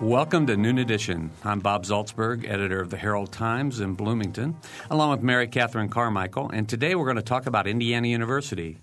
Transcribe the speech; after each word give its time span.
Welcome 0.00 0.48
to 0.48 0.56
Noon 0.56 0.78
Edition. 0.78 1.30
I'm 1.44 1.60
Bob 1.60 1.84
Zaltsberg, 1.84 2.48
editor 2.48 2.80
of 2.80 2.90
the 2.90 2.96
Herald 2.96 3.30
Times 3.30 3.78
in 3.78 3.94
Bloomington, 3.94 4.56
along 4.90 5.12
with 5.12 5.22
Mary 5.22 5.46
Catherine 5.46 5.88
Carmichael. 5.88 6.50
And 6.50 6.68
today 6.68 6.96
we're 6.96 7.04
going 7.04 7.16
to 7.16 7.22
talk 7.22 7.46
about 7.46 7.68
Indiana 7.68 8.08
University. 8.08 8.78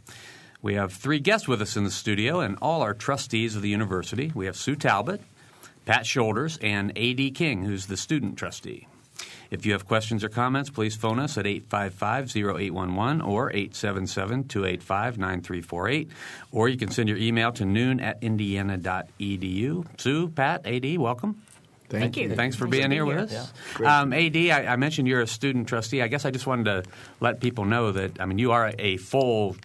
We 0.61 0.75
have 0.75 0.93
three 0.93 1.19
guests 1.19 1.49
with 1.49 1.61
us 1.61 1.75
in 1.75 1.83
the 1.83 1.91
studio, 1.91 2.39
and 2.39 2.57
all 2.61 2.81
are 2.81 2.93
trustees 2.93 3.57
of 3.57 3.61
the 3.61 3.69
university. 3.69 4.31
We 4.33 4.45
have 4.45 4.55
Sue 4.55 4.77
Talbot, 4.77 5.21
Pat 5.85 6.05
Shoulders, 6.05 6.57
and 6.61 6.93
A.D. 6.95 7.31
King, 7.31 7.65
who's 7.65 7.87
the 7.87 7.97
student 7.97 8.37
trustee. 8.37 8.87
If 9.51 9.65
you 9.65 9.73
have 9.73 9.85
questions 9.85 10.23
or 10.23 10.29
comments, 10.29 10.69
please 10.69 10.95
phone 10.95 11.19
us 11.19 11.37
at 11.37 11.43
855-0811 11.43 13.27
or 13.27 13.51
877-285-9348. 13.51 16.07
Or 16.53 16.69
you 16.69 16.77
can 16.77 16.89
send 16.89 17.09
your 17.09 17.17
email 17.17 17.51
to 17.51 17.65
noon 17.65 17.99
at 17.99 18.23
indiana.edu. 18.23 19.99
Sue, 19.99 20.29
Pat, 20.29 20.65
AD, 20.65 20.97
welcome. 20.97 21.41
Thank, 21.89 22.15
you. 22.15 22.33
Thanks 22.33 22.55
for 22.55 22.63
Thanks 22.63 22.77
being 22.77 22.87
for 22.87 22.93
here 22.93 23.05
with 23.05 23.33
us. 23.33 23.51
Yeah. 23.77 23.99
Um, 23.99 24.13
AD, 24.13 24.37
I, 24.37 24.67
I 24.67 24.77
mentioned 24.77 25.09
you're 25.09 25.19
a 25.19 25.27
student 25.27 25.67
trustee. 25.67 26.01
I 26.01 26.07
guess 26.07 26.23
I 26.23 26.31
just 26.31 26.47
wanted 26.47 26.63
to 26.63 26.83
let 27.19 27.41
people 27.41 27.65
know 27.65 27.91
that, 27.91 28.21
I 28.21 28.25
mean, 28.25 28.37
you 28.37 28.53
are 28.53 28.71
a 28.79 28.95
full, 28.95 29.57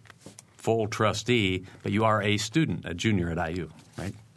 full 0.56 0.88
trustee, 0.88 1.64
but 1.84 1.92
you 1.92 2.04
are 2.04 2.20
a 2.20 2.38
student, 2.38 2.84
a 2.84 2.94
junior 2.94 3.30
at 3.30 3.56
IU, 3.56 3.66
right? 3.66 3.72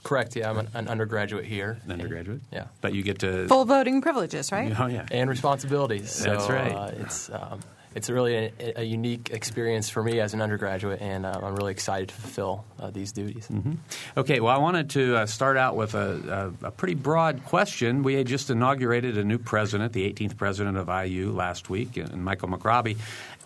Correct. 0.10 0.36
Yeah, 0.36 0.50
I'm 0.50 0.58
an, 0.58 0.68
an 0.74 0.88
undergraduate 0.88 1.46
here. 1.46 1.78
An 1.86 1.92
undergraduate? 1.92 2.42
Yeah. 2.52 2.66
But 2.82 2.96
you 2.96 3.04
get 3.04 3.20
to. 3.20 3.48
Full 3.48 3.66
voting 3.66 4.02
privileges, 4.02 4.52
right? 4.52 4.74
Oh, 4.80 4.88
yeah. 4.88 5.06
And 5.12 5.30
responsibilities. 5.30 6.10
So, 6.10 6.32
That's 6.32 6.50
right. 6.50 6.72
Uh, 6.72 6.92
it's 6.98 7.30
um, 7.30 7.60
it's 7.94 8.10
really 8.10 8.36
a, 8.36 8.52
a 8.78 8.84
unique 8.84 9.30
experience 9.32 9.90
for 9.90 10.04
me 10.04 10.20
as 10.20 10.34
an 10.34 10.42
undergraduate, 10.42 11.02
and 11.02 11.26
uh, 11.26 11.40
I'm 11.44 11.56
really 11.56 11.72
excited 11.72 12.10
to 12.10 12.16
fulfill 12.16 12.66
uh, 12.80 12.92
these 12.92 13.12
duties. 13.12 13.48
Mm-hmm. 13.48 13.74
Okay, 14.18 14.40
well, 14.40 14.56
I 14.56 14.60
wanted 14.60 14.92
to 14.92 15.18
uh, 15.18 15.26
start 15.26 15.58
out 15.58 15.76
with 15.76 15.96
a, 15.96 16.54
a, 16.62 16.68
a 16.68 16.72
pretty 16.72 16.96
broad 16.96 17.46
question. 17.46 18.04
We 18.04 18.14
had 18.16 18.28
just 18.28 18.50
inaugurated 18.50 19.18
a 19.18 19.24
new 19.24 19.38
president, 19.38 19.94
the 19.94 20.12
18th 20.12 20.38
president 20.38 20.78
of 20.78 20.88
IU, 20.88 21.32
last 21.32 21.70
week, 21.70 21.98
and 21.98 22.24
Michael 22.24 22.50
McRobbie. 22.50 22.98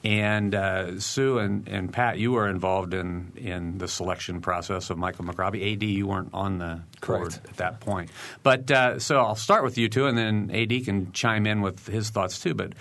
And 0.03 0.53
uh, 0.53 0.99
Sue 0.99 1.37
and, 1.37 1.67
and 1.69 1.91
Pat, 1.91 2.17
you 2.17 2.33
were 2.33 2.49
involved 2.49 2.93
in, 2.93 3.31
in 3.37 3.77
the 3.77 3.87
selection 3.87 4.41
process 4.41 4.89
of 4.89 4.97
Michael 4.97 5.23
McRobbie. 5.23 5.73
AD, 5.73 5.83
you 5.83 6.07
weren't 6.07 6.31
on 6.33 6.57
the 6.57 6.81
board 7.05 7.39
at 7.49 7.57
that 7.57 7.79
point. 7.79 8.11
But 8.43 8.69
uh, 8.69 8.99
so 8.99 9.19
I'll 9.19 9.35
start 9.35 9.63
with 9.63 9.77
you 9.77 9.87
two, 9.87 10.07
and 10.07 10.17
then 10.17 10.51
AD 10.51 10.83
can 10.83 11.13
chime 11.13 11.47
in 11.47 11.61
with 11.61 11.87
his 11.87 12.09
thoughts 12.09 12.39
too. 12.41 12.53
But 12.53 12.73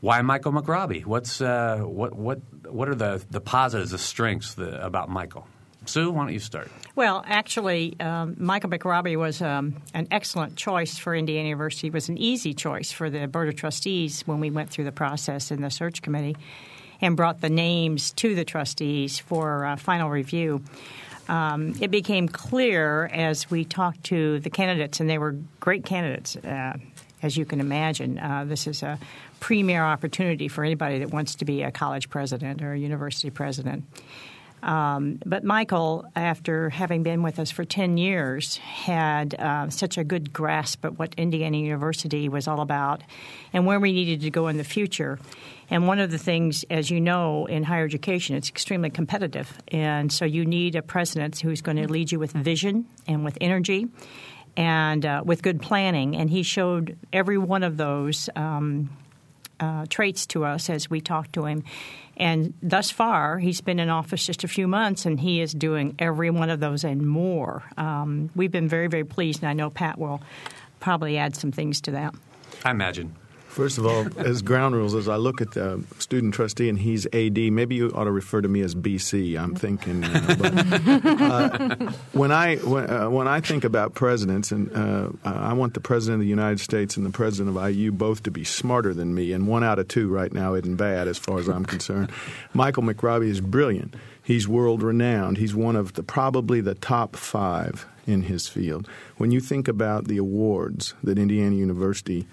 why 0.00 0.20
Michael 0.20 0.52
McRobbie? 0.52 1.06
What's 1.06 1.40
uh, 1.40 1.78
what 1.78 2.14
what 2.14 2.40
what 2.68 2.90
are 2.90 2.94
the 2.94 3.24
the 3.30 3.40
positives, 3.40 3.90
the 3.92 3.98
strengths 3.98 4.52
the, 4.52 4.84
about 4.84 5.08
Michael? 5.08 5.48
Sue, 5.86 6.10
why 6.10 6.24
don't 6.24 6.32
you 6.32 6.38
start? 6.38 6.70
Well, 6.96 7.24
actually, 7.26 7.98
um, 8.00 8.36
Michael 8.38 8.70
McRobbie 8.70 9.16
was 9.16 9.42
um, 9.42 9.82
an 9.94 10.06
excellent 10.10 10.56
choice 10.56 10.98
for 10.98 11.14
Indiana 11.14 11.48
University. 11.48 11.88
It 11.88 11.92
was 11.92 12.08
an 12.08 12.18
easy 12.18 12.54
choice 12.54 12.92
for 12.92 13.10
the 13.10 13.26
Board 13.26 13.48
of 13.48 13.56
Trustees 13.56 14.22
when 14.22 14.40
we 14.40 14.50
went 14.50 14.70
through 14.70 14.84
the 14.84 14.92
process 14.92 15.50
in 15.50 15.60
the 15.60 15.70
search 15.70 16.02
committee 16.02 16.36
and 17.00 17.16
brought 17.16 17.40
the 17.40 17.50
names 17.50 18.12
to 18.12 18.34
the 18.34 18.44
trustees 18.44 19.18
for 19.18 19.64
uh, 19.64 19.76
final 19.76 20.10
review. 20.10 20.62
Um, 21.28 21.74
it 21.80 21.90
became 21.90 22.28
clear 22.28 23.06
as 23.06 23.50
we 23.50 23.64
talked 23.64 24.04
to 24.04 24.40
the 24.40 24.50
candidates, 24.50 25.00
and 25.00 25.08
they 25.08 25.18
were 25.18 25.36
great 25.60 25.84
candidates, 25.84 26.36
uh, 26.36 26.74
as 27.22 27.36
you 27.36 27.44
can 27.44 27.60
imagine. 27.60 28.18
Uh, 28.18 28.44
this 28.46 28.66
is 28.66 28.82
a 28.82 28.98
premier 29.40 29.84
opportunity 29.84 30.48
for 30.48 30.64
anybody 30.64 30.98
that 31.00 31.10
wants 31.10 31.34
to 31.36 31.44
be 31.44 31.62
a 31.62 31.70
college 31.70 32.10
president 32.10 32.62
or 32.62 32.72
a 32.72 32.78
university 32.78 33.30
president. 33.30 33.84
Um, 34.64 35.20
but 35.26 35.44
Michael, 35.44 36.06
after 36.16 36.70
having 36.70 37.02
been 37.02 37.22
with 37.22 37.38
us 37.38 37.50
for 37.50 37.66
10 37.66 37.98
years, 37.98 38.56
had 38.56 39.34
uh, 39.34 39.68
such 39.68 39.98
a 39.98 40.04
good 40.04 40.32
grasp 40.32 40.86
of 40.86 40.98
what 40.98 41.14
Indiana 41.18 41.58
University 41.58 42.30
was 42.30 42.48
all 42.48 42.62
about 42.62 43.02
and 43.52 43.66
where 43.66 43.78
we 43.78 43.92
needed 43.92 44.22
to 44.22 44.30
go 44.30 44.48
in 44.48 44.56
the 44.56 44.64
future. 44.64 45.18
And 45.68 45.86
one 45.86 45.98
of 45.98 46.10
the 46.10 46.16
things, 46.16 46.64
as 46.70 46.90
you 46.90 46.98
know, 46.98 47.44
in 47.44 47.62
higher 47.62 47.84
education, 47.84 48.36
it's 48.36 48.48
extremely 48.48 48.88
competitive. 48.88 49.52
And 49.68 50.10
so 50.10 50.24
you 50.24 50.46
need 50.46 50.76
a 50.76 50.82
president 50.82 51.40
who's 51.40 51.60
going 51.60 51.76
to 51.76 51.86
lead 51.86 52.10
you 52.10 52.18
with 52.18 52.32
vision 52.32 52.86
and 53.06 53.22
with 53.22 53.36
energy 53.42 53.88
and 54.56 55.04
uh, 55.04 55.22
with 55.26 55.42
good 55.42 55.60
planning. 55.60 56.16
And 56.16 56.30
he 56.30 56.42
showed 56.42 56.96
every 57.12 57.36
one 57.36 57.62
of 57.62 57.76
those. 57.76 58.30
Um, 58.34 58.88
uh, 59.60 59.86
traits 59.88 60.26
to 60.26 60.44
us 60.44 60.68
as 60.68 60.90
we 60.90 61.00
talked 61.00 61.32
to 61.34 61.46
him. 61.46 61.62
And 62.16 62.54
thus 62.62 62.90
far, 62.90 63.38
he's 63.38 63.60
been 63.60 63.78
in 63.78 63.88
office 63.88 64.24
just 64.24 64.44
a 64.44 64.48
few 64.48 64.68
months, 64.68 65.04
and 65.06 65.18
he 65.18 65.40
is 65.40 65.52
doing 65.52 65.94
every 65.98 66.30
one 66.30 66.50
of 66.50 66.60
those 66.60 66.84
and 66.84 67.06
more. 67.06 67.62
Um, 67.76 68.30
we've 68.36 68.52
been 68.52 68.68
very, 68.68 68.86
very 68.86 69.04
pleased, 69.04 69.42
and 69.42 69.48
I 69.48 69.52
know 69.52 69.70
Pat 69.70 69.98
will 69.98 70.20
probably 70.80 71.18
add 71.18 71.34
some 71.34 71.50
things 71.50 71.80
to 71.82 71.92
that. 71.92 72.14
I 72.64 72.70
imagine. 72.70 73.16
First 73.54 73.78
of 73.78 73.86
all, 73.86 74.04
as 74.18 74.42
ground 74.42 74.74
rules, 74.74 74.96
as 74.96 75.06
I 75.08 75.14
look 75.14 75.40
at 75.40 75.52
the 75.52 75.80
student 76.00 76.34
trustee 76.34 76.68
and 76.68 76.76
he's 76.76 77.06
AD, 77.06 77.38
maybe 77.38 77.76
you 77.76 77.92
ought 77.94 78.02
to 78.02 78.10
refer 78.10 78.40
to 78.40 78.48
me 78.48 78.62
as 78.62 78.74
BC. 78.74 79.40
I'm 79.40 79.54
thinking. 79.54 80.02
Uh, 80.02 80.34
but, 80.36 81.20
uh, 81.20 81.92
when 82.14 82.32
I 82.32 82.56
when, 82.56 82.90
uh, 82.90 83.08
when 83.10 83.28
I 83.28 83.38
think 83.40 83.62
about 83.62 83.94
presidents, 83.94 84.50
and 84.50 84.76
uh, 84.76 85.10
I 85.24 85.52
want 85.52 85.74
the 85.74 85.80
president 85.80 86.16
of 86.16 86.22
the 86.22 86.28
United 86.28 86.58
States 86.58 86.96
and 86.96 87.06
the 87.06 87.10
president 87.10 87.56
of 87.56 87.70
IU 87.70 87.92
both 87.92 88.24
to 88.24 88.32
be 88.32 88.42
smarter 88.42 88.92
than 88.92 89.14
me, 89.14 89.32
and 89.32 89.46
one 89.46 89.62
out 89.62 89.78
of 89.78 89.86
two 89.86 90.08
right 90.08 90.32
now 90.32 90.54
isn't 90.54 90.74
bad 90.74 91.06
as 91.06 91.16
far 91.16 91.38
as 91.38 91.46
I'm 91.48 91.64
concerned. 91.64 92.10
Michael 92.54 92.82
McRobbie 92.82 93.28
is 93.28 93.40
brilliant. 93.40 93.94
He's 94.20 94.48
world 94.48 94.82
renowned. 94.82 95.38
He's 95.38 95.54
one 95.54 95.76
of 95.76 95.92
the 95.92 96.02
probably 96.02 96.60
the 96.60 96.74
top 96.74 97.14
five 97.14 97.86
in 98.04 98.22
his 98.22 98.48
field. 98.48 98.88
When 99.16 99.30
you 99.30 99.38
think 99.40 99.68
about 99.68 100.06
the 100.06 100.18
awards 100.18 100.94
that 101.04 101.18
Indiana 101.18 101.54
University 101.54 102.26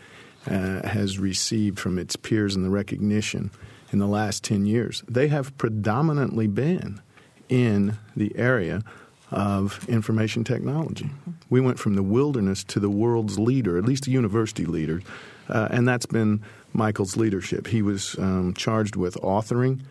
uh, 0.47 0.87
has 0.87 1.19
received 1.19 1.79
from 1.79 1.97
its 1.97 2.15
peers 2.15 2.55
and 2.55 2.65
the 2.65 2.69
recognition 2.69 3.51
in 3.91 3.99
the 3.99 4.07
last 4.07 4.43
10 4.43 4.65
years, 4.65 5.03
they 5.07 5.27
have 5.27 5.55
predominantly 5.57 6.47
been 6.47 7.01
in 7.49 7.97
the 8.15 8.35
area 8.37 8.81
of 9.29 9.87
information 9.87 10.43
technology. 10.43 11.09
We 11.49 11.61
went 11.61 11.79
from 11.79 11.95
the 11.95 12.03
wilderness 12.03 12.63
to 12.65 12.79
the 12.79 12.89
world's 12.89 13.37
leader, 13.37 13.77
at 13.77 13.85
least 13.85 14.07
a 14.07 14.11
university 14.11 14.65
leader, 14.65 15.01
uh, 15.49 15.67
and 15.71 15.87
that's 15.87 16.05
been 16.05 16.41
Michael's 16.73 17.17
leadership. 17.17 17.67
He 17.67 17.81
was 17.81 18.15
um, 18.17 18.53
charged 18.53 18.95
with 18.95 19.15
authoring 19.15 19.81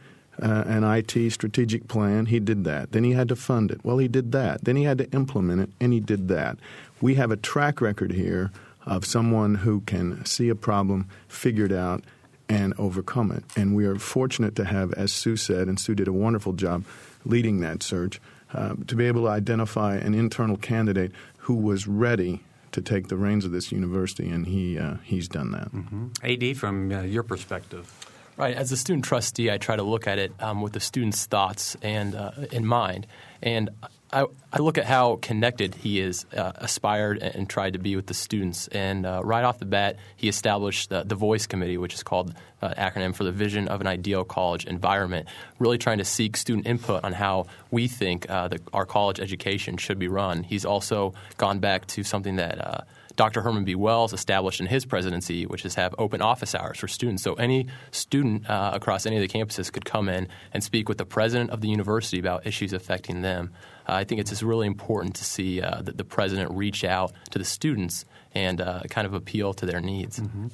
uh, 0.43 0.65
an 0.67 0.84
IT 0.84 1.32
strategic 1.32 1.88
plan. 1.88 2.27
He 2.27 2.41
did 2.41 2.65
that. 2.65 2.93
Then 2.93 3.05
he 3.05 3.12
had 3.12 3.28
to 3.28 3.37
fund 3.37 3.71
it. 3.71 3.81
Well, 3.84 3.99
he 3.99 4.09
did 4.09 4.32
that. 4.32 4.65
Then 4.65 4.77
he 4.77 4.84
had 4.84 4.99
to 4.99 5.11
implement 5.12 5.61
it, 5.61 5.71
and 5.81 5.93
he 5.93 6.00
did 6.00 6.28
that. 6.28 6.59
We 7.00 7.15
have 7.17 7.31
a 7.31 7.37
track 7.37 7.81
record 7.81 8.12
here 8.12 8.50
of 8.87 9.05
someone 9.05 9.57
who 9.57 9.81
can 9.83 10.25
see 10.25 10.49
a 10.49 10.55
problem, 10.55 11.09
figure 11.29 11.67
it 11.67 11.73
out, 11.73 12.03
and 12.49 12.75
overcome 12.79 13.31
it. 13.31 13.45
And 13.57 13.77
we 13.77 13.87
are 13.87 13.97
fortunate 13.97 14.57
to 14.57 14.65
have, 14.65 14.93
as 14.95 15.13
Sue 15.13 15.37
said, 15.37 15.69
and 15.69 15.79
Sue 15.79 15.95
did 15.95 16.09
a 16.09 16.13
wonderful 16.13 16.53
job 16.53 16.85
leading 17.25 17.61
that 17.61 17.83
search, 17.83 18.21
uh, 18.53 18.75
to 18.87 18.97
be 18.97 19.07
able 19.07 19.23
to 19.23 19.29
identify 19.29 19.97
an 19.97 20.15
internal 20.15 20.57
candidate 20.57 21.13
who 21.39 21.55
was 21.55 21.87
ready 21.87 22.43
to 22.73 22.81
take 22.81 23.09
the 23.09 23.17
reins 23.17 23.45
of 23.45 23.53
this 23.53 23.73
university, 23.73 24.29
and 24.29 24.47
he 24.47 24.79
uh, 24.79 24.97
he's 25.05 25.29
done 25.29 25.53
that. 25.53 25.73
Mm-hmm. 25.73 26.09
AD, 26.23 26.57
from 26.57 26.93
uh, 26.93 27.03
your 27.03 27.23
perspective. 27.23 27.93
Right. 28.37 28.57
As 28.57 28.73
a 28.73 28.77
student 28.77 29.05
trustee, 29.05 29.51
I 29.51 29.59
try 29.59 29.77
to 29.77 29.83
look 29.83 30.07
at 30.07 30.19
it 30.19 30.33
um, 30.41 30.62
with 30.62 30.73
the 30.73 30.81
student's 30.81 31.27
thoughts 31.27 31.77
and 31.83 32.15
uh, 32.15 32.31
in 32.51 32.65
mind. 32.65 33.07
And 33.43 33.71
I, 34.12 34.26
I, 34.53 34.59
look 34.59 34.76
at 34.76 34.87
how 34.87 35.16
connected 35.22 35.75
he 35.76 36.00
is, 36.00 36.26
uh, 36.37 36.53
aspired 36.56 37.19
and, 37.19 37.48
tried 37.48 37.75
to 37.75 37.78
be 37.78 37.94
with 37.94 38.06
the 38.06 38.15
students. 38.15 38.66
And 38.69 39.06
uh, 39.06 39.21
right 39.22 39.44
off 39.44 39.59
the 39.59 39.66
bat, 39.66 39.97
he 40.16 40.28
established 40.28 40.91
the, 40.91 41.04
the 41.04 41.15
Voice 41.15 41.47
Committee, 41.47 41.78
which 41.78 41.94
is 41.94 42.03
called 42.03 42.34
uh, 42.60 42.75
acronym 42.75 43.15
for 43.15 43.22
the 43.22 43.31
Vision 43.31 43.69
of 43.69 43.81
an 43.81 43.87
Ideal 43.87 44.25
College 44.25 44.65
Environment, 44.65 45.28
really 45.59 45.78
trying 45.78 45.99
to 45.99 46.05
seek 46.05 46.37
student 46.37 46.67
input 46.67 47.05
on 47.05 47.12
how 47.12 47.46
we 47.70 47.87
think 47.87 48.29
uh, 48.29 48.49
the, 48.49 48.61
our 48.73 48.85
college 48.85 49.20
education 49.20 49.76
should 49.76 49.99
be 49.99 50.08
run. 50.08 50.43
He's 50.43 50.64
also 50.64 51.14
gone 51.37 51.61
back 51.61 51.87
to 51.88 52.02
something 52.02 52.37
that 52.37 52.67
uh, 52.67 52.81
Dr. 53.20 53.43
Herman 53.43 53.64
B. 53.64 53.75
Wells 53.75 54.12
established 54.14 54.61
in 54.61 54.67
his 54.67 54.87
presidency, 54.87 55.44
which 55.44 55.64
is 55.64 55.75
have 55.75 55.94
open 55.99 56.23
office 56.23 56.55
hours 56.55 56.79
for 56.79 56.88
students. 56.88 57.23
So 57.23 57.35
any 57.35 57.67
student 57.90 58.49
uh, 58.49 58.70
across 58.73 59.05
any 59.05 59.17
of 59.17 59.23
the 59.23 59.29
campuses 59.29 59.70
could 59.70 59.85
come 59.85 60.08
in 60.08 60.26
and 60.55 60.64
speak 60.64 60.88
with 60.88 60.99
the 60.99 61.05
president 61.05 61.50
of 61.50 61.61
the 61.61 61.69
university 61.69 62.19
about 62.19 62.46
issues 62.46 62.73
affecting 62.73 63.20
them. 63.20 63.52
Uh, 63.90 63.94
I 63.94 64.04
think 64.04 64.20
it's 64.20 64.31
just 64.31 64.42
really 64.42 64.66
important 64.66 65.16
to 65.16 65.25
see 65.25 65.60
uh, 65.60 65.82
that 65.82 65.96
the 65.96 66.04
president 66.04 66.52
reach 66.52 66.84
out 66.84 67.12
to 67.31 67.38
the 67.38 67.44
students 67.44 68.04
and 68.34 68.60
uh, 68.60 68.82
kind 68.88 69.06
of 69.06 69.14
appeal 69.14 69.52
to 69.54 69.66
their 69.66 69.81
needs. 69.81 70.20
Mm-hmm. 70.20 70.48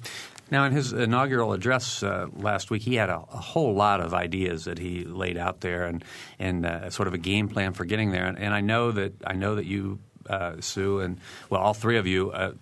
Now, 0.51 0.65
in 0.65 0.73
his 0.73 0.93
inaugural 0.93 1.53
address 1.53 2.03
uh, 2.03 2.29
last 2.35 2.71
week, 2.71 2.83
he 2.83 2.95
had 2.95 3.11
a, 3.11 3.17
a, 3.17 3.37
whole 3.37 3.75
lot 3.75 4.01
of 4.01 4.15
ideas 4.15 4.65
that 4.65 4.79
he 4.79 5.05
laid 5.05 5.37
out 5.37 5.61
there, 5.61 5.87
and 5.87 6.05
and 6.39 6.65
uh, 6.65 6.89
sort 6.91 7.09
of 7.09 7.15
a 7.15 7.19
game 7.19 7.49
plan 7.49 7.73
for 7.73 7.85
getting 7.85 8.13
there. 8.13 8.27
And, 8.27 8.39
and 8.39 8.55
I 8.55 8.61
know 8.61 8.93
that 8.93 9.13
I 9.27 9.35
know 9.35 9.57
that 9.57 9.67
you 9.67 9.99
uh, 10.31 10.61
Sue, 10.61 11.01
and 11.01 11.19
well, 11.51 11.61
all 11.61 11.75
three 11.75 11.99
of 11.99 12.07
you 12.07 12.31
uh, 12.31 12.53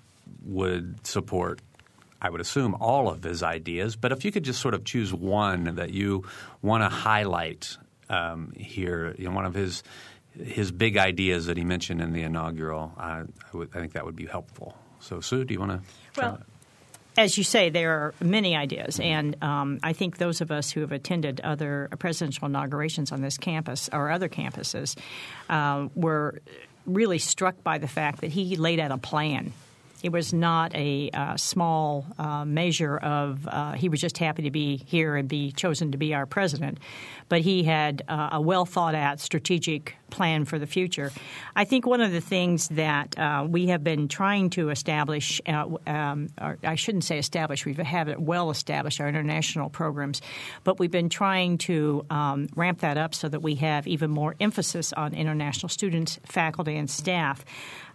would 0.46 1.06
support. 1.06 1.60
I 2.22 2.30
would 2.30 2.40
assume 2.40 2.74
all 2.80 3.10
of 3.10 3.22
his 3.22 3.42
ideas, 3.42 3.96
but 3.96 4.10
if 4.10 4.24
you 4.24 4.32
could 4.32 4.44
just 4.44 4.62
sort 4.62 4.72
of 4.72 4.84
choose 4.84 5.12
one 5.12 5.74
that 5.76 5.90
you 5.90 6.24
want 6.62 6.82
to 6.82 6.88
highlight 6.88 7.76
um, 8.08 8.52
here, 8.56 9.14
you 9.18 9.28
know, 9.28 9.34
one 9.34 9.44
of 9.44 9.52
his 9.52 9.82
his 10.42 10.72
big 10.72 10.96
ideas 10.96 11.46
that 11.46 11.56
he 11.56 11.64
mentioned 11.64 12.00
in 12.00 12.12
the 12.12 12.22
inaugural. 12.22 12.92
I, 12.96 13.20
I, 13.20 13.24
would, 13.52 13.70
I 13.74 13.80
think 13.80 13.92
that 13.92 14.04
would 14.04 14.16
be 14.16 14.26
helpful. 14.26 14.76
So, 15.00 15.20
Sue, 15.20 15.44
do 15.44 15.54
you 15.54 15.60
want 15.60 15.72
to? 15.72 16.20
Well, 16.20 16.40
as 17.16 17.38
you 17.38 17.44
say, 17.44 17.70
there 17.70 17.92
are 17.92 18.14
many 18.20 18.56
ideas, 18.56 18.98
and 18.98 19.36
um, 19.42 19.78
I 19.82 19.92
think 19.92 20.18
those 20.18 20.40
of 20.40 20.50
us 20.50 20.70
who 20.72 20.80
have 20.80 20.90
attended 20.90 21.40
other 21.42 21.88
presidential 21.98 22.46
inaugurations 22.46 23.12
on 23.12 23.20
this 23.20 23.38
campus 23.38 23.88
or 23.92 24.10
other 24.10 24.28
campuses 24.28 24.96
uh, 25.48 25.88
were 25.94 26.40
really 26.86 27.18
struck 27.18 27.62
by 27.62 27.78
the 27.78 27.86
fact 27.86 28.20
that 28.20 28.30
he 28.30 28.56
laid 28.56 28.80
out 28.80 28.90
a 28.90 28.98
plan 28.98 29.52
it 30.04 30.12
was 30.12 30.34
not 30.34 30.74
a 30.74 31.08
uh, 31.14 31.34
small 31.38 32.04
uh, 32.18 32.44
measure 32.44 32.98
of 32.98 33.48
uh, 33.48 33.72
he 33.72 33.88
was 33.88 34.02
just 34.02 34.18
happy 34.18 34.42
to 34.42 34.50
be 34.50 34.76
here 34.84 35.16
and 35.16 35.26
be 35.26 35.50
chosen 35.50 35.92
to 35.92 35.98
be 35.98 36.12
our 36.12 36.26
president, 36.26 36.78
but 37.30 37.40
he 37.40 37.62
had 37.62 38.02
uh, 38.06 38.28
a 38.32 38.40
well 38.40 38.66
thought 38.66 38.94
out 38.94 39.18
strategic 39.18 39.96
plan 40.10 40.44
for 40.44 40.58
the 40.58 40.66
future. 40.66 41.10
I 41.56 41.64
think 41.64 41.86
one 41.86 42.02
of 42.02 42.12
the 42.12 42.20
things 42.20 42.68
that 42.68 43.18
uh, 43.18 43.46
we 43.48 43.68
have 43.68 43.82
been 43.82 44.06
trying 44.06 44.50
to 44.50 44.68
establish, 44.68 45.40
uh, 45.48 45.66
um, 45.86 46.28
I 46.38 46.74
shouldn't 46.74 47.04
say 47.04 47.18
establish, 47.18 47.64
we 47.64 47.72
have 47.72 48.08
it 48.08 48.20
well 48.20 48.50
established, 48.50 49.00
our 49.00 49.08
international 49.08 49.70
programs, 49.70 50.20
but 50.64 50.78
we've 50.78 50.90
been 50.90 51.08
trying 51.08 51.56
to 51.58 52.04
um, 52.10 52.48
ramp 52.54 52.80
that 52.80 52.98
up 52.98 53.14
so 53.14 53.28
that 53.28 53.40
we 53.40 53.54
have 53.56 53.86
even 53.86 54.10
more 54.10 54.36
emphasis 54.38 54.92
on 54.92 55.14
international 55.14 55.70
students, 55.70 56.20
faculty, 56.26 56.76
and 56.76 56.90
staff. 56.90 57.44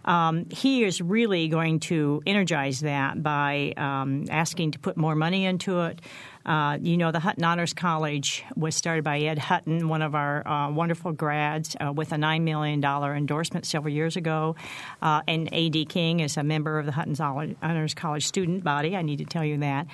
Um, 0.04 0.46
he 0.50 0.84
is 0.84 1.00
really 1.00 1.48
going 1.48 1.80
to 1.80 2.22
energize 2.26 2.80
that 2.80 3.22
by 3.22 3.74
um, 3.76 4.24
asking 4.30 4.72
to 4.72 4.78
put 4.78 4.96
more 4.96 5.14
money 5.14 5.44
into 5.44 5.80
it. 5.80 6.00
Uh, 6.46 6.78
you 6.80 6.96
know, 6.96 7.12
the 7.12 7.20
Hutton 7.20 7.44
Honors 7.44 7.74
College 7.74 8.44
was 8.56 8.74
started 8.74 9.04
by 9.04 9.20
Ed 9.20 9.38
Hutton, 9.38 9.88
one 9.88 10.00
of 10.00 10.14
our 10.14 10.46
uh, 10.48 10.70
wonderful 10.70 11.12
grads, 11.12 11.76
uh, 11.80 11.92
with 11.92 12.12
a 12.12 12.16
$9 12.16 12.42
million 12.42 12.82
endorsement 12.82 13.66
several 13.66 13.92
years 13.92 14.16
ago. 14.16 14.56
Uh, 15.02 15.20
and 15.28 15.48
A.D. 15.52 15.84
King 15.84 16.20
is 16.20 16.36
a 16.36 16.42
member 16.42 16.78
of 16.78 16.86
the 16.86 16.92
Hutton 16.92 17.14
Honors 17.62 17.94
College 17.94 18.26
student 18.26 18.64
body. 18.64 18.96
I 18.96 19.02
need 19.02 19.18
to 19.18 19.26
tell 19.26 19.44
you 19.44 19.58
that. 19.58 19.86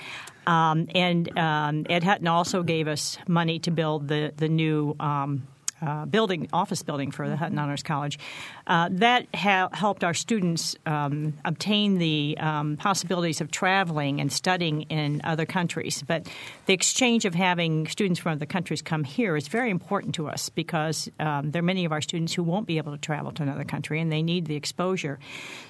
Um, 0.47 0.87
and 0.95 1.37
um, 1.37 1.87
Ed 1.91 2.05
Hutton 2.05 2.29
also 2.29 2.63
gave 2.63 2.87
us 2.87 3.19
money 3.27 3.59
to 3.61 3.73
build 3.73 4.07
the, 4.07 4.33
the 4.37 4.49
new 4.49 4.95
um, 5.01 5.49
uh, 5.83 6.07
building, 6.07 6.49
office 6.53 6.83
building 6.83 7.11
for 7.11 7.29
the 7.29 7.37
Hutton 7.37 7.59
Honors 7.59 7.83
College. 7.83 8.19
Uh, 8.67 8.89
that 8.93 9.27
ha- 9.35 9.69
helped 9.73 10.03
our 10.03 10.15
students 10.15 10.77
um, 10.87 11.35
obtain 11.45 11.99
the 11.99 12.37
um, 12.39 12.77
possibilities 12.77 13.41
of 13.41 13.51
traveling 13.51 14.21
and 14.21 14.33
studying 14.33 14.83
in 14.83 15.21
other 15.25 15.47
countries. 15.47 16.03
But 16.07 16.27
the 16.67 16.73
exchange 16.73 17.25
of 17.25 17.35
having 17.35 17.87
students 17.87 18.21
from 18.21 18.33
other 18.33 18.47
countries 18.47 18.83
come 18.83 19.05
here 19.05 19.37
is 19.37 19.49
very 19.49 19.71
important 19.71 20.15
to 20.17 20.29
us 20.29 20.49
because 20.49 21.11
um, 21.21 21.51
there 21.51 21.61
are 21.61 21.65
many 21.65 21.85
of 21.85 21.93
our 21.93 22.01
students 22.01 22.33
who 22.33 22.43
won't 22.43 22.67
be 22.67 22.79
able 22.79 22.93
to 22.93 22.99
travel 22.99 23.33
to 23.33 23.43
another 23.43 23.65
country 23.65 24.01
and 24.01 24.11
they 24.11 24.23
need 24.23 24.47
the 24.47 24.57
exposure. 24.57 25.19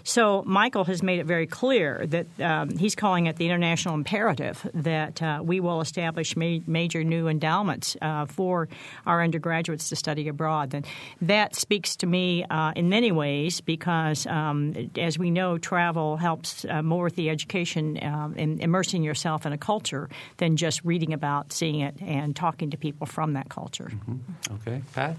So 0.04 0.42
Michael 0.46 0.84
has 0.84 1.02
made 1.02 1.18
it 1.18 1.26
very 1.26 1.46
clear 1.46 2.06
that 2.06 2.26
um, 2.40 2.70
he's 2.70 2.94
calling 2.94 3.26
it 3.26 3.36
the 3.36 3.46
international 3.46 3.94
imperative 3.94 4.68
that 4.72 5.20
uh, 5.20 5.40
we 5.42 5.60
will 5.60 5.80
establish 5.80 6.36
ma- 6.36 6.60
major 6.66 7.02
new 7.02 7.28
endowments 7.28 7.96
uh, 8.00 8.26
for 8.26 8.68
our 9.04 9.22
undergraduates 9.22 9.90
to 9.96 9.98
study 9.98 10.28
abroad. 10.28 10.74
And 10.74 10.86
that 11.20 11.54
speaks 11.54 11.96
to 11.96 12.06
me 12.06 12.44
uh, 12.44 12.72
in 12.74 12.86
in 12.86 12.90
many 12.90 13.10
ways 13.10 13.60
because, 13.60 14.26
um, 14.26 14.90
as 14.96 15.18
we 15.18 15.30
know, 15.30 15.58
travel 15.58 16.16
helps 16.16 16.64
uh, 16.64 16.82
more 16.82 17.04
with 17.04 17.16
the 17.16 17.30
education 17.30 17.98
um, 18.02 18.34
and 18.36 18.60
immersing 18.60 19.02
yourself 19.02 19.44
in 19.44 19.52
a 19.52 19.58
culture 19.58 20.08
than 20.36 20.56
just 20.56 20.84
reading 20.84 21.12
about, 21.12 21.52
seeing 21.52 21.80
it, 21.80 22.00
and 22.00 22.36
talking 22.36 22.70
to 22.70 22.76
people 22.76 23.06
from 23.06 23.32
that 23.32 23.48
culture. 23.48 23.90
Mm-hmm. 23.90 24.54
Okay, 24.54 24.82
Pat. 24.94 25.16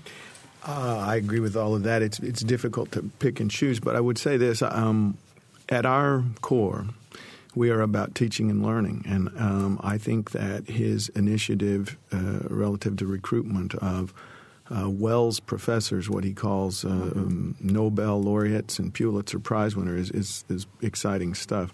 Uh, 0.65 0.97
I 0.97 1.15
agree 1.17 1.41
with 1.41 1.55
all 1.55 1.75
of 1.75 1.83
that. 1.83 2.01
It's 2.01 2.19
it's 2.19 2.41
difficult 2.41 2.91
to 2.93 3.03
pick 3.19 3.39
and 3.39 3.51
choose, 3.51 3.79
but 3.79 3.95
I 3.95 3.99
would 3.99 4.17
say 4.17 4.37
this: 4.37 4.61
um, 4.61 5.17
at 5.67 5.85
our 5.85 6.23
core, 6.41 6.87
we 7.53 7.69
are 7.69 7.81
about 7.81 8.15
teaching 8.15 8.49
and 8.49 8.63
learning, 8.63 9.03
and 9.07 9.29
um, 9.37 9.79
I 9.83 9.97
think 9.97 10.31
that 10.31 10.67
his 10.69 11.09
initiative 11.09 11.97
uh, 12.13 12.47
relative 12.49 12.95
to 12.97 13.05
recruitment 13.05 13.75
of 13.75 14.13
uh, 14.75 14.89
Wells 14.89 15.39
professors, 15.39 16.09
what 16.09 16.23
he 16.23 16.33
calls 16.33 16.83
uh, 16.83 16.89
um, 16.89 17.55
Nobel 17.59 18.21
laureates 18.21 18.79
and 18.79 18.93
Pulitzer 18.93 19.39
Prize 19.39 19.75
winners, 19.75 20.11
is, 20.11 20.43
is, 20.49 20.55
is 20.55 20.67
exciting 20.81 21.33
stuff. 21.33 21.71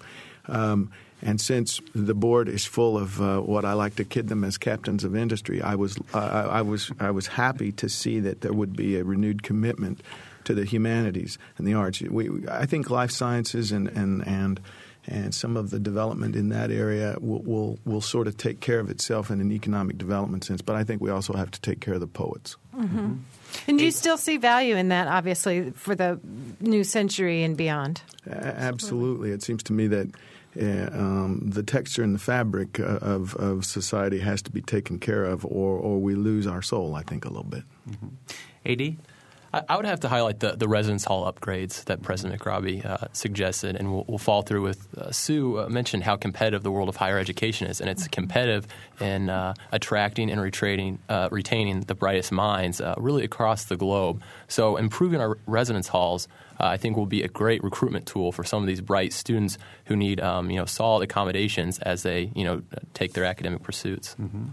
Um, 0.48 0.92
and 1.22 1.40
since 1.40 1.80
the 1.96 2.14
board 2.14 2.50
is 2.50 2.66
full 2.66 2.98
of 2.98 3.22
uh, 3.22 3.40
what 3.40 3.64
I 3.64 3.74
like 3.74 3.96
to 3.96 4.04
kid 4.04 4.28
them 4.28 4.44
as 4.44 4.58
captains 4.58 5.06
of 5.06 5.16
industry, 5.16 5.62
I 5.62 5.76
was 5.76 5.98
uh, 6.14 6.48
I 6.52 6.62
was 6.62 6.92
I 7.00 7.12
was 7.12 7.28
happy 7.28 7.72
to 7.74 7.88
see 7.88 8.20
that 8.20 8.42
there 8.42 8.52
would 8.52 8.76
be 8.76 8.98
a 8.98 9.06
renewed 9.06 9.42
commitment 9.42 10.02
to 10.44 10.54
the 10.54 10.66
humanities 10.66 11.38
and 11.58 11.66
the 11.66 11.76
arts. 11.76 12.02
We, 12.02 12.46
I 12.50 12.66
think 12.66 12.90
life 12.90 13.12
sciences 13.12 13.72
and 13.72 13.88
and 13.88 14.28
and 14.28 14.60
and 15.08 15.34
some 15.34 15.58
of 15.58 15.70
the 15.70 15.80
development 15.80 16.36
in 16.36 16.50
that 16.50 16.72
area 16.72 17.18
will, 17.20 17.42
will, 17.42 17.80
will 17.86 18.02
sort 18.02 18.28
of 18.28 18.38
take 18.38 18.60
care 18.62 18.80
of 18.80 18.90
itself 18.90 19.30
in 19.30 19.42
an 19.42 19.52
economic 19.52 19.98
development 19.98 20.44
sense. 20.46 20.62
But 20.62 20.76
I 20.76 20.84
think 20.84 21.02
we 21.02 21.10
also 21.10 21.34
have 21.34 21.52
to 21.52 21.62
take 21.62 21.82
care 21.82 21.96
of 21.96 22.00
the 22.00 22.08
poets. 22.08 22.56
Mm-hmm. 22.76 22.98
Mm-hmm. 22.98 23.70
And 23.70 23.78
do 23.78 23.86
you 23.86 23.92
still 23.92 24.18
see 24.18 24.38
value 24.38 24.76
in 24.76 24.90
that, 24.90 25.08
obviously, 25.08 25.72
for 25.72 25.94
the 25.94 26.20
new 26.60 26.84
century 26.84 27.44
and 27.44 27.56
beyond? 27.56 28.02
absolutely. 28.30 29.32
It 29.32 29.44
seems 29.44 29.64
to 29.64 29.74
me 29.74 29.88
that 29.88 30.08
uh, 30.60 30.98
um, 30.98 31.42
the 31.44 31.64
texture 31.64 32.04
and 32.04 32.16
the 32.16 32.20
fabric 32.20 32.80
uh, 32.80 33.00
of, 33.02 33.36
of 33.36 33.66
society 33.66 34.20
has 34.20 34.42
to 34.44 34.52
be 34.52 34.62
taken 34.62 35.00
care 35.00 35.24
of, 35.26 35.46
or, 35.46 35.78
or 35.78 36.00
we 36.00 36.16
lose 36.16 36.48
our 36.48 36.62
soul, 36.62 36.96
I 36.96 37.04
think, 37.04 37.26
a 37.26 37.30
little 37.30 37.44
bit. 37.44 37.64
Mm-hmm. 37.90 38.08
AD? 38.66 38.96
I 39.54 39.76
would 39.76 39.86
have 39.86 40.00
to 40.00 40.10
highlight 40.10 40.40
the, 40.40 40.54
the 40.54 40.68
residence 40.68 41.06
hall 41.06 41.32
upgrades 41.32 41.84
that 41.86 42.02
President 42.02 42.42
McRobbie 42.42 42.84
uh, 42.84 43.08
suggested, 43.14 43.76
and 43.76 43.94
we'll, 43.94 44.04
we'll, 44.08 44.18
fall 44.18 44.42
through 44.42 44.64
with 44.64 44.88
uh, 44.98 45.12
Sue 45.12 45.60
uh, 45.60 45.70
mentioned 45.70 46.04
how 46.04 46.16
competitive 46.16 46.64
the 46.64 46.72
world 46.72 46.90
of 46.90 46.96
higher 46.96 47.20
education 47.20 47.68
is, 47.68 47.80
and 47.80 47.88
it's 47.88 48.08
competitive 48.08 48.68
in 49.00 49.30
uh, 49.30 49.54
attracting 49.72 50.32
and 50.32 50.42
retaining, 50.42 50.98
uh, 51.08 51.30
retaining 51.32 51.82
the 51.82 51.94
brightest 51.94 52.32
minds 52.32 52.82
uh, 52.82 52.96
really 52.98 53.24
across 53.24 53.66
the 53.66 53.78
globe. 53.78 54.24
So 54.48 54.76
improving 54.78 55.22
our 55.22 55.38
residence 55.46 55.88
halls 55.88 56.28
I 56.60 56.78
think 56.78 56.98
will 56.98 57.06
be 57.06 57.24
a 57.24 57.28
great 57.28 57.64
recruitment 57.64 58.06
tool 58.06 58.32
for 58.32 58.44
some 58.44 58.62
of 58.64 58.68
these 58.68 58.82
bright 58.82 59.14
students 59.14 59.58
who 59.86 59.96
need 59.96 60.20
um, 60.20 60.50
you 60.50 60.58
know 60.58 60.66
solid 60.66 61.04
accommodations 61.04 61.80
as 61.80 62.04
they 62.04 62.32
you 62.36 62.44
know 62.44 62.62
take 62.94 63.14
their 63.14 63.26
academic 63.26 63.64
pursuits. 63.64 64.16
Mm-hmm. 64.22 64.46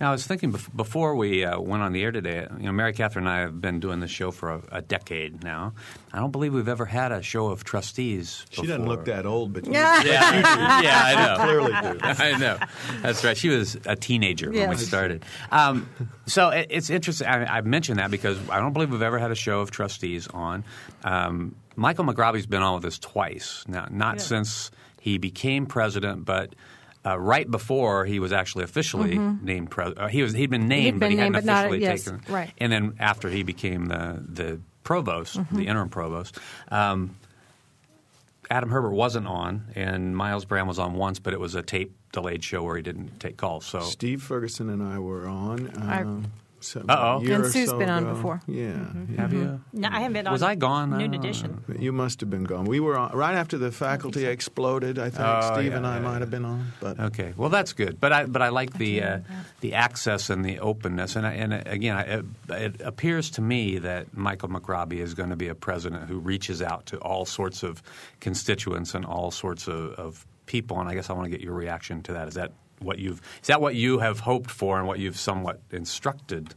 Now, 0.00 0.10
I 0.10 0.12
was 0.12 0.24
thinking 0.24 0.54
before 0.76 1.16
we 1.16 1.44
uh, 1.44 1.58
went 1.60 1.82
on 1.82 1.92
the 1.92 2.02
air 2.02 2.12
today. 2.12 2.46
You 2.58 2.66
know, 2.66 2.72
Mary 2.72 2.92
Catherine 2.92 3.26
and 3.26 3.34
I 3.34 3.40
have 3.40 3.60
been 3.60 3.80
doing 3.80 3.98
this 3.98 4.12
show 4.12 4.30
for 4.30 4.52
a, 4.52 4.62
a 4.70 4.82
decade 4.82 5.42
now. 5.42 5.74
I 6.12 6.20
don't 6.20 6.30
believe 6.30 6.54
we've 6.54 6.68
ever 6.68 6.84
had 6.84 7.10
a 7.10 7.20
show 7.20 7.48
of 7.48 7.64
trustees. 7.64 8.44
Before. 8.50 8.64
She 8.64 8.68
doesn't 8.68 8.86
look 8.86 9.06
that 9.06 9.26
old, 9.26 9.52
but 9.52 9.66
yeah, 9.70 10.02
yeah, 10.04 10.80
yeah, 10.82 11.02
I 11.04 11.26
know. 11.26 11.36
Clearly, 11.44 11.72
do. 11.72 11.98
I 12.02 12.38
know. 12.38 12.58
That's 13.02 13.24
right. 13.24 13.36
She 13.36 13.48
was 13.48 13.76
a 13.86 13.96
teenager 13.96 14.52
yes. 14.52 14.68
when 14.68 14.70
we 14.70 14.76
started. 14.76 15.24
Um, 15.50 15.88
so 16.26 16.50
it, 16.50 16.68
it's 16.70 16.90
interesting. 16.90 17.26
I, 17.26 17.58
I, 17.58 17.60
mentioned 17.62 17.98
that 17.98 18.10
because 18.10 18.38
I 18.50 18.60
don't 18.60 18.72
believe 18.72 18.90
we've 18.90 19.02
ever 19.02 19.18
had 19.18 19.32
a 19.32 19.36
show 19.36 19.60
of 19.60 19.72
trustees 19.72 20.28
on. 20.28 20.64
Um, 21.02 21.56
Michael 21.74 22.04
McRobbie's 22.04 22.46
been 22.46 22.62
on 22.62 22.76
with 22.76 22.84
us 22.84 22.98
twice 22.98 23.64
now, 23.66 23.86
not 23.90 24.16
yeah. 24.16 24.22
since 24.22 24.70
he 25.00 25.18
became 25.18 25.66
president, 25.66 26.24
but 26.24 26.54
uh, 27.04 27.18
right 27.18 27.50
before 27.50 28.04
he 28.04 28.18
was 28.18 28.32
actually 28.32 28.64
officially 28.64 29.14
mm-hmm. 29.14 29.44
named 29.44 29.70
president. 29.70 30.04
Uh, 30.04 30.08
he 30.08 30.22
was 30.22 30.32
he'd 30.32 30.50
been 30.50 30.68
named, 30.68 30.84
he'd 30.84 30.90
been 30.92 31.00
but 31.00 31.10
he 31.10 31.16
named, 31.16 31.34
hadn't 31.34 31.50
officially 31.50 31.78
not, 31.80 31.96
taken. 31.96 32.20
Yes, 32.22 32.30
right. 32.30 32.52
And 32.58 32.72
then 32.72 32.96
after 32.98 33.28
he 33.28 33.42
became 33.42 33.86
the 33.86 34.22
the 34.26 34.60
provost, 34.84 35.36
mm-hmm. 35.36 35.56
the 35.56 35.66
interim 35.66 35.88
provost. 35.88 36.38
Um, 36.70 37.16
Adam 38.50 38.70
Herbert 38.70 38.92
wasn't 38.92 39.26
on, 39.26 39.66
and 39.74 40.16
Myles 40.16 40.46
Brand 40.46 40.68
was 40.68 40.78
on 40.78 40.94
once, 40.94 41.18
but 41.18 41.34
it 41.34 41.40
was 41.40 41.54
a 41.54 41.62
tape 41.62 41.94
delayed 42.12 42.42
show 42.42 42.62
where 42.62 42.76
he 42.76 42.82
didn't 42.82 43.20
take 43.20 43.36
calls. 43.36 43.66
So 43.66 43.80
Steve 43.80 44.22
Ferguson 44.22 44.70
and 44.70 44.82
I 44.82 44.98
were 44.98 45.26
on. 45.26 45.70
Um, 45.76 46.32
so 46.68 46.84
Uh-oh. 46.88 47.24
And 47.24 47.46
Sue's 47.46 47.70
so 47.70 47.78
been 47.78 47.88
on 47.88 48.04
before. 48.04 48.40
Yeah, 48.46 48.72
mm-hmm. 48.72 49.16
Have 49.16 49.32
you? 49.32 49.60
No, 49.72 49.88
I 49.88 50.00
haven't 50.00 50.12
been 50.12 50.26
on. 50.26 50.32
Was 50.32 50.42
I 50.42 50.54
gone? 50.54 50.96
Noon 50.96 51.14
uh, 51.14 51.18
edition. 51.18 51.64
You 51.78 51.92
must 51.92 52.20
have 52.20 52.30
been 52.30 52.44
gone. 52.44 52.66
We 52.66 52.80
were 52.80 52.96
on 52.96 53.16
right 53.16 53.34
after 53.34 53.58
the 53.58 53.72
faculty 53.72 54.26
exploded. 54.26 54.98
I 54.98 55.10
think 55.10 55.26
oh, 55.26 55.54
Steve 55.54 55.70
yeah, 55.72 55.78
and 55.78 55.86
I 55.86 55.96
yeah, 55.96 56.02
might 56.02 56.20
have 56.20 56.30
been 56.30 56.44
on. 56.44 56.72
But 56.80 57.00
okay, 57.00 57.32
well 57.36 57.48
that's 57.48 57.72
good. 57.72 57.98
But 58.00 58.12
I 58.12 58.26
but 58.26 58.42
I 58.42 58.50
like 58.50 58.74
the 58.74 59.02
uh, 59.02 59.18
the 59.60 59.74
access 59.74 60.30
and 60.30 60.44
the 60.44 60.60
openness. 60.60 61.16
And 61.16 61.26
I, 61.26 61.32
and 61.32 61.52
again, 61.66 61.96
I, 61.96 62.02
it, 62.02 62.24
it 62.50 62.80
appears 62.82 63.30
to 63.30 63.40
me 63.40 63.78
that 63.78 64.16
Michael 64.16 64.48
McRobbie 64.48 65.00
is 65.00 65.14
going 65.14 65.30
to 65.30 65.36
be 65.36 65.48
a 65.48 65.54
president 65.54 66.08
who 66.08 66.18
reaches 66.18 66.62
out 66.62 66.86
to 66.86 66.98
all 66.98 67.24
sorts 67.24 67.62
of 67.62 67.82
constituents 68.20 68.94
and 68.94 69.04
all 69.04 69.30
sorts 69.30 69.68
of, 69.68 69.92
of 69.92 70.26
people. 70.46 70.80
And 70.80 70.88
I 70.88 70.94
guess 70.94 71.10
I 71.10 71.12
want 71.14 71.26
to 71.26 71.30
get 71.30 71.40
your 71.40 71.54
reaction 71.54 72.02
to 72.04 72.12
that. 72.14 72.28
Is 72.28 72.34
that 72.34 72.52
what 72.80 72.98
you've 72.98 73.20
is 73.40 73.48
that 73.48 73.60
what 73.60 73.74
you 73.74 73.98
have 73.98 74.20
hoped 74.20 74.50
for 74.50 74.78
and 74.78 74.86
what 74.86 74.98
you've 74.98 75.18
somewhat 75.18 75.60
instructed 75.70 76.54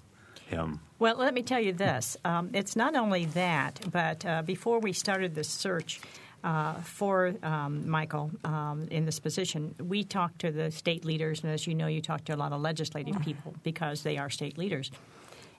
him? 0.48 0.80
Well, 1.00 1.16
let 1.18 1.34
me 1.34 1.42
tell 1.42 1.60
you 1.60 1.74
this. 1.74 2.18
Um, 2.24 2.51
it's 2.54 2.75
not 2.75 2.96
only 2.96 3.25
that, 3.25 3.80
but 3.92 4.24
uh, 4.25 4.44
before 4.44 4.80
we 4.80 4.94
started 4.94 5.34
this 5.34 5.50
search 5.50 6.00
uh, 6.44 6.75
for 6.82 7.34
um, 7.42 7.90
Michael 7.90 8.32
um, 8.44 8.88
in 8.92 9.06
this 9.06 9.20
position, 9.20 9.74
we 9.80 10.04
talked 10.04 10.40
to 10.40 10.51
the 10.51 10.70
state 10.70 11.06
leaders, 11.06 11.44
and 11.44 11.51
as 11.51 11.66
you 11.66 11.74
know, 11.74 11.88
you 11.88 12.01
talk 12.01 12.24
to 12.25 12.36
a 12.36 12.38
lot 12.38 12.51
of 12.51 12.62
legislative 12.62 13.20
people 13.22 13.56
because 13.63 14.04
they 14.04 14.18
are 14.18 14.30
state 14.30 14.58
leaders. 14.58 14.92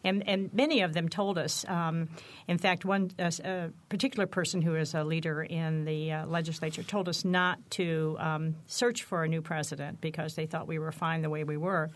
And, 0.05 0.27
and 0.29 0.53
many 0.53 0.81
of 0.81 0.95
them 0.95 1.09
told 1.09 1.39
us, 1.39 1.65
um, 1.69 2.09
in 2.49 2.59
fact, 2.59 2.85
one 2.85 3.11
a 3.19 3.71
particular 3.89 4.27
person 4.27 4.63
who 4.63 4.75
is 4.75 4.95
a 4.95 5.05
leader 5.05 5.43
in 5.43 5.85
the 5.85 6.13
uh, 6.13 6.27
legislature 6.27 6.83
told 6.83 7.09
us 7.09 7.25
not 7.25 7.59
to 7.71 8.17
um, 8.19 8.57
search 8.67 9.05
for 9.05 9.25
a 9.25 9.29
new 9.29 9.43
president 9.43 10.01
because 10.01 10.35
they 10.35 10.47
thought 10.47 10.67
we 10.67 10.79
were 10.79 10.93
fine 10.93 11.23
the 11.23 11.31
way 11.31 11.45
we 11.45 11.57
were. 11.57 11.91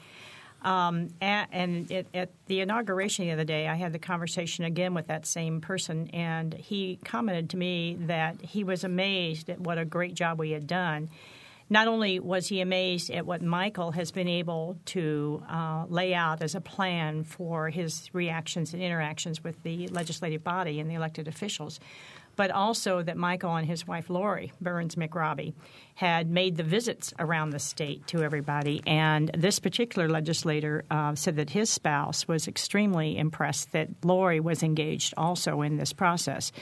Um, 0.62 1.08
at, 1.20 1.48
and 1.52 1.90
it, 1.90 2.06
at 2.14 2.30
the 2.46 2.60
inauguration 2.60 3.26
the 3.26 3.32
other 3.32 3.44
day, 3.44 3.68
I 3.68 3.74
had 3.74 3.92
the 3.92 3.98
conversation 3.98 4.64
again 4.64 4.94
with 4.94 5.06
that 5.08 5.26
same 5.26 5.60
person, 5.60 6.08
and 6.08 6.54
he 6.54 6.98
commented 7.04 7.50
to 7.50 7.56
me 7.56 7.96
that 8.06 8.40
he 8.40 8.64
was 8.64 8.82
amazed 8.82 9.50
at 9.50 9.60
what 9.60 9.78
a 9.78 9.84
great 9.84 10.14
job 10.14 10.38
we 10.38 10.52
had 10.52 10.66
done 10.66 11.08
not 11.68 11.88
only 11.88 12.20
was 12.20 12.46
he 12.46 12.60
amazed 12.60 13.10
at 13.10 13.26
what 13.26 13.42
Michael 13.42 13.90
has 13.92 14.12
been 14.12 14.28
able 14.28 14.78
to 14.86 15.42
uh, 15.50 15.84
lay 15.88 16.14
out 16.14 16.42
as 16.42 16.54
a 16.54 16.60
plan 16.60 17.24
for 17.24 17.70
his 17.70 18.08
reactions 18.12 18.72
and 18.72 18.82
interactions 18.82 19.42
with 19.42 19.62
the 19.62 19.88
legislative 19.88 20.44
body 20.44 20.78
and 20.78 20.88
the 20.88 20.94
elected 20.94 21.26
officials, 21.26 21.80
but 22.36 22.50
also 22.50 23.02
that 23.02 23.16
Michael 23.16 23.56
and 23.56 23.66
his 23.66 23.86
wife 23.86 24.10
Laurie 24.10 24.52
Burns 24.60 24.94
McRobbie 24.94 25.54
had 25.94 26.30
made 26.30 26.56
the 26.56 26.62
visits 26.62 27.12
around 27.18 27.50
the 27.50 27.58
state 27.58 28.06
to 28.08 28.22
everybody. 28.22 28.82
And 28.86 29.30
this 29.36 29.58
particular 29.58 30.08
legislator 30.08 30.84
uh, 30.90 31.14
said 31.14 31.36
that 31.36 31.50
his 31.50 31.70
spouse 31.70 32.28
was 32.28 32.46
extremely 32.46 33.16
impressed 33.16 33.72
that 33.72 33.88
Laurie 34.04 34.40
was 34.40 34.62
engaged 34.62 35.14
also 35.16 35.62
in 35.62 35.78
this 35.78 35.92
process. 35.92 36.52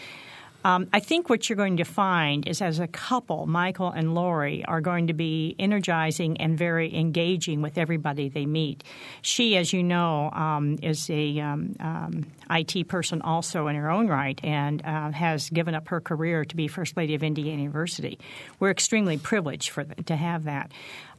Um, 0.64 0.88
I 0.94 1.00
think 1.00 1.28
what 1.28 1.48
you're 1.48 1.56
going 1.56 1.76
to 1.76 1.84
find 1.84 2.48
is 2.48 2.62
as 2.62 2.78
a 2.78 2.86
couple, 2.86 3.46
Michael 3.46 3.90
and 3.90 4.14
Laurie 4.14 4.64
are 4.64 4.80
going 4.80 5.08
to 5.08 5.12
be 5.12 5.54
energizing 5.58 6.38
and 6.38 6.56
very 6.56 6.94
engaging 6.96 7.60
with 7.60 7.76
everybody 7.76 8.30
they 8.30 8.46
meet. 8.46 8.82
She, 9.20 9.58
as 9.58 9.74
you 9.74 9.82
know, 9.82 10.30
um, 10.30 10.78
is 10.82 11.08
a 11.10 11.38
um, 11.40 11.76
um 11.80 12.26
IT 12.50 12.88
person 12.88 13.20
also 13.22 13.66
in 13.68 13.76
her 13.76 13.90
own 13.90 14.06
right 14.06 14.38
and 14.42 14.84
uh, 14.84 15.10
has 15.10 15.50
given 15.50 15.74
up 15.74 15.88
her 15.88 16.00
career 16.00 16.44
to 16.44 16.56
be 16.56 16.68
First 16.68 16.96
Lady 16.96 17.14
of 17.14 17.22
Indiana 17.22 17.62
University. 17.62 18.18
We're 18.58 18.70
extremely 18.70 19.18
privileged 19.18 19.70
for 19.70 19.84
the, 19.84 19.94
to 20.04 20.16
have 20.16 20.44
that. 20.44 20.72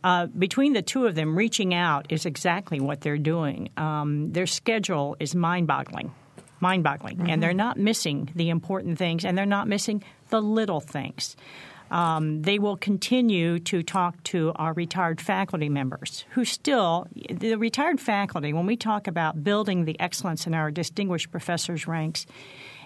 Uh, 0.03 0.27
between 0.27 0.73
the 0.73 0.81
two 0.81 1.05
of 1.05 1.15
them, 1.15 1.35
reaching 1.35 1.73
out 1.73 2.07
is 2.09 2.25
exactly 2.25 2.79
what 2.79 3.01
they're 3.01 3.17
doing. 3.17 3.69
Um, 3.77 4.31
their 4.33 4.47
schedule 4.47 5.17
is 5.19 5.35
mind 5.35 5.67
boggling 5.67 6.13
mind 6.59 6.83
boggling. 6.83 7.17
Mm-hmm. 7.17 7.29
And 7.29 7.43
they're 7.43 7.53
not 7.53 7.77
missing 7.77 8.29
the 8.35 8.49
important 8.49 8.97
things 8.97 9.25
and 9.25 9.37
they're 9.37 9.45
not 9.45 9.67
missing 9.67 10.03
the 10.29 10.41
little 10.41 10.79
things. 10.79 11.35
Um, 11.91 12.41
they 12.41 12.57
will 12.57 12.77
continue 12.77 13.59
to 13.59 13.83
talk 13.83 14.21
to 14.25 14.51
our 14.55 14.73
retired 14.73 15.21
faculty 15.21 15.69
members 15.69 16.25
who 16.31 16.43
still, 16.43 17.07
the 17.29 17.55
retired 17.55 17.99
faculty, 17.99 18.53
when 18.53 18.65
we 18.65 18.75
talk 18.75 19.07
about 19.07 19.43
building 19.43 19.85
the 19.85 19.99
excellence 19.99 20.47
in 20.47 20.55
our 20.55 20.71
distinguished 20.71 21.31
professors' 21.31 21.87
ranks 21.87 22.25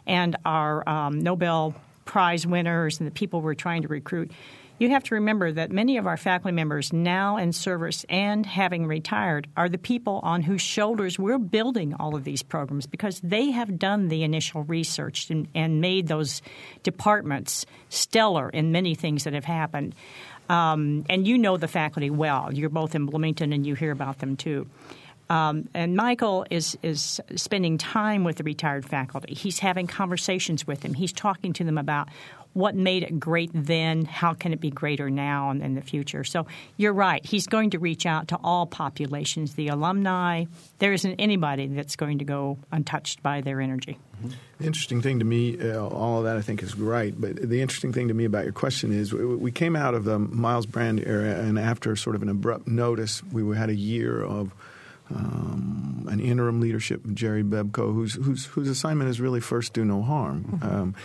and 0.06 0.36
our 0.44 0.88
um, 0.88 1.20
Nobel 1.20 1.76
Prize 2.04 2.46
winners 2.46 3.00
and 3.00 3.08
the 3.08 3.12
people 3.12 3.42
we're 3.42 3.54
trying 3.54 3.84
to 3.84 3.88
recruit, 3.88 4.32
you 4.80 4.90
have 4.90 5.04
to 5.04 5.16
remember 5.16 5.52
that 5.52 5.72
many 5.72 5.98
of 5.98 6.08
our 6.08 6.18
faculty 6.18 6.54
members 6.54 6.92
now 6.92 7.38
in 7.38 7.52
service 7.52 8.06
and 8.10 8.46
having 8.46 8.88
retired 8.88 9.48
are 9.56 9.70
the 9.70 9.78
people 9.78 10.20
on 10.24 10.42
whose 10.42 10.62
shoulders 10.62 11.20
we're 11.20 11.38
building 11.38 11.94
all 12.00 12.16
of 12.16 12.24
these 12.24 12.42
programs 12.42 12.88
because 12.88 13.20
they 13.20 13.52
have 13.52 13.78
done 13.78 14.08
the 14.08 14.24
initial 14.24 14.64
research 14.64 15.30
and, 15.30 15.48
and 15.54 15.82
made 15.82 16.08
those 16.08 16.42
departments 16.82 17.66
stellar 17.90 18.50
in 18.50 18.72
many 18.72 18.96
things 18.96 19.26
that 19.26 19.34
have 19.34 19.46
happened. 19.46 19.94
Um, 20.48 21.06
and 21.10 21.28
you 21.28 21.38
know 21.38 21.58
the 21.58 21.68
faculty 21.68 22.10
well. 22.10 22.52
You're 22.52 22.70
both 22.70 22.96
in 22.96 23.06
Bloomington 23.06 23.54
and 23.54 23.68
you 23.68 23.76
hear 23.76 23.92
about 23.92 24.20
them 24.20 24.36
too. 24.36 24.68
Um, 25.30 25.70
and 25.76 25.96
Michael 25.96 26.46
is 26.50 26.76
is 26.82 27.22
spending 27.36 27.78
time 27.78 28.24
with 28.24 28.38
the 28.38 28.44
retired 28.44 28.84
faculty. 28.84 29.36
He's 29.36 29.60
having 29.60 29.86
conversations 29.86 30.66
with 30.66 30.82
them. 30.82 30.96
He's 30.96 31.14
talking 31.14 31.54
to 31.54 31.64
them 31.64 31.78
about 31.78 32.10
what 32.54 32.76
made 32.76 33.04
it 33.04 33.20
great 33.20 33.52
then, 33.54 34.06
how 34.06 34.34
can 34.34 34.54
it 34.54 34.60
be 34.60 34.70
greater 34.70 35.10
now 35.10 35.50
and 35.52 35.62
in 35.62 35.76
the 35.76 35.82
future. 35.82 36.24
So 36.24 36.48
you're 36.78 36.94
right. 36.94 37.26
He's 37.26 37.48
going 37.48 37.72
to 37.72 37.80
reach 37.80 38.06
out 38.06 38.30
to 38.30 38.40
all 38.44 38.66
populations, 38.66 39.56
the 39.56 39.68
alumni. 39.68 40.46
There 40.80 40.94
isn't 40.94 41.16
anybody 41.20 41.68
that's 41.68 41.96
going 41.96 42.20
to 42.20 42.26
go 42.26 42.58
untouched 42.72 43.22
by 43.22 43.42
their 43.42 43.62
energy. 43.62 43.98
The 44.58 44.66
interesting 44.66 45.02
thing 45.02 45.20
to 45.20 45.26
me, 45.26 45.58
uh, 45.60 45.88
all 45.88 46.20
of 46.20 46.26
that 46.26 46.36
I 46.36 46.42
think 46.42 46.62
is 46.62 46.76
right, 46.76 47.14
but 47.18 47.38
the 47.38 47.62
interesting 47.62 47.94
thing 47.94 48.10
to 48.10 48.14
me 48.14 48.26
about 48.26 48.44
your 48.44 48.54
question 48.54 48.92
is 48.92 49.14
we 49.14 49.52
came 49.52 49.76
out 49.76 49.94
of 49.94 50.04
the 50.04 50.20
Myles 50.20 50.66
Brand 50.66 51.02
era, 51.06 51.30
and 51.30 51.58
after 51.58 51.96
sort 51.96 52.18
of 52.18 52.22
an 52.22 52.30
abrupt 52.30 52.68
notice, 52.68 53.24
we 53.32 53.56
had 53.56 53.70
a 53.70 53.76
year 53.76 54.22
of 54.22 54.54
um, 55.12 56.06
an 56.10 56.20
interim 56.20 56.60
leadership, 56.60 57.04
of 57.06 57.16
Jerry 57.16 57.44
Bepko, 57.44 57.94
whose, 57.94 58.14
whose, 58.16 58.46
whose 58.46 58.68
assignment 58.68 59.10
is 59.10 59.20
really 59.22 59.40
first 59.40 59.74
do 59.74 59.86
no 59.86 60.02
harm. 60.02 60.44
Mm-hmm. 60.44 60.76
Um, 60.76 60.96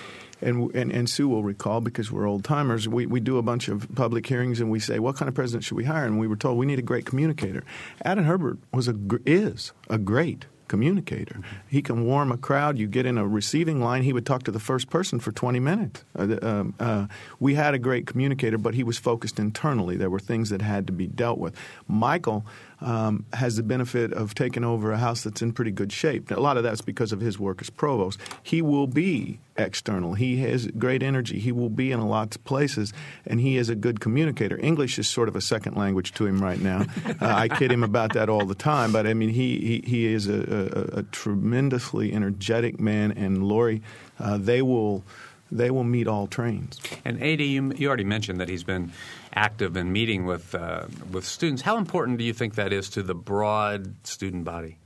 and, 0.40 0.74
and, 0.74 0.92
and 0.92 1.08
Sue 1.08 1.28
will 1.28 1.42
recall 1.42 1.80
because 1.80 2.10
we're 2.10 2.26
old 2.26 2.44
timers. 2.44 2.88
We 2.88 3.06
we 3.06 3.20
do 3.20 3.38
a 3.38 3.42
bunch 3.42 3.68
of 3.68 3.88
public 3.94 4.26
hearings 4.26 4.60
and 4.60 4.70
we 4.70 4.80
say 4.80 4.98
what 4.98 5.16
kind 5.16 5.28
of 5.28 5.34
president 5.34 5.64
should 5.64 5.76
we 5.76 5.84
hire, 5.84 6.04
and 6.04 6.18
we 6.18 6.26
were 6.26 6.36
told 6.36 6.58
we 6.58 6.66
need 6.66 6.78
a 6.78 6.82
great 6.82 7.06
communicator. 7.06 7.64
Adam 8.04 8.24
Herbert 8.24 8.58
was 8.72 8.88
a 8.88 8.94
is 9.24 9.72
a 9.88 9.98
great 9.98 10.46
communicator. 10.68 11.40
He 11.68 11.82
can 11.82 12.04
warm 12.04 12.32
a 12.32 12.36
crowd. 12.36 12.78
You 12.78 12.86
get 12.86 13.06
in 13.06 13.18
a 13.18 13.26
receiving 13.26 13.80
line, 13.80 14.02
he 14.02 14.12
would 14.12 14.26
talk 14.26 14.44
to 14.44 14.50
the 14.50 14.60
first 14.60 14.90
person 14.90 15.20
for 15.20 15.32
20 15.32 15.60
minutes. 15.60 16.04
Uh, 16.18 16.36
um, 16.42 16.74
uh, 16.80 17.06
we 17.38 17.54
had 17.54 17.74
a 17.74 17.78
great 17.78 18.06
communicator, 18.06 18.58
but 18.58 18.74
he 18.74 18.82
was 18.82 18.98
focused 18.98 19.38
internally. 19.38 19.96
There 19.96 20.10
were 20.10 20.18
things 20.18 20.50
that 20.50 20.62
had 20.62 20.86
to 20.86 20.92
be 20.92 21.06
dealt 21.06 21.38
with. 21.38 21.54
Michael 21.86 22.46
um, 22.80 23.24
has 23.32 23.56
the 23.56 23.62
benefit 23.62 24.12
of 24.12 24.34
taking 24.34 24.64
over 24.64 24.92
a 24.92 24.98
house 24.98 25.22
that's 25.22 25.42
in 25.42 25.52
pretty 25.52 25.70
good 25.70 25.92
shape. 25.92 26.30
A 26.30 26.40
lot 26.40 26.56
of 26.56 26.62
that's 26.62 26.80
because 26.80 27.12
of 27.12 27.20
his 27.20 27.38
work 27.38 27.60
as 27.60 27.70
provost. 27.70 28.20
He 28.42 28.62
will 28.62 28.86
be 28.86 29.38
external. 29.56 30.14
He 30.14 30.38
has 30.38 30.66
great 30.66 31.02
energy. 31.02 31.38
He 31.38 31.52
will 31.52 31.68
be 31.68 31.92
in 31.92 32.00
a 32.00 32.06
lot 32.06 32.34
of 32.34 32.44
places, 32.44 32.92
and 33.26 33.40
he 33.40 33.56
is 33.56 33.68
a 33.68 33.74
good 33.74 34.00
communicator. 34.00 34.58
English 34.60 34.98
is 34.98 35.08
sort 35.08 35.28
of 35.28 35.36
a 35.36 35.40
second 35.40 35.76
language 35.76 36.12
to 36.14 36.26
him 36.26 36.42
right 36.42 36.60
now. 36.60 36.86
uh, 37.06 37.14
I 37.20 37.48
kid 37.48 37.70
him 37.70 37.84
about 37.84 38.14
that 38.14 38.28
all 38.28 38.44
the 38.44 38.54
time, 38.54 38.92
but 38.92 39.06
I 39.06 39.14
mean, 39.14 39.30
he 39.30 39.58
he, 39.58 39.88
he 39.88 40.06
is 40.06 40.28
a, 40.28 40.92
a, 40.94 40.98
a 41.00 41.02
tremendously 41.04 42.12
energetic 42.12 42.80
man, 42.80 43.12
and 43.12 43.46
Laurie, 43.46 43.82
uh, 44.18 44.38
they 44.38 44.62
will 44.62 45.04
they 45.54 45.70
will 45.70 45.84
meet 45.84 46.06
all 46.06 46.26
trains. 46.26 46.80
And 47.04 47.22
AD, 47.22 47.40
you, 47.40 47.72
you 47.76 47.88
already 47.88 48.04
mentioned 48.04 48.40
that 48.40 48.48
he's 48.48 48.64
been 48.64 48.92
active 49.34 49.76
in 49.76 49.92
meeting 49.92 50.26
with 50.26 50.54
uh, 50.54 50.86
with 51.10 51.24
students. 51.24 51.62
How 51.62 51.78
important 51.78 52.18
do 52.18 52.24
you 52.24 52.34
think 52.34 52.56
that 52.56 52.72
is 52.72 52.90
to 52.90 53.02
the 53.02 53.14
broad 53.14 53.94
student 54.06 54.44
body? 54.44 54.78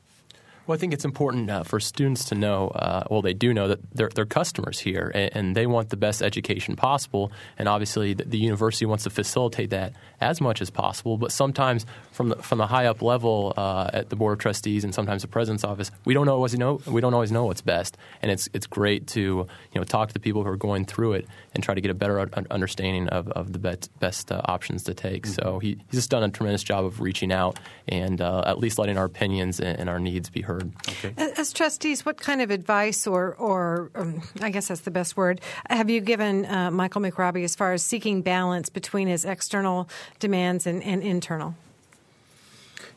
Well, 0.69 0.75
I 0.75 0.79
think 0.79 0.93
it's 0.93 1.07
important 1.07 1.49
uh, 1.49 1.63
for 1.63 1.81
students 1.81 2.27
to 2.27 2.35
know, 2.35 2.69
uh, 2.69 3.05
well, 3.11 3.23
they 3.23 3.33
do 3.33 3.55
know 3.55 3.69
that 3.69 3.81
they're, 3.95 4.11
they're 4.15 4.27
customers 4.27 4.79
here 4.79 5.11
and, 5.15 5.31
and, 5.35 5.57
they 5.57 5.67
want 5.67 5.89
the 5.89 5.97
best 5.97 6.21
education 6.21 6.77
possible. 6.77 7.33
And 7.57 7.71
obviously, 7.71 8.13
the, 8.13 8.25
the, 8.25 8.37
university 8.37 8.85
wants 8.85 9.05
to 9.05 9.11
facilitate 9.11 9.71
that 9.71 9.95
as 10.21 10.43
much 10.43 10.61
as 10.61 10.69
possible. 10.69 11.17
But 11.17 11.33
sometimes, 11.33 11.87
from 12.13 12.29
the, 12.29 12.37
from 12.37 12.59
the 12.59 12.67
high 12.67 12.85
up 12.85 13.01
level 13.01 13.55
uh, 13.57 13.89
at 13.95 14.11
the 14.11 14.17
board 14.17 14.35
of 14.35 14.41
trustees 14.41 14.85
and 14.85 14.95
sometimes 14.95 15.23
the 15.23 15.29
president's 15.29 15.65
office, 15.65 15.91
we 16.05 16.13
don't 16.13 16.29
always 16.29 16.57
know 16.59 16.83
we 16.87 17.01
don't 17.01 17.15
always 17.15 17.33
know 17.33 17.47
what's 17.47 17.63
best. 17.63 17.97
And 18.21 18.31
it's 18.31 18.51
it's 18.53 18.67
great 18.67 19.07
to 19.09 19.21
you 19.21 19.49
know 19.75 19.85
talk 19.85 20.09
to 20.09 20.15
the 20.15 20.21
people 20.21 20.45
who 20.45 20.51
are 20.51 20.57
going 20.57 20.85
through 20.85 21.15
it 21.15 21.27
and 21.55 21.65
try 21.65 21.75
to 21.75 21.81
get 21.81 21.91
a 21.91 21.95
better 21.95 22.21
understanding 22.51 23.09
of, 23.09 23.29
of 23.29 23.53
the 23.53 23.59
best, 23.59 23.91
best 24.01 24.31
uh, 24.31 24.43
options 24.45 24.85
to 24.85 24.95
take. 24.95 25.23
Mm-hmm. 25.23 25.43
So 25.43 25.59
he, 25.61 25.79
he's 25.91 26.01
just 26.01 26.11
done 26.11 26.23
a 26.23 26.29
tremendous 26.29 26.63
job 26.63 26.85
of 26.85 27.01
reaching 27.01 27.33
out 27.33 27.59
and 27.89 28.21
uh, 28.21 28.45
at 28.47 28.59
least 28.59 28.79
letting 28.79 28.99
our 28.99 29.07
opinions 29.07 29.61
and, 29.61 29.81
and 29.81 29.89
our 29.89 29.99
needs 29.99 30.29
be 30.31 30.43
heard. 30.43 30.58
Okay. 30.88 31.15
As 31.17 31.53
trustees, 31.53 32.05
what 32.05 32.21
kind 32.21 32.41
of 32.41 32.50
advice, 32.50 33.07
or, 33.07 33.35
or 33.35 33.91
um, 33.95 34.23
I 34.41 34.50
guess 34.50 34.69
that's 34.69 34.83
the 34.83 34.91
best 34.91 35.17
word, 35.17 35.41
have 35.69 35.91
you 35.91 36.00
given 36.00 36.45
uh, 36.47 36.71
Michael 36.71 37.00
McRobbie 37.00 37.45
as 37.45 37.55
far 37.55 37.73
as 37.73 37.83
seeking 37.83 38.23
balance 38.23 38.69
between 38.69 39.09
his 39.09 39.25
external 39.25 39.88
demands 40.19 40.67
and, 40.67 40.83
and 40.83 41.03
internal? 41.03 41.55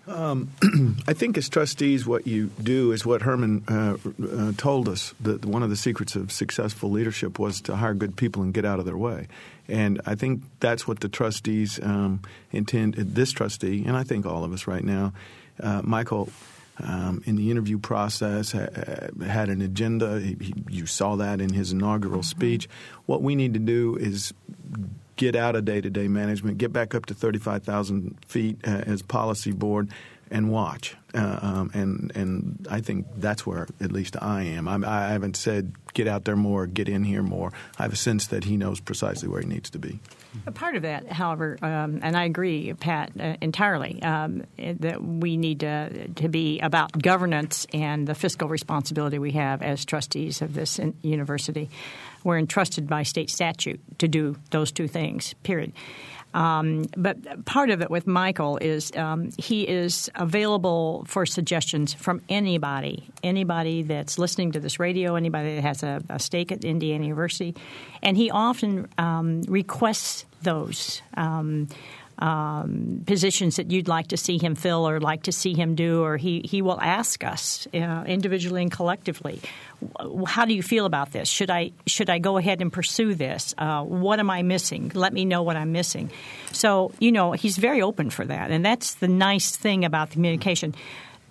Um, 0.08 0.50
I 1.08 1.13
think 1.13 1.38
as 1.38 1.48
trustees, 1.48 2.06
what 2.06 2.25
you 2.25 2.48
do 2.62 2.91
is 2.91 3.06
what 3.06 3.22
Herman 3.22 3.63
uh, 3.68 3.98
uh, 4.24 4.51
told 4.58 4.89
us 4.89 5.13
that 5.22 5.46
one 5.46 5.63
of 5.63 5.70
the 5.70 5.75
secrets 5.75 6.15
of 6.15 6.32
successful 6.32 6.89
leadership 6.89 7.38
was 7.38 7.62
to 7.62 7.75
hire 7.75 7.94
good 7.94 8.15
people 8.15 8.41
and 8.41 8.53
get 8.53 8.65
out 8.65 8.80
of 8.80 8.86
their 8.86 8.98
way. 8.98 9.27
And 9.68 10.01
I 10.06 10.15
think 10.15 10.41
that's 10.60 10.88
what 10.88 11.00
the 11.00 11.10
trustees 11.10 11.80
um, 11.82 12.22
intend, 12.51 12.96
this 12.96 13.32
trustee, 13.32 13.84
and 13.86 13.96
I 13.96 14.03
think 14.03 14.25
all 14.25 14.44
of 14.44 14.51
us 14.53 14.68
right 14.68 14.84
now, 14.84 15.13
uh, 15.60 15.82
Michael 15.84 16.30
um, 16.80 17.22
in 17.25 17.36
the 17.36 17.51
interview 17.51 17.78
process, 17.78 18.51
ha- 18.51 18.68
had 19.25 19.50
an 19.50 19.62
agenda. 19.62 20.20
He, 20.20 20.38
he, 20.40 20.54
you 20.70 20.86
saw 20.86 21.16
that 21.18 21.42
in 21.42 21.54
his 21.54 21.72
inaugural 21.72 22.20
mm-hmm. 22.20 22.40
speech. 22.40 22.70
What 23.06 23.22
we 23.22 23.36
need 23.36 23.54
to 23.54 23.60
do 23.60 23.96
is 23.98 24.34
get 25.16 25.36
out 25.36 25.56
of 25.56 25.66
day 25.66 25.82
to 25.82 25.90
day 25.90 26.08
management, 26.08 26.58
get 26.58 26.74
back 26.74 26.96
up 26.96 27.06
to 27.08 27.13
35,000 27.13 28.18
feet 28.25 28.58
uh, 28.66 28.84
as 28.88 29.01
policy 29.01 29.51
board, 29.51 29.90
and 30.32 30.50
watch. 30.50 30.96
Uh, 31.13 31.40
um, 31.42 31.72
and 31.74 32.12
and 32.16 32.68
I 32.72 32.80
think 32.80 33.06
that's 33.18 33.46
where 33.46 33.68
at 33.82 33.92
least 33.92 34.16
I 34.22 34.44
am. 34.44 34.68
I'm, 34.68 34.86
I 34.86 35.10
haven't 35.10 35.36
said 35.36 35.74
get 35.94 36.08
out 36.08 36.24
there 36.24 36.38
more, 36.38 36.66
get 36.66 36.88
in 36.88 37.04
here 37.04 37.22
more. 37.22 37.51
I 37.78 37.84
have 37.84 37.94
a 37.94 37.98
sense 37.98 38.28
that 38.28 38.46
he 38.46 38.56
knows 38.56 38.80
precisely 38.80 39.28
where 39.28 39.42
he 39.42 39.48
needs 39.48 39.70
to 39.72 39.80
be. 39.80 40.00
A 40.47 40.51
part 40.51 40.75
of 40.75 40.83
that, 40.83 41.11
however, 41.11 41.57
um, 41.61 42.00
and 42.01 42.15
I 42.15 42.23
agree, 42.23 42.73
Pat, 42.73 43.11
uh, 43.19 43.35
entirely, 43.41 44.01
um, 44.01 44.43
that 44.57 45.03
we 45.03 45.35
need 45.35 45.59
to, 45.59 46.07
to 46.07 46.29
be 46.29 46.59
about 46.61 47.01
governance 47.01 47.67
and 47.73 48.07
the 48.07 48.15
fiscal 48.15 48.47
responsibility 48.47 49.19
we 49.19 49.31
have 49.31 49.61
as 49.61 49.83
trustees 49.83 50.41
of 50.41 50.53
this 50.53 50.79
university. 51.01 51.69
We're 52.23 52.38
entrusted 52.38 52.88
by 52.88 53.03
state 53.03 53.29
statute 53.29 53.81
to 54.00 54.07
do 54.07 54.38
those 54.51 54.71
two 54.71 54.88
things, 54.88 55.33
period. 55.43 55.73
Um, 56.33 56.85
but 56.95 57.45
part 57.45 57.69
of 57.69 57.81
it 57.81 57.89
with 57.89 58.07
Michael 58.07 58.57
is 58.57 58.91
um, 58.95 59.31
he 59.38 59.67
is 59.67 60.09
available 60.15 61.03
for 61.07 61.25
suggestions 61.25 61.93
from 61.93 62.21
anybody, 62.29 63.09
anybody 63.23 63.83
that's 63.83 64.17
listening 64.17 64.53
to 64.53 64.59
this 64.59 64.79
radio, 64.79 65.15
anybody 65.15 65.55
that 65.55 65.61
has 65.61 65.83
a, 65.83 66.01
a 66.09 66.19
stake 66.19 66.51
at 66.51 66.63
Indiana 66.63 67.03
University, 67.03 67.55
and 68.01 68.15
he 68.15 68.31
often 68.31 68.88
um, 68.97 69.41
requests 69.43 70.25
those. 70.41 71.01
Um, 72.22 73.01
positions 73.08 73.56
that 73.56 73.72
you'd 73.72 73.88
like 73.88 74.10
to 74.10 74.18
see 74.18 74.38
him 74.38 74.54
fill 74.54 74.88
or 74.88 75.00
like 75.00 75.24
to 75.24 75.32
see 75.32 75.56
him 75.56 75.74
do, 75.74 76.04
or 76.04 76.18
he, 76.18 76.42
he 76.46 76.62
will 76.62 76.80
ask 76.80 77.24
us 77.24 77.68
uh, 77.74 78.04
individually 78.06 78.62
and 78.62 78.72
collectively, 78.72 79.42
how 80.28 80.46
do 80.46 80.54
you 80.54 80.62
feel 80.62 80.86
about 80.86 81.12
this? 81.12 81.28
Should 81.28 81.50
I 81.50 81.72
should 81.88 82.10
I 82.10 82.20
go 82.20 82.38
ahead 82.38 82.62
and 82.62 82.72
pursue 82.72 83.16
this? 83.16 83.56
Uh, 83.58 83.84
what 83.84 84.20
am 84.20 84.30
I 84.30 84.44
missing? 84.44 84.92
Let 84.94 85.13
me 85.13 85.25
know 85.25 85.42
what 85.42 85.56
I'm 85.56 85.72
missing. 85.72 86.12
So 86.51 86.92
you 87.00 87.12
know 87.12 87.32
he's 87.32 87.58
very 87.58 87.82
open 87.82 88.10
for 88.10 88.25
that, 88.25 88.51
and 88.51 88.63
that's 88.63 88.96
the 88.96 89.08
nice 89.08 89.56
thing 89.56 89.84
about 89.86 90.10
the 90.10 90.13
communication. 90.13 90.75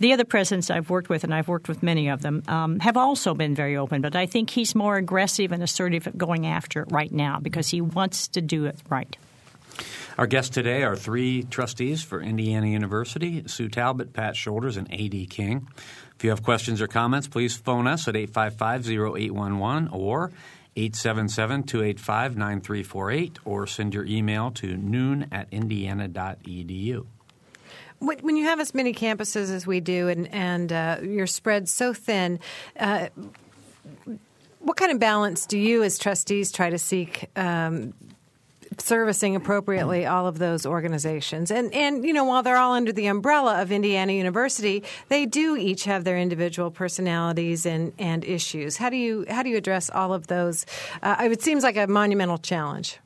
The 0.01 0.15
other 0.15 0.25
presidents 0.25 0.71
I've 0.71 0.89
worked 0.89 1.11
with, 1.11 1.25
and 1.25 1.35
I've 1.35 1.47
worked 1.47 1.69
with 1.69 1.83
many 1.83 2.09
of 2.09 2.23
them, 2.23 2.43
um, 2.49 2.81
have 2.81 2.97
also 2.97 3.35
been 3.35 3.55
very 3.55 3.77
open. 3.77 4.01
But 4.01 4.17
I 4.17 4.25
think 4.25 4.49
he's 4.49 4.75
more 4.75 4.97
aggressive 4.97 5.53
and 5.53 5.63
assertive 5.63 6.07
at 6.07 6.17
going 6.17 6.47
after 6.47 6.83
it 6.83 6.89
right 6.91 7.13
now 7.13 7.39
because 7.39 7.69
he 7.69 7.83
wants 7.83 8.27
to 8.29 8.41
do 8.41 8.65
it 8.65 8.77
right. 8.89 9.17
Our 10.21 10.27
guests 10.27 10.51
today 10.51 10.83
are 10.83 10.97
three 10.97 11.45
trustees 11.45 12.03
for 12.03 12.21
Indiana 12.21 12.67
University 12.67 13.43
Sue 13.47 13.71
Talbot, 13.71 14.13
Pat 14.13 14.37
Shoulders, 14.37 14.77
and 14.77 14.87
A.D. 14.91 15.25
King. 15.29 15.67
If 16.15 16.23
you 16.23 16.29
have 16.29 16.43
questions 16.43 16.83
or 16.83 16.89
comments, 16.89 17.27
please 17.27 17.57
phone 17.57 17.87
us 17.87 18.07
at 18.07 18.15
855 18.15 18.87
0811 18.91 19.89
or 19.89 20.31
877 20.77 21.63
285 21.63 22.37
9348 22.37 23.39
or 23.47 23.67
send 23.67 23.95
your 23.95 24.05
email 24.05 24.51
to 24.51 24.77
noon 24.77 25.27
at 25.33 25.49
indiana.edu. 25.51 27.07
When 28.01 28.37
you 28.37 28.45
have 28.45 28.61
as 28.61 28.75
many 28.75 28.93
campuses 28.93 29.51
as 29.51 29.67
we 29.67 29.81
do 29.81 30.09
and, 30.09 30.29
and 30.35 30.71
uh, 30.71 30.99
you're 31.03 31.27
spread 31.27 31.67
so 31.67 31.95
thin, 31.95 32.41
uh, 32.79 33.09
what 34.59 34.77
kind 34.77 34.93
of 34.93 34.99
balance 34.99 35.47
do 35.47 35.59
you 35.59 35.83
as 35.83 35.97
trustees 35.97 36.53
try 36.53 36.69
to 36.69 36.79
seek 36.79 37.31
um, 37.37 37.95
servicing 38.79 39.37
appropriately 39.37 40.07
all 40.07 40.27
of 40.27 40.39
those 40.39 40.67
organizations. 40.67 41.51
And 41.51 41.73
and 41.75 42.05
you 42.05 42.13
know, 42.13 42.25
while 42.25 42.43
they're 42.43 42.57
all 42.57 42.75
under 42.75 42.93
the 42.93 43.07
umbrella 43.07 43.61
of 43.63 43.73
Indiana 43.73 44.13
University, 44.13 44.83
they 45.09 45.27
do 45.27 45.57
each 45.57 45.85
have 45.85 46.05
their 46.05 46.19
individual 46.19 46.71
personalities 46.71 47.67
and, 47.67 47.93
and 47.99 48.25
issues. 48.25 48.77
How 48.77 48.91
do 48.91 48.97
you 48.97 49.25
how 49.29 49.43
do 49.43 49.51
you 49.51 49.57
address 49.57 49.91
all 49.91 50.13
of 50.13 50.27
those? 50.29 50.67
Uh, 51.03 51.29
it 51.31 51.43
seems 51.43 51.63
like 51.63 51.77
a 51.77 51.87
monumental 51.87 52.39
challenge. 52.39 52.99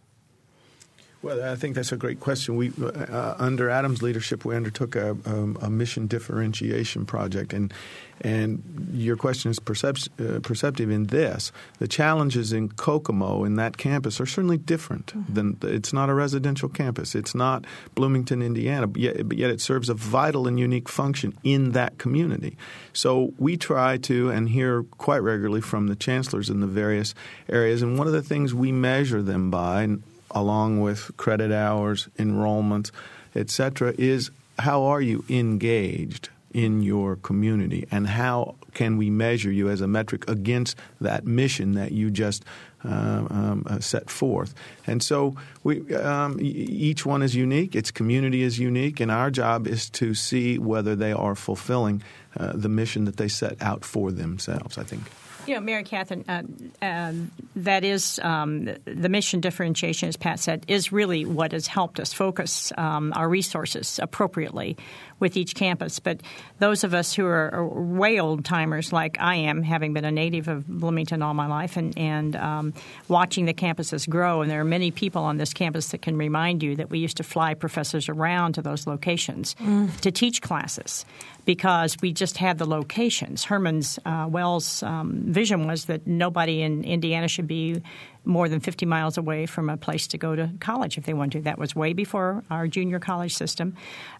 Well, 1.25 1.43
I 1.43 1.57
think 1.57 1.75
that's 1.75 1.90
a 1.90 1.97
great 1.97 2.21
question. 2.21 2.54
We, 2.54 2.71
uh, 2.78 3.35
under 3.38 3.71
Adam's 3.71 4.02
leadership, 4.02 4.45
we 4.45 4.54
undertook 4.54 4.95
a, 4.95 5.12
um, 5.25 5.57
a, 5.62 5.71
mission 5.71 6.07
differentiation 6.07 7.07
project, 7.07 7.54
and 7.54 7.73
and 8.21 8.62
your 8.93 9.16
question 9.16 9.50
is 9.50 9.59
percept- 9.59 10.11
uh, 10.21 10.40
perceptive 10.40 10.90
in 10.90 11.04
this. 11.04 11.50
The 11.78 11.88
challenges 11.88 12.52
in 12.52 12.69
Kokomo 12.69 13.45
in 13.45 13.57
that 13.57 13.78
campus 13.78 14.21
are 14.21 14.26
certainly 14.26 14.59
different 14.59 15.07
mm-hmm. 15.07 15.33
than 15.33 15.57
it's 15.62 15.95
not 15.95 16.11
a 16.11 16.14
residential 16.14 16.69
campus. 16.69 17.14
It's 17.14 17.35
not 17.35 17.64
Bloomington, 17.95 18.43
Indiana, 18.43 18.87
but 18.87 19.00
yet, 19.00 19.26
but 19.26 19.38
yet 19.38 19.49
it 19.49 19.62
serves 19.62 19.88
a 19.88 19.95
vital 19.95 20.47
and 20.47 20.61
unique 20.61 20.90
function 20.90 21.33
in 21.43 21.73
that 21.73 21.97
community. 21.97 22.59
So 22.93 23.33
we 23.38 23.57
try 23.57 23.97
to 23.97 24.28
and 24.28 24.50
hear 24.50 24.83
quite 24.83 25.23
regularly 25.23 25.62
from 25.62 25.87
the 25.87 25.97
chancellors 25.97 26.50
in 26.50 26.61
the 26.61 26.66
various 26.66 27.14
areas, 27.48 27.81
and 27.81 27.96
one 27.96 28.07
of 28.07 28.12
the 28.12 28.22
things 28.22 28.53
we 28.53 28.72
measure 28.72 29.22
them 29.22 29.51
by 29.51 29.88
along 30.35 30.81
with 30.81 31.16
credit 31.16 31.53
hours, 31.53 32.09
enrollments, 32.18 32.90
etc., 33.35 33.94
is 33.97 34.31
how 34.59 34.83
are 34.83 35.01
you 35.01 35.25
engaged 35.29 36.29
in 36.53 36.83
your 36.83 37.16
community 37.16 37.87
and 37.90 38.07
how 38.07 38.55
can 38.75 38.97
we 38.97 39.11
measure 39.11 39.51
you 39.51 39.68
as 39.68 39.81
a 39.81 39.88
metric 39.88 40.29
against 40.29 40.77
that 41.01 41.27
mission 41.27 41.73
that 41.73 41.92
you 41.92 42.11
just 42.11 42.44
uh, 42.85 43.25
um, 43.31 43.66
uh, 43.68 43.81
set 43.81 44.11
forth. 44.11 44.55
And 44.87 45.03
so 45.03 45.37
we, 45.64 45.94
um, 45.94 46.38
each 46.40 47.05
one 47.05 47.22
is 47.22 47.35
unique, 47.35 47.74
its 47.74 47.90
community 47.90 48.42
is 48.42 48.59
unique, 48.59 49.00
and 49.00 49.11
our 49.11 49.31
job 49.31 49.66
is 49.66 49.90
to 49.90 50.14
see 50.14 50.59
whether 50.59 50.94
they 50.94 51.12
are 51.12 51.35
fulfilling 51.35 52.03
uh, 52.37 52.53
the 52.55 52.68
mission 52.68 53.07
that 53.07 53.16
they 53.16 53.29
set 53.29 53.61
out 53.62 53.85
for 53.85 54.12
themselves, 54.12 54.79
I 54.79 54.85
think. 54.85 55.03
You 55.46 55.57
know, 55.57 55.61
Mary 55.61 55.85
Catherine, 55.85 56.24
uh, 56.27 56.42
uh, 56.85 57.12
that 57.57 57.85
is 57.85 58.18
um, 58.22 58.64
the 58.87 59.09
mission 59.11 59.40
differentiation, 59.40 60.09
as 60.09 60.16
Pat 60.16 60.40
said, 60.40 60.64
is 60.68 60.90
really 60.90 61.27
what 61.27 61.53
has 61.53 61.66
helped 61.66 62.00
us 62.00 62.14
focus 62.14 62.72
um, 62.79 63.12
our 63.14 63.29
resources 63.29 64.00
appropriately 64.03 64.79
with 65.20 65.37
each 65.37 65.55
campus. 65.55 65.98
But 65.98 66.20
those 66.61 66.83
of 66.83 66.94
us 66.94 67.14
who 67.14 67.27
are 67.27 67.66
way 67.66 68.20
old 68.20 68.44
timers, 68.44 68.92
like 68.92 69.18
I 69.20 69.37
am, 69.37 69.62
having 69.62 69.92
been 69.92 70.05
a 70.05 70.11
native 70.11 70.48
of 70.48 70.66
Bloomington 70.66 71.22
all 71.22 71.35
my 71.35 71.46
life 71.46 71.77
and, 71.77 71.96
and 71.98 72.37
um, 72.37 72.74
watching 73.09 73.44
the 73.44 73.55
campuses 73.55 74.09
grow, 74.09 74.40
and 74.40 74.50
there 74.50 74.61
are 74.61 74.64
many 74.64 74.90
people 74.90 75.24
on 75.24 75.37
this 75.37 75.53
campus 75.55 75.88
that 75.88 76.03
can 76.03 76.17
remind 76.17 76.62
you 76.62 76.77
that 76.77 76.90
we 76.90 76.99
used 76.99 77.17
to 77.17 77.23
fly 77.23 77.55
professors 77.55 78.09
around 78.09 78.55
to 78.55 78.62
those 78.62 78.87
locations 78.87 79.55
mm. 79.55 79.99
to 80.01 80.11
teach 80.11 80.43
classes 80.43 81.05
because 81.44 81.96
we 82.00 82.12
just 82.12 82.38
had 82.38 82.59
the 82.59 82.66
locations. 82.66 83.44
Herman's 83.44 83.98
uh, 84.04 84.26
Wells' 84.28 84.83
um, 84.83 85.22
vision 85.26 85.66
was 85.66 85.87
that 85.87 86.07
nobody 86.07 86.62
in 86.62 86.85
Indiana 86.85 87.28
should 87.28 87.46
be 87.46 87.83
more 88.24 88.48
than 88.48 88.61
50 88.61 88.87
miles 88.87 89.18
away 89.18 89.46
from 89.46 89.68
a 89.68 89.76
place 89.76 90.07
to 90.09 90.18
go 90.18 90.35
to 90.35 90.50
college 90.61 90.96
if 90.96 91.04
they 91.04 91.12
want 91.12 91.33
to. 91.33 91.42
That 91.42 91.59
was 91.59 91.76
way 91.76 91.92
before 91.92 92.42
our 92.50 92.66
junior 92.66 92.98
college 92.98 93.35
system. 93.35 93.76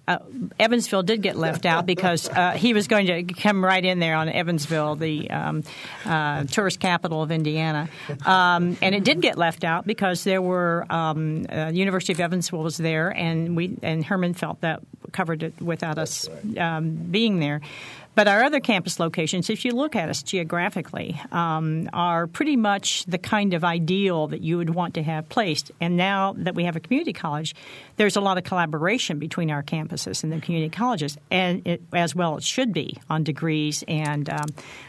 Uh, 0.07 0.19
Evansville 0.61 1.03
did 1.03 1.23
get 1.23 1.37
left 1.37 1.65
out 1.65 1.87
because 1.87 2.29
uh, 2.29 2.53
he 2.53 2.75
was 2.75 2.89
going 2.89 3.07
to 3.07 3.23
come 3.35 3.65
right 3.65 3.83
in 3.83 4.01
there 4.01 4.17
on 4.17 4.29
Evansville, 4.29 4.97
the 4.97 5.31
um, 5.31 5.63
uh, 6.05 6.45
tourist 6.45 6.79
capital 6.81 7.23
of 7.23 7.31
Indiana. 7.31 7.89
Um, 8.27 8.77
and 8.83 8.95
it 8.95 9.05
did 9.05 9.23
get 9.23 9.39
left 9.39 9.65
out 9.65 9.87
because 9.87 10.25
there 10.25 10.43
were 10.43 10.85
um, 10.91 11.47
uh, 11.51 11.71
University 11.73 12.13
of 12.13 12.21
Evansville 12.21 12.63
was 12.63 12.77
there, 12.77 13.09
and 13.09 13.57
we 13.57 13.79
and 13.83 14.05
Herman 14.05 14.35
felt 14.35 14.61
that 14.61 14.83
covered 15.13 15.43
it 15.43 15.63
without 15.63 15.97
us 15.97 16.29
um, 16.59 17.11
being 17.15 17.39
there. 17.39 17.61
But 18.17 18.29
our 18.29 18.45
other 18.45 18.61
campus 18.61 19.01
locations, 19.01 19.51
if 19.51 19.65
you 19.65 19.73
look 19.73 19.97
at 19.97 20.09
us 20.09 20.23
geographically, 20.23 21.21
um, 21.33 21.89
are 21.93 22.29
pretty 22.29 22.57
much 22.57 23.05
the 23.07 23.19
kind 23.19 23.55
of 23.55 23.65
ideal 23.65 24.29
that 24.29 24.41
you 24.41 24.57
would 24.57 24.71
want 24.71 24.95
to 24.95 25.03
have 25.03 25.29
placed. 25.29 25.73
And 25.81 25.97
now 25.97 26.35
that 26.39 26.55
we 26.55 26.65
have 26.65 26.77
a 26.77 26.81
community 26.81 27.13
college, 27.13 27.57
there's 27.97 28.17
a 28.17 28.21
lot 28.21 28.39
of 28.39 28.45
collaboration 28.45 29.19
between 29.19 29.51
our 29.51 29.63
campuses 29.65 30.23
and 30.23 30.33
the 30.33 30.41
community 30.41 30.71
colleges, 30.71 31.19
and 31.31 31.67
it, 31.67 31.83
as 31.93 32.15
well 32.15 32.37
it 32.37 32.45
should 32.45 32.73
be 32.73 32.97
on 33.11 33.25
degrees 33.25 33.83
and 33.89 34.31
um, 34.31 34.47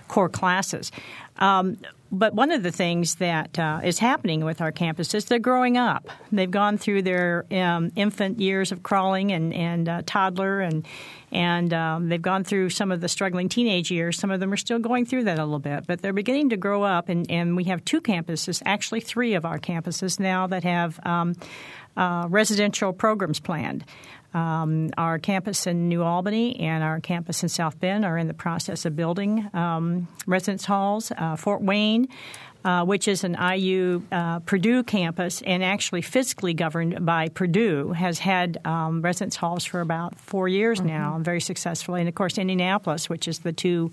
core 0.07 0.29
classes. 0.29 0.91
Um, 1.37 1.77
but 2.11 2.33
one 2.33 2.51
of 2.51 2.63
the 2.63 2.71
things 2.71 3.15
that 3.15 3.57
uh, 3.59 3.81
is 3.83 3.99
happening 3.99 4.45
with 4.45 4.61
our 4.61 4.71
campuses, 4.71 5.27
they're 5.27 5.39
growing 5.39 5.77
up. 5.77 6.07
They've 6.31 6.49
gone 6.49 6.77
through 6.77 7.01
their 7.01 7.45
um, 7.51 7.91
infant 7.95 8.39
years 8.39 8.71
of 8.71 8.83
crawling 8.83 9.31
and, 9.31 9.53
and 9.53 9.89
uh, 9.89 10.01
toddler, 10.05 10.61
and 10.61 10.85
and 11.31 11.73
um, 11.73 12.09
they've 12.09 12.21
gone 12.21 12.43
through 12.43 12.69
some 12.69 12.91
of 12.91 13.01
the 13.01 13.07
struggling 13.07 13.49
teenage 13.49 13.91
years. 13.91 14.17
Some 14.17 14.31
of 14.31 14.39
them 14.39 14.53
are 14.53 14.57
still 14.57 14.79
going 14.79 15.05
through 15.05 15.25
that 15.25 15.39
a 15.39 15.43
little 15.43 15.59
bit, 15.59 15.85
but 15.87 16.01
they're 16.01 16.13
beginning 16.13 16.49
to 16.49 16.57
grow 16.57 16.83
up. 16.83 17.09
And, 17.09 17.29
and 17.29 17.55
we 17.55 17.65
have 17.65 17.83
two 17.85 18.01
campuses, 18.01 18.61
actually 18.65 19.01
three 19.01 19.33
of 19.33 19.45
our 19.45 19.59
campuses 19.59 20.19
now 20.19 20.47
that 20.47 20.63
have 20.63 20.99
um, 21.05 21.35
uh, 21.97 22.27
residential 22.29 22.93
programs 22.93 23.39
planned. 23.39 23.85
Um, 24.33 24.89
our 24.97 25.17
campus 25.17 25.65
in 25.65 25.87
New 25.87 26.03
Albany 26.03 26.59
and 26.59 26.83
our 26.83 26.99
campus 26.99 27.41
in 27.41 27.47
South 27.47 27.79
Bend 27.79 28.03
are 28.03 28.17
in 28.17 28.27
the 28.27 28.33
process 28.33 28.85
of 28.85 28.93
building 28.93 29.49
um, 29.53 30.09
residence 30.27 30.65
halls. 30.65 31.09
Uh, 31.17 31.37
Fort 31.37 31.61
Wayne, 31.61 32.09
uh, 32.65 32.83
which 32.83 33.07
is 33.07 33.23
an 33.23 33.37
IU 33.39 34.01
uh, 34.11 34.39
Purdue 34.39 34.83
campus 34.83 35.43
and 35.43 35.63
actually 35.63 36.01
fiscally 36.01 36.55
governed 36.55 37.05
by 37.05 37.29
Purdue, 37.29 37.91
has 37.91 38.17
had 38.17 38.59
um, 38.65 39.03
residence 39.03 39.35
halls 39.35 39.63
for 39.63 39.81
about 39.81 40.19
four 40.19 40.47
years 40.47 40.79
mm-hmm. 40.79 40.87
now, 40.87 41.19
very 41.21 41.39
successfully. 41.39 42.01
And 42.01 42.09
of 42.09 42.15
course, 42.15 42.39
Indianapolis, 42.39 43.07
which 43.07 43.27
is 43.27 43.39
the 43.39 43.53
two 43.53 43.91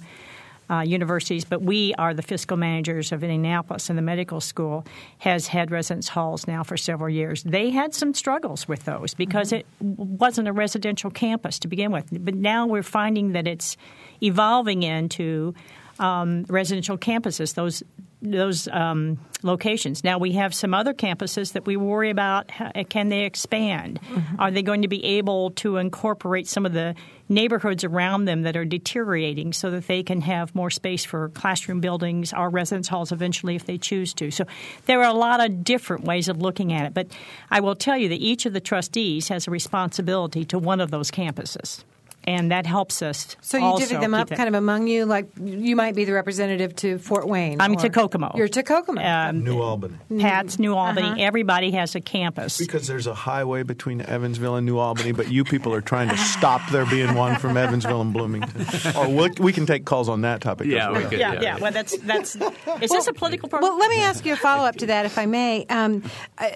uh, 0.71 0.81
universities, 0.81 1.45
but 1.45 1.61
we 1.61 1.93
are 1.99 2.15
the 2.15 2.23
fiscal 2.23 2.57
managers 2.57 3.13
of 3.13 3.23
Indianapolis, 3.23 3.91
and 3.91 3.99
the 3.99 4.03
medical 4.03 4.41
school 4.41 4.87
has 5.19 5.49
had 5.49 5.71
residence 5.71 6.09
halls 6.09 6.47
now 6.47 6.63
for 6.63 6.79
several 6.79 7.11
years. 7.11 7.43
They 7.43 7.69
had 7.69 7.93
some 7.95 8.15
struggles 8.15 8.67
with 8.67 8.87
those 8.87 9.13
because 9.13 9.53
mm-hmm. 9.53 9.91
it 9.91 9.99
wasn't 9.99 10.49
a 10.49 10.53
residential 10.53 11.11
campus 11.11 11.59
to 11.59 11.69
begin 11.69 11.93
with, 11.93 12.07
but 12.25 12.35
now 12.35 12.67
we're 12.67 12.83
finding 12.83 13.33
that 13.33 13.47
it's 13.47 13.77
evolving 14.23 14.83
into 14.83 15.55
um, 15.99 16.45
residential 16.49 16.97
campuses. 16.97 17.53
Those 17.53 17.83
those 18.23 18.69
um, 18.69 19.19
locations. 19.43 20.05
Now 20.05 20.19
we 20.19 20.33
have 20.33 20.55
some 20.55 20.73
other 20.73 20.95
campuses 20.95 21.53
that 21.53 21.67
we 21.67 21.77
worry 21.77 22.11
about. 22.11 22.51
Can 22.89 23.09
they 23.09 23.25
expand? 23.25 24.01
Mm-hmm. 24.01 24.41
Are 24.41 24.51
they 24.51 24.63
going 24.63 24.83
to 24.83 24.89
be 24.89 25.05
able 25.05 25.51
to 25.53 25.77
incorporate 25.77 26.47
some 26.47 26.65
of 26.65 26.73
the 26.73 26.95
neighborhoods 27.29 27.83
around 27.83 28.27
them 28.27 28.43
that 28.43 28.57
are 28.57 28.65
deteriorating 28.65 29.53
so 29.53 29.71
that 29.73 29.87
they 29.89 30.03
can 30.03 30.21
have 30.21 30.55
more 30.55 30.71
space 30.71 31.05
for 31.05 31.31
classroom 31.31 31.81
buildings 31.81 32.33
or 32.33 32.49
residence 32.49 32.89
halls 32.89 33.11
eventually 33.11 33.57
if 33.57 33.67
they 33.67 33.79
choose 33.79 34.15
to? 34.15 34.31
So 34.31 34.45
there 34.87 35.01
are 35.01 35.11
a 35.11 35.19
lot 35.19 35.45
of 35.45 35.65
different 35.65 36.05
ways 36.05 36.29
of 36.29 36.41
looking 36.41 36.73
at 36.73 36.87
it. 36.87 36.95
But 36.95 37.09
I 37.51 37.61
will 37.61 37.75
tell 37.75 37.99
you 37.99 38.09
that 38.09 38.21
each 38.21 38.47
of 38.47 38.53
the 38.53 38.61
trustees 38.61 39.29
has 39.29 39.49
a 39.49 39.51
responsibility 39.51 40.45
to 40.47 40.59
one 40.59 40.81
of 40.81 40.91
those 40.91 41.11
campuses 41.11 41.85
and 42.25 42.51
that 42.51 42.67
helps 42.67 43.03
us. 43.03 43.37
So 43.41 43.59
you 43.59 43.79
divvy 43.79 43.97
them 43.97 44.15
up 44.15 44.31
kind 44.31 44.49
of 44.49 44.55
among 44.55 44.87
you, 44.87 45.05
like 45.05 45.27
you 45.43 45.77
might 45.77 45.95
be 45.95 46.05
the 46.05 46.13
representative 46.13 46.75
to 46.77 46.99
Fort 46.99 47.27
Wayne. 47.27 47.61
I'm 47.61 47.77
to 47.77 47.91
Kokomo. 47.91 48.33
You're 48.37 48.49
to 48.49 48.63
Kokomo. 48.63 49.03
Um, 49.03 49.45
New 49.45 49.61
Albany. 49.61 49.97
Pat's 50.19 50.59
New 50.59 50.75
Albany. 50.75 51.09
Uh-huh. 51.09 51.17
Everybody 51.19 51.71
has 51.73 51.95
a 51.95 52.01
campus 52.01 52.59
because 52.59 52.87
there's 52.87 53.07
a 53.07 53.15
highway 53.15 53.63
between 53.63 54.01
Evansville 54.01 54.57
and 54.57 54.67
New 54.67 54.79
Albany, 54.79 55.13
but 55.13 55.31
you 55.31 55.45
people 55.45 55.75
are 55.75 55.81
trying 55.81 56.09
to 56.09 56.17
stop 56.17 56.61
there 56.71 56.87
being 56.87 57.15
one 57.15 57.39
from 57.39 57.57
Evansville 57.57 58.01
and 58.01 58.13
Bloomington. 58.13 58.67
or 58.97 59.09
we, 59.09 59.31
we 59.39 59.53
can 59.53 59.67
take 59.67 59.85
calls 59.85 60.09
on 60.09 60.23
that 60.23 60.41
topic. 60.41 60.67
Yeah, 60.67 60.91
well. 60.91 61.03
we 61.03 61.09
could, 61.09 61.19
yeah, 61.19 61.35
yeah, 61.35 61.43
yeah. 61.43 61.59
Well, 61.59 61.73
that's 61.73 61.97
that's. 61.99 62.37
Is 62.37 62.41
well, 62.41 62.89
this 62.89 63.07
a 63.07 63.13
political 63.13 63.49
problem? 63.49 63.71
Well, 63.71 63.79
let 63.79 63.91
me 63.91 64.03
ask 64.03 64.25
you 64.25 64.33
a 64.33 64.37
follow 64.37 64.65
up 64.65 64.77
to 64.77 64.87
that, 64.87 65.07
if 65.07 65.19
I 65.19 65.27
may. 65.27 65.67
Um, 65.67 66.03
uh, 66.39 66.49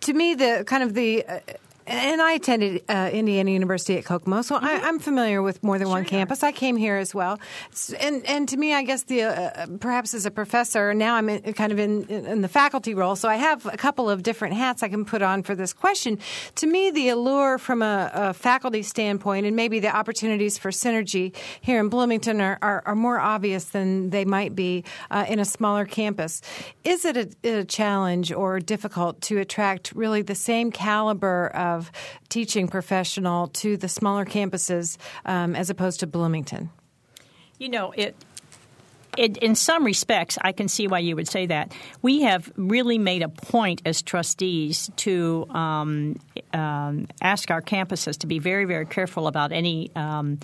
to 0.00 0.12
me, 0.12 0.34
the 0.34 0.64
kind 0.66 0.82
of 0.82 0.94
the 0.94 1.24
uh, 1.24 1.40
and 1.86 2.20
I 2.20 2.32
attended 2.32 2.82
uh, 2.88 3.10
Indiana 3.12 3.50
University 3.50 3.96
at 3.96 4.04
Kokomo, 4.04 4.42
so 4.42 4.56
mm-hmm. 4.56 4.64
I, 4.64 4.88
am 4.88 4.98
familiar 4.98 5.42
with 5.42 5.62
more 5.62 5.78
than 5.78 5.86
sure 5.86 5.94
one 5.94 6.04
campus. 6.04 6.42
I 6.42 6.52
came 6.52 6.76
here 6.76 6.96
as 6.96 7.14
well, 7.14 7.38
and 8.00 8.26
and 8.26 8.48
to 8.48 8.56
me, 8.56 8.74
I 8.74 8.82
guess 8.82 9.04
the 9.04 9.22
uh, 9.22 9.30
uh, 9.30 9.66
perhaps 9.78 10.12
as 10.14 10.26
a 10.26 10.30
professor 10.30 10.94
now 10.94 11.14
I'm 11.14 11.28
in, 11.28 11.52
kind 11.52 11.72
of 11.72 11.78
in 11.78 12.04
in 12.08 12.42
the 12.42 12.48
faculty 12.48 12.94
role, 12.94 13.14
so 13.14 13.28
I 13.28 13.36
have 13.36 13.66
a 13.66 13.76
couple 13.76 14.10
of 14.10 14.22
different 14.22 14.54
hats 14.54 14.82
I 14.82 14.88
can 14.88 15.04
put 15.04 15.22
on 15.22 15.42
for 15.42 15.54
this 15.54 15.72
question. 15.72 16.18
To 16.56 16.66
me, 16.66 16.90
the 16.90 17.08
allure 17.10 17.58
from 17.58 17.82
a, 17.82 18.10
a 18.12 18.34
faculty 18.34 18.82
standpoint, 18.82 19.46
and 19.46 19.54
maybe 19.54 19.78
the 19.78 19.94
opportunities 19.94 20.58
for 20.58 20.70
synergy 20.70 21.34
here 21.60 21.78
in 21.80 21.88
Bloomington 21.88 22.40
are, 22.40 22.58
are, 22.62 22.82
are 22.86 22.94
more 22.94 23.20
obvious 23.20 23.66
than 23.66 24.10
they 24.10 24.24
might 24.24 24.54
be 24.54 24.84
uh, 25.10 25.24
in 25.28 25.38
a 25.38 25.44
smaller 25.44 25.84
campus. 25.84 26.42
Is 26.84 27.04
it 27.04 27.16
a, 27.16 27.60
a 27.60 27.64
challenge 27.64 28.32
or 28.32 28.58
difficult 28.58 29.20
to 29.22 29.38
attract 29.38 29.92
really 29.92 30.22
the 30.22 30.34
same 30.34 30.72
caliber 30.72 31.48
of 31.48 31.75
of 31.76 31.92
teaching 32.28 32.68
professional 32.68 33.48
to 33.48 33.76
the 33.76 33.88
smaller 33.88 34.24
campuses 34.24 34.96
um, 35.24 35.54
as 35.54 35.70
opposed 35.70 36.00
to 36.00 36.06
Bloomington? 36.06 36.70
You 37.58 37.68
know, 37.68 37.92
it 37.96 38.16
it, 39.16 39.38
in 39.38 39.54
some 39.54 39.84
respects, 39.84 40.38
I 40.40 40.52
can 40.52 40.68
see 40.68 40.86
why 40.88 41.00
you 41.00 41.16
would 41.16 41.28
say 41.28 41.46
that. 41.46 41.72
We 42.02 42.22
have 42.22 42.52
really 42.56 42.98
made 42.98 43.22
a 43.22 43.28
point 43.28 43.82
as 43.84 44.02
trustees 44.02 44.90
to 44.96 45.46
um, 45.50 46.20
um, 46.52 47.08
ask 47.20 47.50
our 47.50 47.62
campuses 47.62 48.18
to 48.18 48.26
be 48.26 48.38
very, 48.38 48.64
very 48.64 48.86
careful 48.86 49.26
about 49.26 49.52
any. 49.52 49.90
Um, 49.96 50.38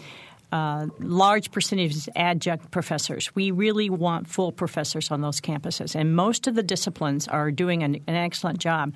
uh, 0.52 0.86
large 1.00 1.50
percentages 1.50 2.08
adjunct 2.14 2.70
professors. 2.70 3.34
We 3.34 3.50
really 3.50 3.88
want 3.90 4.28
full 4.28 4.52
professors 4.52 5.10
on 5.10 5.22
those 5.22 5.40
campuses, 5.40 5.94
and 5.94 6.14
most 6.14 6.46
of 6.46 6.54
the 6.54 6.62
disciplines 6.62 7.26
are 7.26 7.50
doing 7.50 7.82
an, 7.82 7.96
an 8.06 8.14
excellent 8.14 8.58
job. 8.58 8.92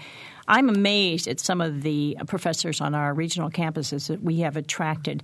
I'm 0.49 0.69
amazed 0.69 1.27
at 1.27 1.41
some 1.41 1.61
of 1.61 1.83
the 1.83 2.19
professors 2.27 2.81
on 2.81 2.95
our 2.95 3.15
regional 3.15 3.51
campuses 3.51 4.09
that 4.09 4.23
we 4.23 4.41
have 4.41 4.57
attracted. 4.57 5.23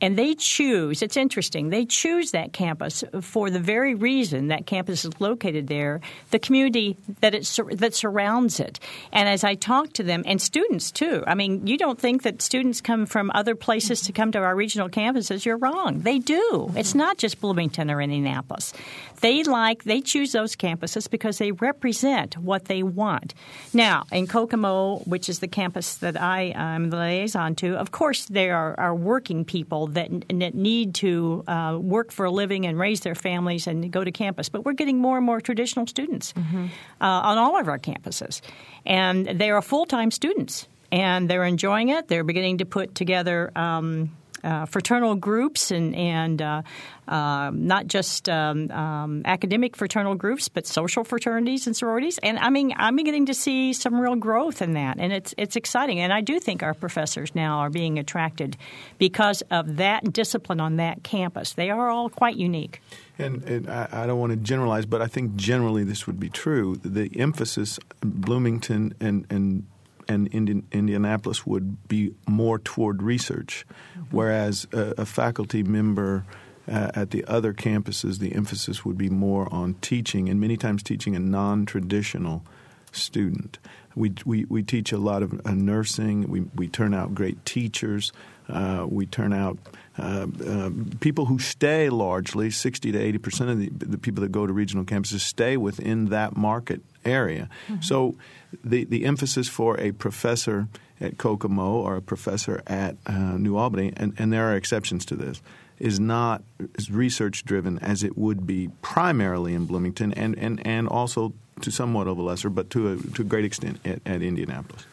And 0.00 0.18
they 0.18 0.34
choose, 0.34 1.00
it's 1.00 1.16
interesting, 1.16 1.70
they 1.70 1.86
choose 1.86 2.32
that 2.32 2.52
campus 2.52 3.02
for 3.22 3.48
the 3.48 3.60
very 3.60 3.94
reason 3.94 4.48
that 4.48 4.66
campus 4.66 5.04
is 5.06 5.18
located 5.20 5.68
there, 5.68 6.00
the 6.30 6.38
community 6.38 6.96
that 7.20 7.34
it 7.34 7.46
that 7.78 7.94
surrounds 7.94 8.60
it. 8.60 8.78
And 9.12 9.26
as 9.28 9.42
I 9.42 9.54
talk 9.54 9.94
to 9.94 10.02
them, 10.02 10.22
and 10.26 10.40
students 10.40 10.90
too, 10.90 11.24
I 11.26 11.34
mean, 11.34 11.66
you 11.66 11.78
don't 11.78 11.98
think 11.98 12.24
that 12.24 12.42
students 12.42 12.82
come 12.82 13.06
from 13.06 13.30
other 13.34 13.54
places 13.54 14.02
to 14.02 14.12
come 14.12 14.32
to 14.32 14.38
our 14.38 14.54
regional 14.54 14.90
campuses. 14.90 15.46
You're 15.46 15.56
wrong. 15.56 16.00
They 16.00 16.18
do. 16.18 16.70
It's 16.76 16.94
not 16.94 17.16
just 17.16 17.40
Bloomington 17.40 17.90
or 17.90 18.02
Indianapolis. 18.02 18.74
They 19.20 19.44
like, 19.44 19.84
they 19.84 20.02
choose 20.02 20.32
those 20.32 20.56
campuses 20.56 21.08
because 21.08 21.38
they 21.38 21.52
represent 21.52 22.36
what 22.36 22.66
they 22.66 22.82
want. 22.82 23.32
Now, 23.72 24.04
in 24.12 24.26
Kokomo, 24.26 24.98
which 25.06 25.30
is 25.30 25.38
the 25.38 25.48
campus 25.48 25.96
that 25.96 26.20
I 26.20 26.52
am 26.54 26.90
the 26.90 26.98
liaison 26.98 27.54
to, 27.56 27.76
of 27.76 27.92
course, 27.92 28.26
there 28.26 28.54
are, 28.56 28.78
are 28.78 28.94
working 28.94 29.44
people 29.46 29.85
that, 29.94 30.10
that 30.28 30.54
need 30.54 30.94
to 30.96 31.44
uh, 31.46 31.78
work 31.80 32.12
for 32.12 32.26
a 32.26 32.30
living 32.30 32.66
and 32.66 32.78
raise 32.78 33.00
their 33.00 33.14
families 33.14 33.66
and 33.66 33.90
go 33.90 34.04
to 34.04 34.12
campus. 34.12 34.48
But 34.48 34.64
we're 34.64 34.72
getting 34.72 34.98
more 34.98 35.16
and 35.16 35.26
more 35.26 35.40
traditional 35.40 35.86
students 35.86 36.32
mm-hmm. 36.32 36.66
uh, 37.00 37.04
on 37.04 37.38
all 37.38 37.58
of 37.58 37.68
our 37.68 37.78
campuses, 37.78 38.40
and 38.84 39.26
they 39.26 39.50
are 39.50 39.62
full 39.62 39.86
time 39.86 40.10
students 40.10 40.68
and 40.92 41.28
they're 41.28 41.44
enjoying 41.44 41.88
it. 41.88 42.08
They're 42.08 42.24
beginning 42.24 42.58
to 42.58 42.64
put 42.64 42.94
together. 42.94 43.50
Um, 43.56 44.16
uh, 44.46 44.64
fraternal 44.66 45.16
groups 45.16 45.70
and, 45.70 45.94
and 45.96 46.40
uh, 46.40 46.62
uh, 47.08 47.50
not 47.52 47.88
just 47.88 48.28
um, 48.28 48.70
um, 48.70 49.22
academic 49.24 49.76
fraternal 49.76 50.14
groups, 50.14 50.48
but 50.48 50.66
social 50.66 51.02
fraternities 51.02 51.66
and 51.66 51.76
sororities. 51.76 52.18
And 52.22 52.38
I 52.38 52.50
mean, 52.50 52.72
I'm 52.76 52.94
beginning 52.94 53.26
to 53.26 53.34
see 53.34 53.72
some 53.72 53.98
real 54.00 54.14
growth 54.14 54.62
in 54.62 54.74
that, 54.74 54.98
and 54.98 55.12
it's 55.12 55.34
it's 55.36 55.56
exciting. 55.56 55.98
And 56.00 56.12
I 56.12 56.20
do 56.20 56.38
think 56.38 56.62
our 56.62 56.74
professors 56.74 57.34
now 57.34 57.58
are 57.58 57.70
being 57.70 57.98
attracted 57.98 58.56
because 58.98 59.42
of 59.50 59.76
that 59.76 60.12
discipline 60.12 60.60
on 60.60 60.76
that 60.76 61.02
campus. 61.02 61.54
They 61.54 61.70
are 61.70 61.88
all 61.88 62.08
quite 62.08 62.36
unique. 62.36 62.80
And, 63.18 63.42
and 63.44 63.70
I, 63.70 63.88
I, 63.90 64.06
don't 64.06 64.18
want 64.18 64.32
to 64.32 64.36
generalize, 64.36 64.84
but 64.84 65.00
I 65.00 65.06
think 65.06 65.36
generally 65.36 65.84
this 65.84 66.06
would 66.06 66.20
be 66.20 66.28
true. 66.28 66.76
The 66.84 67.10
emphasis, 67.18 67.78
Bloomington 68.02 68.94
and, 69.00 69.26
and 69.30 69.64
and 70.08 70.32
Indian, 70.32 70.66
Indianapolis 70.72 71.46
would 71.46 71.88
be 71.88 72.14
more 72.26 72.58
toward 72.58 73.02
research, 73.02 73.66
mm-hmm. 73.68 74.16
whereas 74.16 74.66
a, 74.72 74.94
a, 74.98 75.06
faculty 75.06 75.62
member 75.62 76.24
uh, 76.68 76.90
at 76.94 77.10
the 77.10 77.24
other 77.26 77.52
campuses, 77.52 78.18
the 78.18 78.34
emphasis 78.34 78.84
would 78.84 78.98
be 78.98 79.08
more 79.08 79.52
on 79.52 79.74
teaching, 79.80 80.28
and 80.28 80.40
many 80.40 80.56
times 80.56 80.82
teaching 80.82 81.14
a 81.14 81.20
non-traditional 81.20 82.44
student. 82.92 83.58
We, 83.94 84.12
we, 84.24 84.44
we 84.44 84.62
teach 84.62 84.92
a 84.92 84.98
lot 84.98 85.22
of 85.22 85.40
uh, 85.46 85.52
nursing. 85.52 86.28
We, 86.28 86.40
we 86.54 86.68
turn 86.68 86.92
out 86.92 87.14
great 87.14 87.44
teachers. 87.44 88.12
Uh, 88.48 88.86
we 88.88 89.06
turn 89.06 89.32
out 89.32 89.58
uh, 89.98 90.26
uh, 90.46 90.70
people 91.00 91.24
who 91.26 91.38
stay 91.38 91.88
largely, 91.88 92.50
60 92.50 92.92
to 92.92 92.98
80 92.98 93.18
percent 93.18 93.50
of 93.50 93.58
the, 93.58 93.68
the, 93.70 93.98
people 93.98 94.22
that 94.22 94.30
go 94.30 94.46
to 94.46 94.52
regional 94.52 94.84
campuses 94.84 95.20
stay 95.20 95.56
within 95.56 96.06
that 96.06 96.36
market 96.36 96.82
area. 97.04 97.48
Mm-hmm. 97.68 97.80
So 97.80 98.14
the, 98.62 98.84
the 98.84 99.04
emphasis 99.04 99.48
for 99.48 99.80
a 99.80 99.92
professor 99.92 100.68
at 101.00 101.18
Kokomo 101.18 101.76
or 101.80 101.96
a 101.96 102.02
professor 102.02 102.62
at 102.66 102.96
uh, 103.06 103.38
New 103.38 103.56
Albany, 103.56 103.92
and, 103.96 104.14
and 104.18 104.32
there 104.32 104.46
are 104.50 104.56
exceptions 104.56 105.04
to 105.06 105.16
this, 105.16 105.40
is 105.78 106.00
not 106.00 106.42
as 106.78 106.90
research 106.90 107.44
driven 107.44 107.78
as 107.78 108.02
it 108.02 108.16
would 108.16 108.46
be 108.46 108.68
primarily 108.82 109.54
in 109.54 109.66
Bloomington 109.66 110.12
and, 110.14 110.36
and, 110.38 110.66
and 110.66 110.88
also 110.88 111.32
to 111.60 111.70
somewhat 111.70 112.06
of 112.06 112.18
a 112.18 112.22
lesser, 112.22 112.50
but 112.50 112.70
to 112.70 112.92
a, 112.92 112.96
to 112.96 113.22
a 113.22 113.24
great 113.24 113.44
extent 113.44 113.78
at, 113.84 114.00
at 114.06 114.22
Indianapolis. 114.22 114.86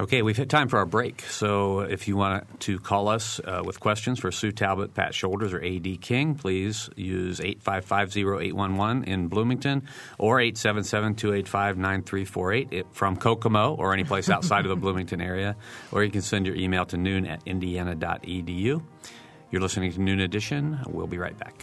Okay, 0.00 0.22
we've 0.22 0.38
hit 0.38 0.48
time 0.48 0.68
for 0.68 0.78
our 0.78 0.86
break. 0.86 1.20
So 1.22 1.80
if 1.80 2.08
you 2.08 2.16
want 2.16 2.60
to 2.60 2.78
call 2.78 3.08
us 3.08 3.40
uh, 3.40 3.60
with 3.62 3.78
questions 3.78 4.18
for 4.18 4.32
Sue 4.32 4.50
Talbot, 4.50 4.94
Pat 4.94 5.14
Shoulders, 5.14 5.52
or 5.52 5.62
A.D. 5.62 5.98
King, 5.98 6.34
please 6.34 6.88
use 6.96 7.40
855-0811 7.40 9.04
in 9.04 9.28
Bloomington 9.28 9.86
or 10.16 10.38
877-285-9348 10.38 12.86
from 12.92 13.18
Kokomo 13.18 13.74
or 13.74 13.92
any 13.92 14.04
place 14.04 14.30
outside 14.30 14.64
of 14.64 14.70
the 14.70 14.76
Bloomington 14.76 15.20
area. 15.20 15.56
Or 15.92 16.02
you 16.02 16.10
can 16.10 16.22
send 16.22 16.46
your 16.46 16.56
email 16.56 16.86
to 16.86 16.96
noon 16.96 17.26
at 17.26 17.42
indiana.edu. 17.44 18.82
You're 19.50 19.60
listening 19.60 19.92
to 19.92 20.00
Noon 20.00 20.20
Edition. 20.20 20.80
We'll 20.88 21.06
be 21.06 21.18
right 21.18 21.36
back. 21.38 21.62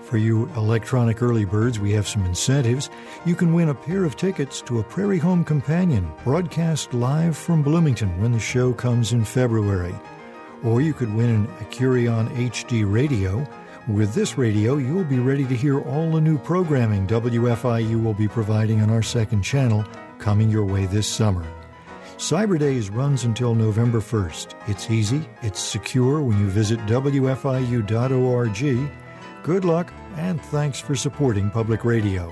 For 0.09 0.17
you 0.17 0.49
electronic 0.57 1.23
early 1.23 1.45
birds, 1.45 1.79
we 1.79 1.93
have 1.93 2.09
some 2.09 2.25
incentives. 2.25 2.89
You 3.27 3.35
can 3.35 3.53
win 3.53 3.69
a 3.69 3.75
pair 3.75 4.05
of 4.05 4.17
tickets 4.17 4.63
to 4.63 4.79
a 4.79 4.83
Prairie 4.83 5.19
Home 5.19 5.45
Companion 5.45 6.11
broadcast 6.25 6.95
live 6.95 7.37
from 7.37 7.63
Bloomington 7.63 8.19
when 8.19 8.33
the 8.33 8.41
show 8.41 8.73
comes 8.73 9.13
in 9.13 9.23
February. 9.23 9.95
Or 10.65 10.81
you 10.81 10.95
could 10.95 11.15
win 11.15 11.29
an 11.29 11.47
Accurian 11.59 12.31
HD 12.31 12.91
radio. 12.91 13.47
With 13.89 14.13
this 14.13 14.37
radio, 14.37 14.77
you'll 14.77 15.03
be 15.03 15.19
ready 15.19 15.47
to 15.47 15.57
hear 15.57 15.81
all 15.81 16.11
the 16.11 16.21
new 16.21 16.37
programming 16.37 17.07
WFIU 17.07 18.05
will 18.05 18.13
be 18.13 18.29
providing 18.29 18.83
on 18.83 18.91
our 18.91 19.01
second 19.01 19.41
channel 19.41 19.83
coming 20.19 20.51
your 20.51 20.67
way 20.67 20.85
this 20.85 21.07
summer. 21.07 21.47
Cyber 22.19 22.59
Days 22.59 22.91
runs 22.91 23.25
until 23.25 23.55
November 23.55 24.01
1st. 24.01 24.53
It's 24.69 24.91
easy, 24.91 25.27
it's 25.41 25.59
secure 25.59 26.21
when 26.21 26.39
you 26.39 26.51
visit 26.51 26.79
WFIU.org. 26.81 27.83
Good 29.43 29.65
luck, 29.65 29.91
and 30.17 30.39
thanks 30.43 30.79
for 30.79 30.95
supporting 30.95 31.49
public 31.49 31.83
radio. 31.83 32.31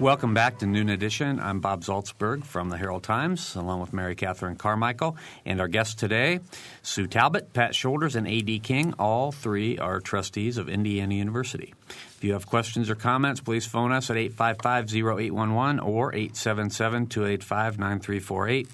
Welcome 0.00 0.34
back 0.34 0.58
to 0.58 0.66
Noon 0.66 0.88
Edition. 0.88 1.38
I'm 1.38 1.60
Bob 1.60 1.84
Zaltsberg 1.84 2.44
from 2.44 2.68
the 2.68 2.76
Herald 2.76 3.04
Times, 3.04 3.54
along 3.54 3.80
with 3.80 3.92
Mary 3.92 4.16
Catherine 4.16 4.56
Carmichael. 4.56 5.16
And 5.46 5.60
our 5.60 5.68
guests 5.68 5.94
today, 5.94 6.40
Sue 6.82 7.06
Talbot, 7.06 7.52
Pat 7.52 7.76
Shoulders, 7.76 8.16
and 8.16 8.26
A.D. 8.26 8.58
King. 8.58 8.94
All 8.98 9.30
three 9.30 9.78
are 9.78 10.00
trustees 10.00 10.58
of 10.58 10.68
Indiana 10.68 11.14
University. 11.14 11.74
If 11.88 12.24
you 12.24 12.32
have 12.32 12.44
questions 12.44 12.90
or 12.90 12.96
comments, 12.96 13.40
please 13.40 13.66
phone 13.66 13.92
us 13.92 14.10
at 14.10 14.16
855-0811 14.16 15.86
or 15.86 16.10
877-285-9348. 16.12 18.68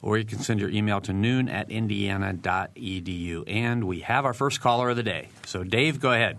Or 0.00 0.16
you 0.16 0.24
can 0.24 0.38
send 0.38 0.58
your 0.58 0.70
email 0.70 1.02
to 1.02 1.12
noon 1.12 1.50
at 1.50 1.70
indiana.edu. 1.70 3.44
And 3.46 3.84
we 3.84 4.00
have 4.00 4.24
our 4.24 4.32
first 4.32 4.62
caller 4.62 4.88
of 4.88 4.96
the 4.96 5.02
day. 5.02 5.28
So, 5.44 5.64
Dave, 5.64 6.00
go 6.00 6.12
ahead. 6.12 6.38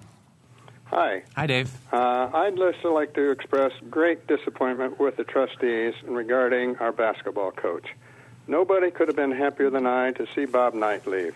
Hi. 0.93 1.23
Hi, 1.35 1.47
Dave. 1.47 1.71
Uh, 1.91 2.29
I'd 2.31 2.55
just 2.55 2.85
like 2.85 3.15
to 3.15 3.31
express 3.31 3.71
great 3.89 4.27
disappointment 4.27 4.99
with 4.99 5.17
the 5.17 5.23
trustees 5.23 5.95
regarding 6.03 6.77
our 6.77 6.91
basketball 6.91 7.49
coach. 7.49 7.87
Nobody 8.45 8.91
could 8.91 9.07
have 9.07 9.15
been 9.15 9.31
happier 9.31 9.71
than 9.71 9.87
I 9.87 10.11
to 10.11 10.27
see 10.35 10.45
Bob 10.45 10.75
Knight 10.75 11.07
leave. 11.07 11.35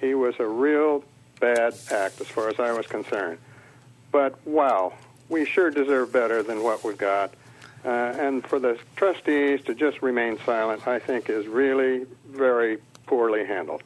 He 0.00 0.14
was 0.14 0.34
a 0.40 0.46
real 0.46 1.04
bad 1.38 1.74
act 1.92 2.20
as 2.20 2.26
far 2.26 2.48
as 2.48 2.58
I 2.58 2.72
was 2.72 2.88
concerned. 2.88 3.38
But 4.10 4.44
wow, 4.44 4.94
we 5.28 5.44
sure 5.44 5.70
deserve 5.70 6.12
better 6.12 6.42
than 6.42 6.64
what 6.64 6.82
we've 6.82 6.98
got. 6.98 7.32
Uh, 7.84 7.88
and 7.88 8.44
for 8.44 8.58
the 8.58 8.76
trustees 8.96 9.60
to 9.66 9.74
just 9.76 10.02
remain 10.02 10.36
silent, 10.44 10.88
I 10.88 10.98
think, 10.98 11.30
is 11.30 11.46
really 11.46 12.06
very 12.28 12.78
poorly 13.06 13.46
handled. 13.46 13.84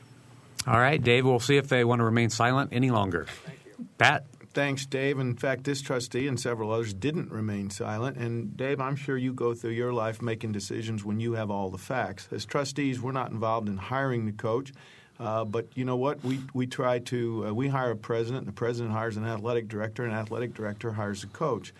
All 0.66 0.80
right, 0.80 1.02
Dave, 1.02 1.26
we'll 1.26 1.40
see 1.40 1.58
if 1.58 1.68
they 1.68 1.84
want 1.84 1.98
to 1.98 2.04
remain 2.04 2.30
silent 2.30 2.70
any 2.72 2.90
longer. 2.90 3.26
Thank 3.44 3.58
you. 3.66 3.86
Pat? 3.98 4.24
Thanks, 4.52 4.84
Dave. 4.84 5.20
In 5.20 5.36
fact, 5.36 5.62
this 5.62 5.80
trustee 5.80 6.26
and 6.26 6.38
several 6.38 6.72
others 6.72 6.92
didn't 6.92 7.30
remain 7.30 7.70
silent. 7.70 8.16
And, 8.16 8.56
Dave, 8.56 8.80
I'm 8.80 8.96
sure 8.96 9.16
you 9.16 9.32
go 9.32 9.54
through 9.54 9.70
your 9.70 9.92
life 9.92 10.20
making 10.20 10.50
decisions 10.50 11.04
when 11.04 11.20
you 11.20 11.34
have 11.34 11.52
all 11.52 11.70
the 11.70 11.78
facts. 11.78 12.28
As 12.32 12.44
trustees, 12.44 13.00
we're 13.00 13.12
not 13.12 13.30
involved 13.30 13.68
in 13.68 13.76
hiring 13.76 14.26
the 14.26 14.32
coach. 14.32 14.72
Uh, 15.20 15.44
but 15.44 15.68
you 15.76 15.84
know 15.84 15.96
what? 15.96 16.24
We 16.24 16.40
we 16.54 16.66
try 16.66 16.98
to 16.98 17.48
uh, 17.48 17.52
we 17.52 17.68
hire 17.68 17.90
a 17.90 17.96
president, 17.96 18.38
and 18.38 18.48
the 18.48 18.58
president 18.58 18.94
hires 18.94 19.18
an 19.18 19.26
athletic 19.26 19.68
director, 19.68 20.02
and 20.02 20.12
an 20.12 20.18
athletic 20.18 20.54
director 20.54 20.92
hires 20.92 21.22
a 21.22 21.26
coach. 21.26 21.74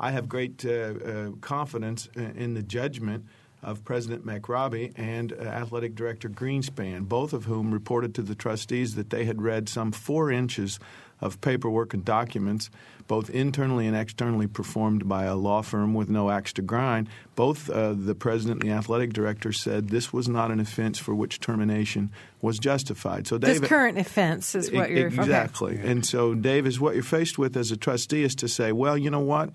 I 0.00 0.10
have 0.12 0.26
great 0.26 0.64
uh, 0.64 0.70
uh 0.70 1.30
confidence 1.42 2.08
in 2.16 2.54
the 2.54 2.62
judgment 2.62 3.26
of 3.62 3.84
President 3.84 4.24
McRobbie 4.24 4.92
and 4.96 5.32
uh, 5.32 5.36
athletic 5.36 5.96
director 5.96 6.28
Greenspan, 6.28 7.08
both 7.08 7.32
of 7.32 7.44
whom 7.44 7.72
reported 7.72 8.14
to 8.14 8.22
the 8.22 8.34
trustees 8.34 8.94
that 8.94 9.10
they 9.10 9.24
had 9.24 9.42
read 9.42 9.68
some 9.68 9.92
four 9.92 10.30
inches 10.30 10.78
of 11.20 11.40
paperwork 11.40 11.94
and 11.94 12.04
documents, 12.04 12.70
both 13.06 13.30
internally 13.30 13.86
and 13.86 13.96
externally 13.96 14.46
performed 14.46 15.08
by 15.08 15.24
a 15.24 15.34
law 15.34 15.62
firm 15.62 15.94
with 15.94 16.08
no 16.08 16.30
axe 16.30 16.52
to 16.52 16.62
grind. 16.62 17.08
Both 17.34 17.70
uh, 17.70 17.94
the 17.94 18.14
president 18.14 18.62
and 18.62 18.70
the 18.70 18.74
athletic 18.74 19.12
director 19.12 19.52
said 19.52 19.88
this 19.88 20.12
was 20.12 20.28
not 20.28 20.50
an 20.50 20.60
offense 20.60 20.98
for 20.98 21.14
which 21.14 21.40
termination 21.40 22.10
was 22.42 22.58
justified. 22.58 23.26
So, 23.26 23.38
David, 23.38 23.62
this 23.62 23.68
current 23.68 23.98
offense 23.98 24.54
is 24.54 24.70
what 24.70 24.90
you're 24.90 25.08
exactly. 25.08 25.78
Okay. 25.78 25.90
And 25.90 26.04
so, 26.04 26.34
Dave, 26.34 26.66
is 26.66 26.78
what 26.78 26.94
you're 26.94 27.02
faced 27.02 27.38
with 27.38 27.56
as 27.56 27.70
a 27.70 27.76
trustee 27.76 28.22
is 28.22 28.34
to 28.36 28.48
say, 28.48 28.72
well, 28.72 28.96
you 28.96 29.10
know 29.10 29.20
what? 29.20 29.50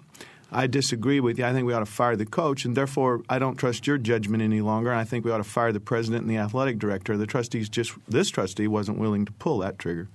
I 0.54 0.68
disagree 0.68 1.20
with 1.20 1.40
you. 1.40 1.46
I 1.46 1.52
think 1.52 1.66
we 1.66 1.74
ought 1.74 1.80
to 1.80 1.86
fire 1.86 2.16
the 2.16 2.26
coach, 2.26 2.64
and 2.64 2.78
therefore 2.78 3.22
I 3.28 3.40
don't 3.40 3.56
trust 3.56 3.88
your 3.88 3.98
judgment 3.98 4.44
any 4.44 4.62
longer. 4.62 4.94
I 4.94 5.04
think 5.04 5.26
we 5.26 5.32
ought 5.32 5.38
to 5.38 5.44
fire 5.44 5.72
the 5.72 5.80
president 5.80 6.22
and 6.22 6.30
the 6.30 6.38
athletic 6.38 6.78
director. 6.78 7.18
The 7.18 7.26
trustees 7.26 7.70
just 7.70 7.94
this 8.08 8.30
trustee 8.30 8.68
wasn't 8.68 9.00
willing 9.00 9.26
to 9.26 9.32
pull 9.34 9.60
that 9.60 9.80
trigger. 9.80 10.10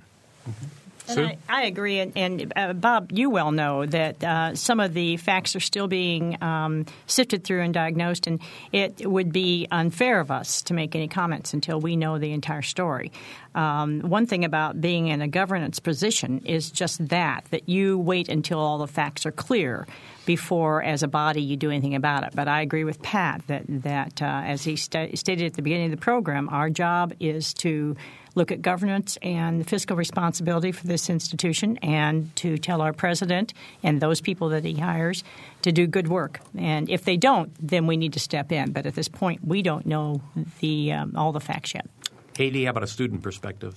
Mm-hmm. 0.48 0.66
I, 1.08 1.38
I, 1.48 1.62
agree, 1.64 2.00
and, 2.00 2.12
and 2.16 2.52
uh, 2.54 2.72
Bob, 2.72 3.12
you 3.12 3.30
well 3.30 3.52
know 3.52 3.86
that 3.86 4.22
uh, 4.22 4.54
some 4.54 4.80
of 4.80 4.94
the 4.94 5.16
facts 5.16 5.56
are 5.56 5.60
still 5.60 5.88
being 5.88 6.42
um, 6.42 6.86
sifted 7.06 7.44
through 7.44 7.62
and 7.62 7.72
diagnosed, 7.72 8.26
and 8.26 8.40
it 8.72 9.06
would 9.06 9.32
be 9.32 9.66
unfair 9.70 10.20
of 10.20 10.30
us 10.30 10.62
to 10.62 10.74
make 10.74 10.94
any 10.94 11.08
comments 11.08 11.54
until 11.54 11.80
we 11.80 11.96
know 11.96 12.18
the 12.18 12.32
entire 12.32 12.62
story. 12.62 13.12
Um, 13.54 14.00
one 14.00 14.26
thing 14.26 14.44
about 14.44 14.80
being 14.80 15.08
in 15.08 15.22
a 15.22 15.28
governance 15.28 15.78
position 15.80 16.42
is 16.44 16.70
just 16.70 17.08
that 17.08 17.44
that 17.50 17.68
you 17.68 17.98
wait 17.98 18.28
until 18.28 18.58
all 18.58 18.78
the 18.78 18.86
facts 18.86 19.26
are 19.26 19.32
clear 19.32 19.86
before, 20.28 20.82
as 20.82 21.02
a 21.02 21.08
body, 21.08 21.40
you 21.40 21.56
do 21.56 21.70
anything 21.70 21.94
about 21.94 22.22
it. 22.22 22.32
But 22.34 22.48
I 22.48 22.60
agree 22.60 22.84
with 22.84 23.00
Pat 23.00 23.40
that 23.46 23.64
that 23.66 24.20
uh, 24.20 24.42
as 24.44 24.62
he 24.62 24.76
st- 24.76 25.18
stated 25.18 25.46
at 25.46 25.54
the 25.54 25.62
beginning 25.62 25.86
of 25.86 25.90
the 25.92 26.04
program, 26.04 26.50
our 26.50 26.68
job 26.68 27.14
is 27.18 27.54
to 27.54 27.96
look 28.34 28.52
at 28.52 28.60
governance 28.60 29.16
and 29.22 29.58
the 29.58 29.64
fiscal 29.64 29.96
responsibility 29.96 30.70
for 30.70 30.86
this 30.86 31.08
institution 31.08 31.78
and 31.78 32.36
to 32.36 32.58
tell 32.58 32.82
our 32.82 32.92
president 32.92 33.54
and 33.82 34.02
those 34.02 34.20
people 34.20 34.50
that 34.50 34.66
he 34.66 34.74
hires 34.74 35.24
to 35.62 35.72
do 35.72 35.86
good 35.86 36.08
work. 36.08 36.40
And 36.54 36.90
if 36.90 37.04
they 37.04 37.16
don't, 37.16 37.50
then 37.58 37.86
we 37.86 37.96
need 37.96 38.12
to 38.12 38.20
step 38.20 38.52
in. 38.52 38.72
But 38.72 38.84
at 38.84 38.94
this 38.94 39.08
point, 39.08 39.40
we 39.42 39.62
don't 39.62 39.86
know 39.86 40.20
the 40.60 40.92
um, 40.92 41.14
all 41.16 41.32
the 41.32 41.40
facts 41.40 41.72
yet. 41.72 41.86
Katie, 42.34 42.64
how 42.64 42.72
about 42.72 42.82
a 42.82 42.86
student 42.86 43.22
perspective? 43.22 43.72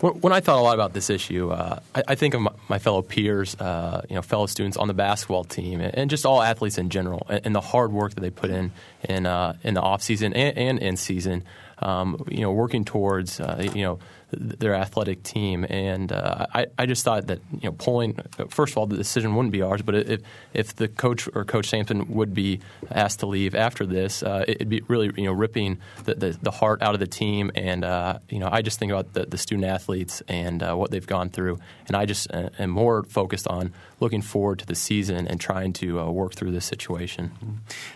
When 0.00 0.32
I 0.32 0.40
thought 0.40 0.58
a 0.58 0.60
lot 0.60 0.74
about 0.74 0.92
this 0.92 1.08
issue, 1.08 1.50
uh, 1.50 1.80
I, 1.94 2.02
I, 2.08 2.14
think 2.16 2.34
of 2.34 2.46
my, 2.68 2.78
fellow 2.78 3.00
peers, 3.00 3.54
uh, 3.54 4.02
you 4.10 4.14
know, 4.14 4.20
fellow 4.20 4.44
students 4.44 4.76
on 4.76 4.88
the 4.88 4.94
basketball 4.94 5.44
team, 5.44 5.80
and, 5.80 6.10
just 6.10 6.26
all 6.26 6.42
athletes 6.42 6.76
in 6.76 6.90
general, 6.90 7.26
and, 7.30 7.46
and, 7.46 7.54
the 7.54 7.62
hard 7.62 7.92
work 7.92 8.14
that 8.14 8.20
they 8.20 8.28
put 8.28 8.50
in 8.50 8.72
in 9.08 9.24
uh, 9.24 9.54
in 9.62 9.72
the 9.72 9.80
off 9.80 10.02
season 10.02 10.34
and, 10.34 10.58
and 10.58 10.78
in 10.80 10.96
season 10.98 11.44
um, 11.78 12.24
you 12.28 12.40
know, 12.40 12.52
working 12.52 12.84
towards, 12.84 13.40
uh, 13.40 13.68
you 13.74 13.82
know, 13.82 13.98
their 14.32 14.74
athletic 14.74 15.22
team. 15.22 15.64
And 15.68 16.10
uh, 16.10 16.46
I, 16.52 16.66
I 16.78 16.86
just 16.86 17.04
thought 17.04 17.28
that 17.28 17.40
you 17.52 17.68
know 17.68 17.72
pulling 17.72 18.18
first 18.48 18.72
of 18.72 18.78
all 18.78 18.86
the 18.86 18.96
decision 18.96 19.34
wouldn't 19.34 19.52
be 19.52 19.62
ours, 19.62 19.82
but 19.82 19.94
if 19.94 20.20
if 20.52 20.74
the 20.74 20.88
coach 20.88 21.28
or 21.34 21.44
Coach 21.44 21.68
Sampson 21.68 22.12
would 22.14 22.34
be 22.34 22.60
asked 22.90 23.20
to 23.20 23.26
leave 23.26 23.54
after 23.54 23.86
this, 23.86 24.22
uh, 24.22 24.44
it'd 24.46 24.68
be 24.68 24.82
really 24.88 25.10
you 25.16 25.24
know 25.24 25.32
ripping 25.32 25.78
the, 26.04 26.14
the, 26.14 26.38
the 26.42 26.50
heart 26.50 26.82
out 26.82 26.94
of 26.94 27.00
the 27.00 27.06
team. 27.06 27.50
And 27.54 27.84
uh, 27.84 28.18
you 28.28 28.38
know 28.38 28.48
I 28.50 28.62
just 28.62 28.78
think 28.78 28.90
about 28.90 29.12
the, 29.12 29.26
the 29.26 29.38
student 29.38 29.66
athletes 29.66 30.22
and 30.28 30.62
uh, 30.62 30.74
what 30.74 30.90
they've 30.90 31.06
gone 31.06 31.30
through, 31.30 31.58
and 31.86 31.96
I 31.96 32.06
just 32.06 32.32
uh, 32.32 32.50
am 32.58 32.70
more 32.70 33.04
focused 33.04 33.46
on 33.48 33.72
looking 34.00 34.22
forward 34.22 34.58
to 34.58 34.66
the 34.66 34.74
season 34.74 35.26
and 35.26 35.40
trying 35.40 35.72
to 35.72 36.00
uh, 36.00 36.10
work 36.10 36.34
through 36.34 36.50
this 36.50 36.66
situation. 36.66 37.30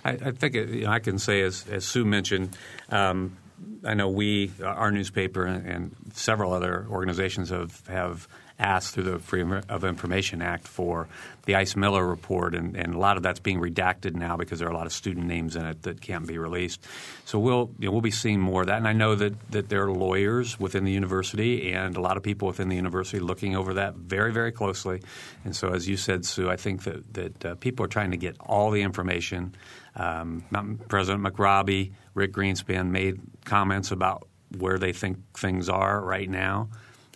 I, 0.05 0.11
I 0.12 0.31
think 0.31 0.55
you 0.55 0.85
know, 0.85 0.90
I 0.90 1.01
can 1.01 1.19
say 1.19 1.43
as 1.43 1.66
as 1.69 1.85
Sue 1.85 2.05
mentioned. 2.05 2.57
Um, 2.90 3.37
I 3.85 3.94
know 3.94 4.09
we, 4.09 4.53
our 4.62 4.90
newspaper, 4.90 5.44
and 5.44 5.94
several 6.12 6.53
other 6.53 6.87
organizations 6.90 7.51
have, 7.51 7.83
have 7.88 8.29
asked 8.61 8.94
through 8.94 9.05
the 9.05 9.18
Freedom 9.18 9.62
of 9.68 9.85
Information 9.85 10.42
Act 10.42 10.68
for 10.68 11.09
the 11.46 11.57
Ice 11.57 11.75
Miller 11.75 12.07
report, 12.07 12.55
and, 12.55 12.77
and, 12.77 12.94
a 12.94 12.99
lot 12.99 13.16
of 13.16 13.23
that's 13.23 13.40
being 13.40 13.59
redacted 13.59 14.14
now 14.14 14.37
because 14.37 14.59
there 14.59 14.68
are 14.68 14.70
a 14.70 14.77
lot 14.77 14.87
of 14.87 14.92
student 14.92 15.27
names 15.27 15.57
in 15.57 15.64
it 15.64 15.83
that 15.83 16.01
can't 16.01 16.27
be 16.27 16.37
released. 16.37 16.87
So 17.25 17.38
we'll 17.38 17.70
you 17.79 17.87
know, 17.87 17.92
we'll 17.92 18.03
be 18.03 18.11
seeing 18.11 18.38
more 18.38 18.61
of 18.61 18.66
that, 18.66 18.77
and 18.77 18.87
I 18.87 18.92
know 18.92 19.14
that, 19.14 19.51
that 19.51 19.68
there 19.70 19.85
are 19.85 19.90
lawyers 19.90 20.61
within 20.61 20.85
the 20.85 20.92
university 20.92 21.73
and 21.73 21.96
a 21.96 22.01
lot 22.01 22.18
of 22.18 22.23
people 22.23 22.49
within 22.49 22.68
the 22.68 22.77
university 22.77 23.18
looking 23.18 23.57
over 23.57 23.75
that 23.75 23.94
very 23.94 24.33
very 24.33 24.53
closely. 24.53 25.03
And 25.44 25.57
so, 25.57 25.70
as 25.70 25.88
you 25.88 25.96
said, 25.96 26.27
Sue, 26.27 26.51
I 26.51 26.57
think 26.57 26.85
that 26.85 27.14
that 27.14 27.44
uh, 27.44 27.55
people 27.57 27.85
are 27.87 27.88
trying 27.88 28.11
to 28.11 28.18
get 28.18 28.37
all 28.38 28.70
the 28.70 28.83
information. 28.83 29.55
Um, 29.96 30.44
President 30.88 31.25
McRobbie, 31.25 31.92
Rick 32.14 32.33
Greenspan 32.33 32.90
made 32.90 33.20
comments 33.44 33.90
about 33.90 34.27
where 34.59 34.79
they 34.79 34.92
think 34.92 35.18
things 35.37 35.68
are 35.68 36.01
right 36.01 36.29
now 36.29 36.68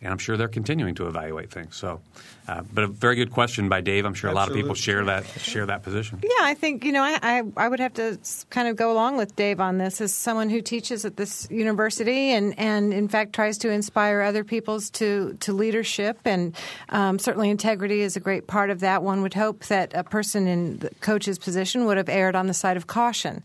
and 0.05 0.13
I'm 0.13 0.19
sure 0.19 0.37
they're 0.37 0.49
continuing 0.49 0.95
to 0.97 1.07
evaluate 1.09 1.51
things. 1.51 1.77
So, 1.77 2.01
uh, 2.47 2.63
but 2.73 2.85
a 2.85 2.87
very 2.87 3.17
good 3.17 3.31
question 3.31 3.71
by 3.71 3.81
Dave. 3.81 4.05
I'm 4.05 4.13
sure 4.13 4.31
a 4.31 4.35
lot 4.35 4.49
of 4.49 4.55
people 4.55 4.75
share 4.75 5.03
that 5.07 5.27
share 5.39 5.65
that 5.65 5.83
position. 5.83 6.21
Yeah, 6.23 6.29
I 6.43 6.53
think 6.53 6.85
you 6.85 6.93
know 6.93 7.03
I, 7.03 7.19
I 7.23 7.43
I 7.57 7.69
would 7.69 7.81
have 7.81 7.95
to 7.95 8.19
kind 8.51 8.69
of 8.69 8.77
go 8.77 8.93
along 8.93 9.17
with 9.17 9.35
Dave 9.35 9.61
on 9.61 9.79
this 9.79 10.03
as 10.03 10.13
someone 10.13 10.51
who 10.51 10.61
teaches 10.61 11.07
at 11.07 11.17
this 11.17 11.49
university 11.51 12.31
and, 12.33 12.57
and 12.59 12.93
in 12.93 13.09
fact 13.09 13.33
tries 13.33 13.57
to 13.59 13.71
inspire 13.71 14.21
other 14.21 14.45
people's 14.45 14.91
to 14.91 15.39
to 15.41 15.55
leadership 15.55 16.19
and 16.27 16.55
um, 16.91 17.19
certainly 17.19 17.49
integrity 17.49 18.03
is 18.03 18.15
a 18.15 18.21
great 18.21 18.47
part 18.47 18.69
of 18.69 18.81
that. 18.81 19.03
One 19.03 19.23
would 19.23 19.35
hope 19.35 19.65
that 19.67 19.95
a 19.95 20.05
person 20.05 20.47
in 20.47 20.79
the 20.79 20.91
coach's 21.01 21.39
position 21.39 21.87
would 21.87 21.97
have 21.97 22.11
erred 22.11 22.37
on 22.37 22.47
the 22.47 22.55
side 22.55 22.77
of 22.77 22.87
caution, 22.87 23.43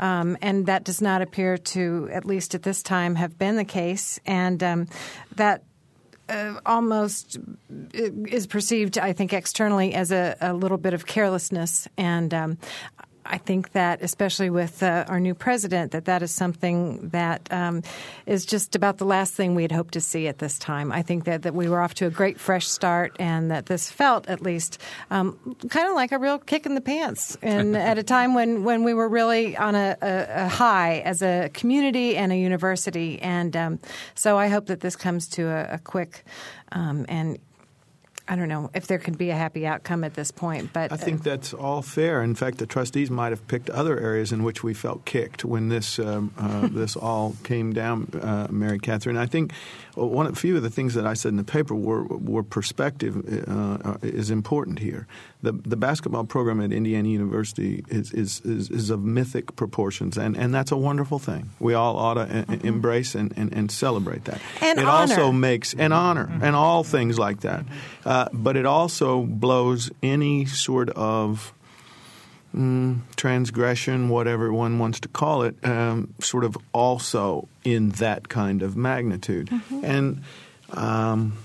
um, 0.00 0.36
and 0.42 0.66
that 0.66 0.82
does 0.82 1.00
not 1.00 1.22
appear 1.22 1.56
to 1.56 2.08
at 2.12 2.24
least 2.24 2.56
at 2.56 2.64
this 2.64 2.82
time 2.82 3.14
have 3.14 3.38
been 3.38 3.54
the 3.54 3.64
case, 3.64 4.18
and 4.26 4.60
um, 4.64 4.88
that 5.36 5.62
uh, 6.30 6.60
almost 6.64 7.38
is 7.92 8.46
perceived, 8.46 8.98
I 8.98 9.12
think, 9.12 9.32
externally 9.32 9.94
as 9.94 10.12
a, 10.12 10.36
a 10.40 10.54
little 10.54 10.78
bit 10.78 10.94
of 10.94 11.06
carelessness. 11.06 11.88
And 11.96 12.32
um, 12.32 12.58
I 13.30 13.38
think 13.38 13.72
that, 13.72 14.02
especially 14.02 14.50
with 14.50 14.82
uh, 14.82 15.04
our 15.08 15.20
new 15.20 15.34
president, 15.34 15.92
that 15.92 16.04
that 16.06 16.22
is 16.22 16.34
something 16.34 17.08
that 17.10 17.48
um, 17.52 17.82
is 18.26 18.44
just 18.44 18.74
about 18.74 18.98
the 18.98 19.04
last 19.04 19.34
thing 19.34 19.54
we'd 19.54 19.70
hope 19.70 19.92
to 19.92 20.00
see 20.00 20.26
at 20.26 20.38
this 20.38 20.58
time. 20.58 20.90
I 20.90 21.02
think 21.02 21.24
that, 21.24 21.42
that 21.42 21.54
we 21.54 21.68
were 21.68 21.80
off 21.80 21.94
to 21.94 22.06
a 22.06 22.10
great 22.10 22.40
fresh 22.40 22.66
start, 22.66 23.14
and 23.20 23.50
that 23.50 23.66
this 23.66 23.88
felt, 23.88 24.28
at 24.28 24.42
least, 24.42 24.78
um, 25.10 25.56
kind 25.70 25.88
of 25.88 25.94
like 25.94 26.10
a 26.10 26.18
real 26.18 26.38
kick 26.38 26.66
in 26.66 26.74
the 26.74 26.80
pants, 26.80 27.38
and 27.40 27.76
at 27.90 27.98
a 27.98 28.02
time 28.02 28.34
when, 28.34 28.64
when 28.64 28.82
we 28.82 28.94
were 28.94 29.08
really 29.08 29.56
on 29.56 29.76
a, 29.76 29.96
a, 30.02 30.44
a 30.46 30.48
high 30.48 30.98
as 31.04 31.22
a 31.22 31.50
community 31.54 32.16
and 32.16 32.32
a 32.32 32.36
university. 32.36 33.22
And 33.22 33.56
um, 33.56 33.78
so 34.16 34.38
I 34.38 34.48
hope 34.48 34.66
that 34.66 34.80
this 34.80 34.96
comes 34.96 35.28
to 35.30 35.46
a, 35.46 35.74
a 35.74 35.78
quick 35.78 36.24
um, 36.72 37.06
and 37.08 37.38
I 38.30 38.36
don't 38.36 38.48
know 38.48 38.70
if 38.74 38.86
there 38.86 38.98
could 38.98 39.18
be 39.18 39.30
a 39.30 39.34
happy 39.34 39.66
outcome 39.66 40.04
at 40.04 40.14
this 40.14 40.30
point, 40.30 40.72
but 40.72 40.92
I 40.92 40.96
think 40.96 41.24
that's 41.24 41.52
all 41.52 41.82
fair. 41.82 42.22
In 42.22 42.36
fact, 42.36 42.58
the 42.58 42.66
trustees 42.66 43.10
might 43.10 43.30
have 43.30 43.44
picked 43.48 43.68
other 43.68 43.98
areas 43.98 44.30
in 44.30 44.44
which 44.44 44.62
we 44.62 44.72
felt 44.72 45.04
kicked 45.04 45.44
when 45.44 45.68
this 45.68 45.98
um, 45.98 46.32
uh, 46.38 46.68
this 46.72 46.94
all 46.94 47.34
came 47.42 47.72
down, 47.72 48.08
uh, 48.22 48.46
Mary 48.48 48.78
Catherine. 48.78 49.16
I 49.16 49.26
think 49.26 49.52
one 49.96 50.28
a 50.28 50.34
few 50.34 50.56
of 50.56 50.62
the 50.62 50.70
things 50.70 50.94
that 50.94 51.06
I 51.06 51.14
said 51.14 51.30
in 51.30 51.36
the 51.36 51.44
paper 51.44 51.74
were 51.74 52.04
were 52.04 52.44
perspective 52.44 53.16
uh, 53.48 53.96
is 54.02 54.30
important 54.30 54.78
here. 54.78 55.08
The 55.42 55.52
the 55.52 55.76
basketball 55.76 56.24
program 56.24 56.60
at 56.60 56.72
Indiana 56.72 57.08
University 57.08 57.84
is 57.88 58.12
is, 58.12 58.40
is, 58.42 58.70
is 58.70 58.90
of 58.90 59.02
mythic 59.02 59.56
proportions, 59.56 60.16
and, 60.16 60.36
and 60.36 60.54
that's 60.54 60.70
a 60.70 60.76
wonderful 60.76 61.18
thing. 61.18 61.50
We 61.58 61.74
all 61.74 61.96
ought 61.96 62.14
to 62.14 62.26
mm-hmm. 62.26 62.66
embrace 62.66 63.14
and, 63.16 63.32
and, 63.36 63.52
and, 63.52 63.70
celebrate 63.70 64.24
that. 64.26 64.40
And 64.60 64.78
it 64.78 64.84
honor. 64.84 65.14
also 65.14 65.32
makes 65.32 65.74
an 65.74 65.92
honor 65.92 66.20
Mm-hmm. 66.30 66.44
and 66.44 66.56
all 66.56 66.84
things 66.84 67.18
like 67.18 67.40
that. 67.40 67.64
Uh, 68.20 68.28
but 68.34 68.54
it 68.54 68.66
also 68.66 69.22
blows 69.22 69.90
any 70.02 70.44
sort 70.44 70.90
of 70.90 71.54
mm, 72.54 73.00
transgression, 73.16 74.10
whatever 74.10 74.52
one 74.52 74.78
wants 74.78 75.00
to 75.00 75.08
call 75.08 75.42
it, 75.42 75.56
um, 75.64 76.12
sort 76.20 76.44
of 76.44 76.54
also 76.74 77.48
in 77.64 77.88
that 77.92 78.28
kind 78.28 78.60
of 78.60 78.76
magnitude. 78.76 79.46
Mm-hmm. 79.46 79.84
And, 79.86 80.22
um, 80.74 81.38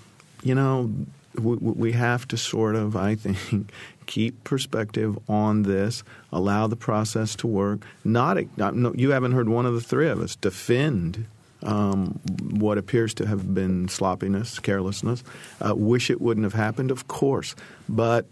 you 0.44 0.54
know, 0.54 0.92
we, 1.36 1.56
we 1.56 1.92
have 1.94 2.28
to 2.28 2.38
sort 2.38 2.76
of, 2.76 2.98
I 2.98 3.16
think, 3.16 3.72
keep 4.06 4.44
perspective 4.44 5.18
on 5.30 5.64
this, 5.64 6.04
allow 6.34 6.68
the 6.68 6.76
process 6.76 7.38
to 7.38 7.48
work. 7.48 7.86
Not, 8.04 8.38
no, 8.58 8.94
you 8.94 9.12
haven't 9.12 9.32
heard 9.32 9.48
one 9.48 9.66
of 9.66 9.76
the 9.76 9.82
three 9.82 10.10
of 10.10 10.20
us 10.20 10.36
defend 10.36 11.26
um, 11.65 12.19
what 12.51 12.78
appears 12.78 13.13
to 13.15 13.28
have 13.28 13.54
been 13.54 13.88
sloppiness, 13.88 14.60
carelessness. 14.60 15.23
Uh, 15.60 15.75
wish 15.75 16.10
it 16.10 16.21
wouldn't 16.21 16.43
have 16.43 16.54
happened, 16.54 16.91
of 16.91 17.08
course, 17.08 17.56
but 17.89 18.28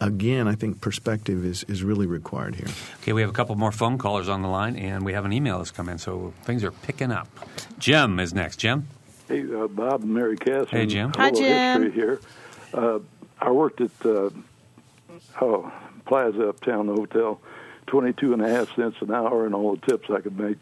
again, 0.00 0.46
I 0.48 0.54
think 0.54 0.80
perspective 0.80 1.44
is, 1.44 1.64
is 1.64 1.82
really 1.82 2.06
required 2.06 2.56
here. 2.56 2.68
Okay, 3.00 3.12
we 3.12 3.22
have 3.22 3.30
a 3.30 3.34
couple 3.34 3.54
more 3.56 3.72
phone 3.72 3.98
callers 3.98 4.28
on 4.28 4.42
the 4.42 4.48
line, 4.48 4.76
and 4.76 5.04
we 5.04 5.12
have 5.12 5.24
an 5.24 5.32
email 5.32 5.58
that's 5.58 5.70
come 5.70 5.88
in, 5.88 5.98
so 5.98 6.32
things 6.42 6.62
are 6.64 6.70
picking 6.70 7.10
up. 7.10 7.28
Jim 7.78 8.20
is 8.20 8.34
next. 8.34 8.56
Jim? 8.58 8.88
Hey, 9.28 9.42
uh, 9.54 9.66
Bob 9.66 10.02
and 10.02 10.12
Mary 10.12 10.36
Catherine. 10.36 10.66
Hey, 10.68 10.86
Jim. 10.86 11.12
Hi, 11.16 11.28
Hello, 11.28 11.40
Jim. 11.40 11.82
History 11.82 12.00
here. 12.00 12.20
Uh, 12.72 12.98
I 13.40 13.50
worked 13.50 13.80
at 13.80 13.90
uh, 14.04 14.30
oh, 15.40 15.72
Plaza 16.06 16.48
Uptown 16.48 16.88
Hotel, 16.88 17.40
22 17.86 18.32
and 18.34 18.42
a 18.42 18.48
half 18.48 18.74
cents 18.76 18.96
an 19.00 19.12
hour, 19.12 19.46
and 19.46 19.54
all 19.54 19.76
the 19.76 19.86
tips 19.86 20.10
I 20.10 20.20
could 20.20 20.38
make. 20.38 20.58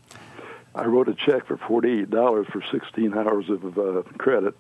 I 0.75 0.87
wrote 0.87 1.09
a 1.09 1.15
check 1.15 1.47
for 1.47 1.57
$48 1.59 2.47
for 2.51 2.63
16 2.71 3.13
hours 3.15 3.51
of 3.51 3.79
uh, 3.79 4.03
credit. 4.17 4.55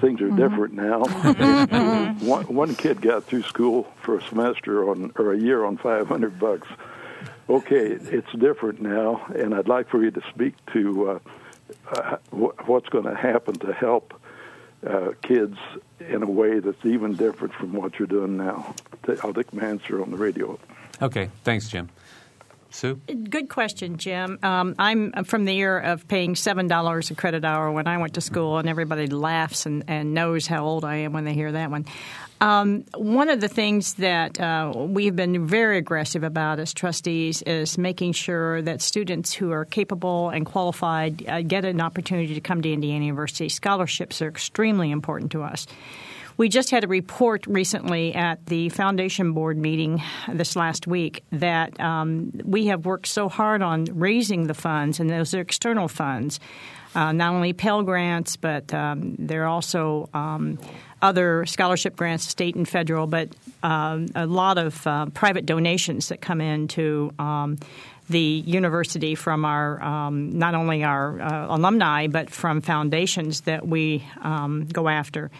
Things 0.00 0.20
are 0.22 0.30
different 0.30 0.74
now. 0.74 1.02
one, 2.20 2.44
one 2.46 2.74
kid 2.74 3.02
got 3.02 3.24
through 3.24 3.42
school 3.42 3.84
for 4.02 4.16
a 4.16 4.22
semester 4.28 4.88
on 4.88 5.12
or 5.16 5.32
a 5.32 5.38
year 5.38 5.64
on 5.64 5.76
500 5.76 6.38
bucks. 6.38 6.68
Okay, 7.50 7.86
it's 7.88 8.32
different 8.32 8.80
now, 8.80 9.26
and 9.34 9.54
I'd 9.54 9.68
like 9.68 9.88
for 9.90 10.02
you 10.02 10.10
to 10.10 10.22
speak 10.30 10.54
to 10.72 11.10
uh, 11.10 11.18
uh, 11.90 12.16
wh- 12.30 12.68
what's 12.68 12.88
going 12.88 13.04
to 13.04 13.14
happen 13.14 13.54
to 13.58 13.72
help 13.72 14.14
uh, 14.86 15.10
kids 15.22 15.58
in 16.00 16.22
a 16.22 16.30
way 16.30 16.60
that's 16.60 16.84
even 16.84 17.14
different 17.14 17.52
from 17.54 17.72
what 17.72 17.98
you're 17.98 18.08
doing 18.08 18.36
now. 18.36 18.74
I'll 19.22 19.34
take 19.34 19.52
my 19.52 19.64
answer 19.64 20.00
on 20.00 20.10
the 20.10 20.16
radio. 20.16 20.58
Okay, 21.00 21.30
thanks, 21.44 21.68
Jim. 21.68 21.90
Sue? 22.74 22.94
Good 22.94 23.48
question, 23.48 23.98
Jim. 23.98 24.38
Um, 24.42 24.74
I'm 24.78 25.24
from 25.24 25.44
the 25.44 25.56
era 25.58 25.92
of 25.92 26.08
paying 26.08 26.34
$7 26.34 27.10
a 27.10 27.14
credit 27.14 27.44
hour 27.44 27.70
when 27.70 27.86
I 27.86 27.98
went 27.98 28.14
to 28.14 28.20
school, 28.20 28.58
and 28.58 28.68
everybody 28.68 29.06
laughs 29.06 29.66
and, 29.66 29.84
and 29.88 30.14
knows 30.14 30.46
how 30.46 30.64
old 30.64 30.84
I 30.84 30.96
am 30.96 31.12
when 31.12 31.24
they 31.24 31.34
hear 31.34 31.52
that 31.52 31.70
one. 31.70 31.86
Um, 32.40 32.84
one 32.96 33.28
of 33.28 33.40
the 33.40 33.46
things 33.46 33.94
that 33.94 34.40
uh, 34.40 34.72
we've 34.74 35.14
been 35.14 35.46
very 35.46 35.78
aggressive 35.78 36.24
about 36.24 36.58
as 36.58 36.74
trustees 36.74 37.40
is 37.42 37.78
making 37.78 38.14
sure 38.14 38.60
that 38.62 38.82
students 38.82 39.32
who 39.32 39.52
are 39.52 39.64
capable 39.64 40.30
and 40.30 40.44
qualified 40.44 41.24
uh, 41.28 41.42
get 41.42 41.64
an 41.64 41.80
opportunity 41.80 42.34
to 42.34 42.40
come 42.40 42.60
to 42.62 42.72
Indiana 42.72 43.04
University. 43.04 43.48
Scholarships 43.48 44.20
are 44.20 44.28
extremely 44.28 44.90
important 44.90 45.30
to 45.32 45.42
us. 45.44 45.68
We 46.42 46.48
just 46.48 46.72
had 46.72 46.82
a 46.82 46.88
report 46.88 47.46
recently 47.46 48.16
at 48.16 48.46
the 48.46 48.68
foundation 48.70 49.32
board 49.32 49.56
meeting 49.56 50.02
this 50.28 50.56
last 50.56 50.88
week 50.88 51.22
that 51.30 51.78
um, 51.78 52.32
we 52.44 52.66
have 52.66 52.84
worked 52.84 53.06
so 53.06 53.28
hard 53.28 53.62
on 53.62 53.84
raising 53.84 54.48
the 54.48 54.52
funds, 54.52 54.98
and 54.98 55.08
those 55.08 55.34
are 55.34 55.40
external 55.40 55.86
funds, 55.86 56.40
uh, 56.96 57.12
not 57.12 57.32
only 57.32 57.52
Pell 57.52 57.84
grants, 57.84 58.34
but 58.34 58.74
um, 58.74 59.14
there 59.20 59.44
are 59.44 59.46
also 59.46 60.08
um, 60.14 60.58
other 61.00 61.46
scholarship 61.46 61.94
grants, 61.94 62.26
state 62.26 62.56
and 62.56 62.68
federal, 62.68 63.06
but 63.06 63.28
um, 63.62 64.08
a 64.16 64.26
lot 64.26 64.58
of 64.58 64.84
uh, 64.84 65.06
private 65.14 65.46
donations 65.46 66.08
that 66.08 66.20
come 66.20 66.40
into 66.40 67.12
um, 67.20 67.56
the 68.10 68.18
university 68.18 69.14
from 69.14 69.44
our 69.44 69.80
um, 69.80 70.36
not 70.36 70.56
only 70.56 70.82
our 70.82 71.20
uh, 71.20 71.54
alumni, 71.54 72.08
but 72.08 72.30
from 72.30 72.60
foundations 72.60 73.42
that 73.42 73.64
we 73.64 74.04
um, 74.22 74.66
go 74.72 74.88
after. 74.88 75.30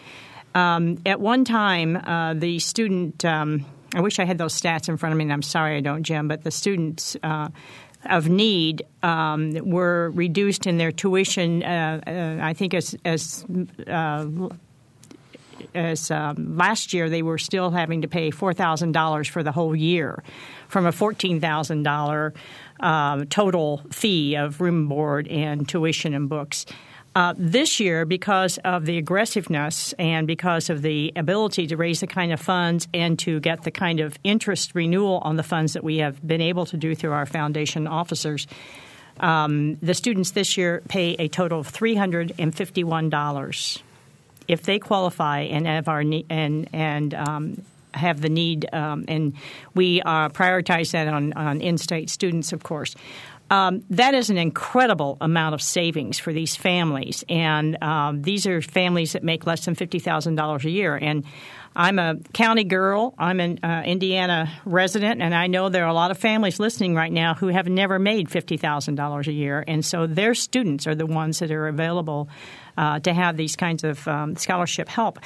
Um, 0.55 0.99
at 1.07 1.21
one 1.21 1.45
time, 1.45 1.97
uh, 1.97 2.35
the 2.35 2.59
student, 2.59 3.25
um, 3.25 3.65
I 3.95 4.01
wish 4.01 4.19
I 4.19 4.25
had 4.25 4.39
those 4.39 4.59
stats 4.59 4.89
in 4.89 4.97
front 4.97 5.13
of 5.13 5.19
me, 5.19 5.25
and 5.25 5.33
I'm 5.33 5.43
sorry 5.43 5.77
I 5.77 5.81
don't, 5.81 6.03
Jim, 6.03 6.29
but 6.29 6.45
the 6.45 6.51
students 6.51 7.17
uh, 7.23 7.49
of 8.05 8.29
need 8.29 8.85
um, 9.03 9.53
were 9.65 10.11
reduced 10.11 10.67
in 10.67 10.79
their 10.79 10.93
tuition, 10.93 11.63
uh, 11.63 12.01
uh 12.07 12.45
I 12.45 12.55
think, 12.55 12.75
as, 12.75 12.97
as 13.05 13.45
uh, 13.87 14.27
as 15.75 16.11
um, 16.11 16.57
last 16.57 16.93
year 16.93 17.09
they 17.09 17.23
were 17.23 17.39
still 17.39 17.71
having 17.71 18.03
to 18.03 18.09
pay 18.09 18.31
four 18.31 18.53
thousand 18.53 18.93
dollars 18.93 19.29
for 19.29 19.43
the 19.43 19.53
whole 19.53 19.75
year, 19.75 20.23
from 20.69 20.87
a 20.87 20.93
fourteen 20.93 21.41
thousand 21.41 21.85
thousand 21.85 22.35
uh, 22.81 23.25
total 23.31 23.83
fee 23.91 24.35
of 24.35 24.61
room 24.61 24.89
board 24.89 25.29
and 25.29 25.69
tuition 25.69 26.15
and 26.15 26.29
books. 26.29 26.67
Uh, 27.15 27.35
this 27.37 27.79
year, 27.79 28.07
because 28.07 28.57
of 28.65 28.87
the 28.87 28.97
aggressiveness 28.97 29.93
and 29.99 30.27
because 30.27 30.71
of 30.71 30.81
the 30.81 31.13
ability 31.15 31.67
to 31.67 31.77
raise 31.77 32.01
the 32.01 32.07
kind 32.07 32.33
of 32.33 32.41
funds 32.41 32.89
and 32.95 33.19
to 33.19 33.39
get 33.41 33.65
the 33.65 33.71
kind 33.71 34.01
of 34.01 34.19
interest 34.25 34.75
renewal 34.75 35.19
on 35.19 35.37
the 35.37 35.43
funds 35.43 35.75
that 35.75 35.85
we 35.85 35.99
have 35.99 36.27
been 36.27 36.41
able 36.41 36.65
to 36.65 36.79
do 36.79 36.95
through 36.95 37.13
our 37.13 37.27
foundation 37.27 37.87
officers, 37.87 38.47
um, 39.21 39.77
the 39.83 39.93
students 39.93 40.31
this 40.31 40.57
year 40.57 40.83
pay 40.89 41.15
a 41.19 41.29
total 41.29 41.61
of 41.61 41.67
three 41.67 41.95
hundred 41.95 42.33
and 42.39 42.55
fifty-one 42.55 43.11
dollars 43.11 43.83
if 44.49 44.63
they 44.63 44.79
qualify 44.79 45.41
and 45.41 45.67
have 45.67 45.89
our 45.89 46.01
and 46.01 46.69
and 46.73 47.13
um, 47.13 47.63
have 47.93 48.23
the 48.23 48.31
need, 48.31 48.67
um, 48.73 49.05
and 49.07 49.35
we 49.75 50.01
uh, 50.01 50.31
prioritize 50.31 50.93
that 50.93 51.09
on, 51.09 51.35
on 51.35 51.61
in-state 51.61 52.09
students, 52.09 52.55
of 52.55 52.63
course. 52.63 52.97
Um, 53.53 53.85
that 53.91 54.15
is 54.15 54.31
an 54.31 54.39
incredible 54.39 55.19
amount 55.21 55.55
of 55.55 55.61
savings 55.61 56.19
for 56.19 56.33
these 56.33 56.57
families, 56.57 57.23
and 57.29 57.77
um, 57.83 58.23
these 58.23 58.47
are 58.47 58.63
families 58.63 59.13
that 59.13 59.23
make 59.23 59.47
less 59.47 59.67
than 59.67 59.75
fifty 59.75 59.99
thousand 59.99 60.37
dollars 60.37 60.65
a 60.65 60.71
year. 60.71 60.97
And 60.97 61.25
I'm 61.77 61.99
a 61.99 62.17
county 62.33 62.65
girl. 62.65 63.15
I'm 63.19 63.41
an 63.41 63.59
uh, 63.63 63.83
Indiana 63.85 64.51
resident, 64.65 65.21
and 65.21 65.35
I 65.35 65.49
know 65.49 65.69
there 65.69 65.85
are 65.85 65.91
a 65.91 65.93
lot 65.93 66.11
of 66.11 66.17
families 66.17 66.59
listening 66.59 66.95
right 66.95 67.13
now 67.13 67.35
who 67.35 67.49
have 67.49 67.69
never 67.69 67.99
made 67.99 68.31
fifty 68.31 68.57
thousand 68.57 68.95
dollars 68.95 69.29
a 69.29 69.33
year, 69.33 69.63
and 69.69 69.85
so 69.85 70.07
their 70.07 70.35
students 70.35 70.87
are 70.87 70.95
the 70.95 71.05
ones 71.05 71.41
that 71.41 71.51
are 71.51 71.69
available 71.69 72.31
uh, 72.79 73.01
to 73.01 73.13
have 73.13 73.37
these 73.37 73.55
kinds 73.55 73.85
of 73.85 74.09
um, 74.09 74.35
scholarship 74.35 74.89
help. 74.89 75.19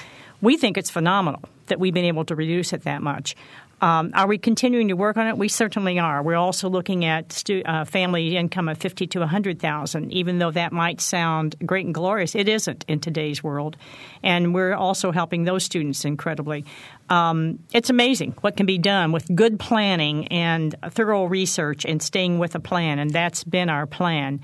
We 0.42 0.56
think 0.56 0.76
it's 0.76 0.90
phenomenal 0.90 1.42
that 1.66 1.78
we've 1.78 1.94
been 1.94 2.04
able 2.04 2.24
to 2.24 2.34
reduce 2.34 2.72
it 2.72 2.82
that 2.82 3.02
much. 3.02 3.36
Um, 3.82 4.12
are 4.14 4.26
we 4.26 4.38
continuing 4.38 4.88
to 4.88 4.94
work 4.94 5.18
on 5.18 5.26
it? 5.26 5.36
We 5.36 5.48
certainly 5.48 5.98
are. 5.98 6.22
We're 6.22 6.36
also 6.36 6.70
looking 6.70 7.04
at 7.04 7.30
stu- 7.32 7.62
uh, 7.64 7.84
family 7.84 8.36
income 8.36 8.68
of 8.68 8.78
fifty 8.78 9.06
to 9.08 9.26
hundred 9.26 9.60
thousand, 9.60 10.12
even 10.12 10.38
though 10.38 10.50
that 10.50 10.72
might 10.72 11.00
sound 11.00 11.56
great 11.64 11.84
and 11.84 11.94
glorious. 11.94 12.34
It 12.34 12.48
isn't 12.48 12.84
in 12.88 13.00
today's 13.00 13.42
world, 13.42 13.76
and 14.22 14.54
we're 14.54 14.74
also 14.74 15.12
helping 15.12 15.44
those 15.44 15.62
students 15.62 16.04
incredibly. 16.06 16.64
Um, 17.10 17.58
it's 17.74 17.90
amazing 17.90 18.34
what 18.40 18.56
can 18.56 18.64
be 18.66 18.78
done 18.78 19.12
with 19.12 19.32
good 19.34 19.60
planning 19.60 20.28
and 20.28 20.74
thorough 20.90 21.24
research 21.24 21.84
and 21.84 22.02
staying 22.02 22.38
with 22.38 22.54
a 22.54 22.60
plan, 22.60 22.98
and 22.98 23.10
that's 23.10 23.44
been 23.44 23.68
our 23.68 23.86
plan. 23.86 24.40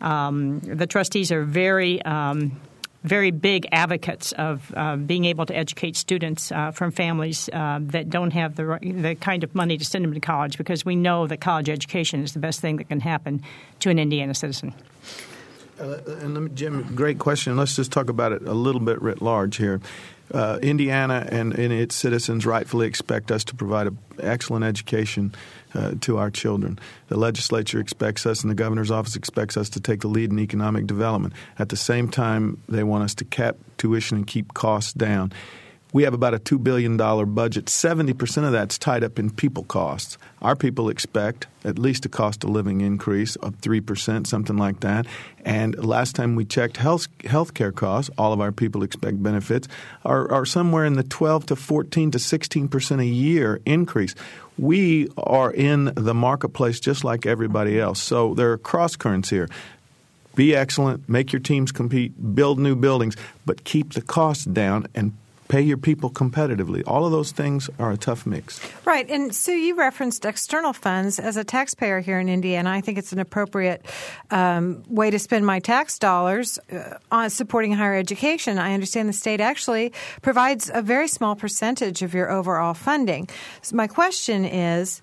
Um, 0.00 0.60
the 0.60 0.86
trustees 0.86 1.32
are 1.32 1.42
very 1.42 2.00
um, 2.02 2.60
very 3.06 3.30
big 3.30 3.66
advocates 3.72 4.32
of 4.32 4.72
uh, 4.76 4.96
being 4.96 5.24
able 5.24 5.46
to 5.46 5.56
educate 5.56 5.96
students 5.96 6.50
uh, 6.50 6.70
from 6.72 6.90
families 6.90 7.48
uh, 7.52 7.78
that 7.80 8.10
don't 8.10 8.32
have 8.32 8.56
the 8.56 8.78
the 8.82 9.14
kind 9.14 9.44
of 9.44 9.54
money 9.54 9.78
to 9.78 9.84
send 9.84 10.04
them 10.04 10.12
to 10.12 10.20
college 10.20 10.58
because 10.58 10.84
we 10.84 10.96
know 10.96 11.26
that 11.26 11.40
college 11.40 11.68
education 11.68 12.22
is 12.22 12.32
the 12.32 12.38
best 12.38 12.60
thing 12.60 12.76
that 12.76 12.88
can 12.88 13.00
happen 13.00 13.42
to 13.80 13.90
an 13.90 13.98
Indiana 13.98 14.34
citizen. 14.34 14.74
Uh, 15.78 15.98
and 16.20 16.34
me, 16.34 16.50
Jim, 16.54 16.94
great 16.94 17.18
question. 17.18 17.56
Let's 17.56 17.76
just 17.76 17.92
talk 17.92 18.08
about 18.08 18.32
it 18.32 18.42
a 18.42 18.54
little 18.54 18.80
bit 18.80 19.00
writ 19.02 19.20
large 19.20 19.56
here. 19.56 19.80
Uh, 20.32 20.58
Indiana 20.60 21.26
and, 21.30 21.56
and, 21.56 21.72
its 21.72 21.94
citizens 21.94 22.44
rightfully 22.44 22.88
expect 22.88 23.30
us 23.30 23.44
to 23.44 23.54
provide 23.54 23.86
an 23.86 23.96
excellent 24.18 24.64
education 24.64 25.32
uh, 25.76 25.94
to 26.00 26.18
our 26.18 26.30
children. 26.30 26.78
The 27.08 27.18
legislature 27.18 27.78
expects 27.80 28.26
us, 28.26 28.42
and 28.42 28.50
the 28.50 28.54
governor's 28.54 28.90
office 28.90 29.16
expects 29.16 29.56
us 29.56 29.68
to 29.70 29.80
take 29.80 30.00
the 30.00 30.08
lead 30.08 30.30
in 30.30 30.38
economic 30.38 30.86
development. 30.86 31.34
At 31.58 31.68
the 31.68 31.76
same 31.76 32.08
time, 32.08 32.60
they 32.68 32.82
want 32.82 33.04
us 33.04 33.14
to 33.16 33.24
cap 33.24 33.56
tuition 33.76 34.16
and 34.16 34.26
keep 34.26 34.54
costs 34.54 34.92
down. 34.92 35.32
We 35.92 36.02
have 36.02 36.14
about 36.14 36.34
a 36.34 36.38
$2 36.38 36.62
billion 36.62 36.96
budget. 36.96 37.66
70% 37.66 38.44
of 38.44 38.52
that's 38.52 38.76
tied 38.76 39.04
up 39.04 39.18
in 39.18 39.30
people 39.30 39.62
costs. 39.64 40.18
Our 40.42 40.54
people 40.54 40.90
expect 40.90 41.46
at 41.64 41.78
least 41.78 42.04
a 42.04 42.08
cost 42.08 42.44
of 42.44 42.50
living 42.50 42.82
increase 42.82 43.36
of 43.36 43.58
3%, 43.60 44.26
something 44.26 44.56
like 44.56 44.80
that. 44.80 45.06
And 45.44 45.82
last 45.82 46.14
time 46.14 46.34
we 46.34 46.44
checked 46.44 46.76
health 46.76 47.54
care 47.54 47.72
costs, 47.72 48.10
all 48.18 48.32
of 48.32 48.40
our 48.40 48.52
people 48.52 48.82
expect 48.82 49.22
benefits, 49.22 49.68
are, 50.04 50.30
are 50.30 50.44
somewhere 50.44 50.84
in 50.84 50.94
the 50.94 51.02
12 51.02 51.46
to 51.46 51.56
14 51.56 52.10
to 52.10 52.18
16% 52.18 53.00
a 53.00 53.06
year 53.06 53.60
increase. 53.64 54.14
We 54.58 55.08
are 55.16 55.52
in 55.52 55.92
the 55.94 56.14
marketplace 56.14 56.80
just 56.80 57.04
like 57.04 57.26
everybody 57.26 57.78
else. 57.78 58.00
So 58.00 58.34
there 58.34 58.52
are 58.52 58.58
cross 58.58 58.96
currents 58.96 59.30
here. 59.30 59.48
Be 60.34 60.54
excellent, 60.54 61.08
make 61.08 61.32
your 61.32 61.40
teams 61.40 61.72
compete, 61.72 62.34
build 62.34 62.58
new 62.58 62.76
buildings, 62.76 63.16
but 63.46 63.64
keep 63.64 63.94
the 63.94 64.02
costs 64.02 64.44
down 64.44 64.86
and 64.94 65.16
pay 65.48 65.60
your 65.60 65.76
people 65.76 66.10
competitively. 66.10 66.82
All 66.86 67.04
of 67.04 67.12
those 67.12 67.32
things 67.32 67.70
are 67.78 67.92
a 67.92 67.96
tough 67.96 68.26
mix. 68.26 68.60
Right. 68.84 69.08
And 69.08 69.34
Sue, 69.34 69.52
you 69.52 69.76
referenced 69.76 70.24
external 70.24 70.72
funds. 70.72 71.18
As 71.18 71.36
a 71.36 71.44
taxpayer 71.44 72.00
here 72.00 72.18
in 72.18 72.28
Indiana, 72.28 72.70
I 72.70 72.80
think 72.80 72.98
it's 72.98 73.12
an 73.12 73.18
appropriate 73.18 73.84
um, 74.30 74.82
way 74.88 75.10
to 75.10 75.18
spend 75.18 75.46
my 75.46 75.60
tax 75.60 75.98
dollars 75.98 76.58
uh, 76.72 76.98
on 77.10 77.30
supporting 77.30 77.72
higher 77.72 77.94
education. 77.94 78.58
I 78.58 78.74
understand 78.74 79.08
the 79.08 79.12
state 79.12 79.40
actually 79.40 79.92
provides 80.22 80.70
a 80.72 80.82
very 80.82 81.08
small 81.08 81.36
percentage 81.36 82.02
of 82.02 82.14
your 82.14 82.30
overall 82.30 82.74
funding. 82.74 83.28
So 83.62 83.76
my 83.76 83.86
question 83.86 84.44
is 84.44 85.00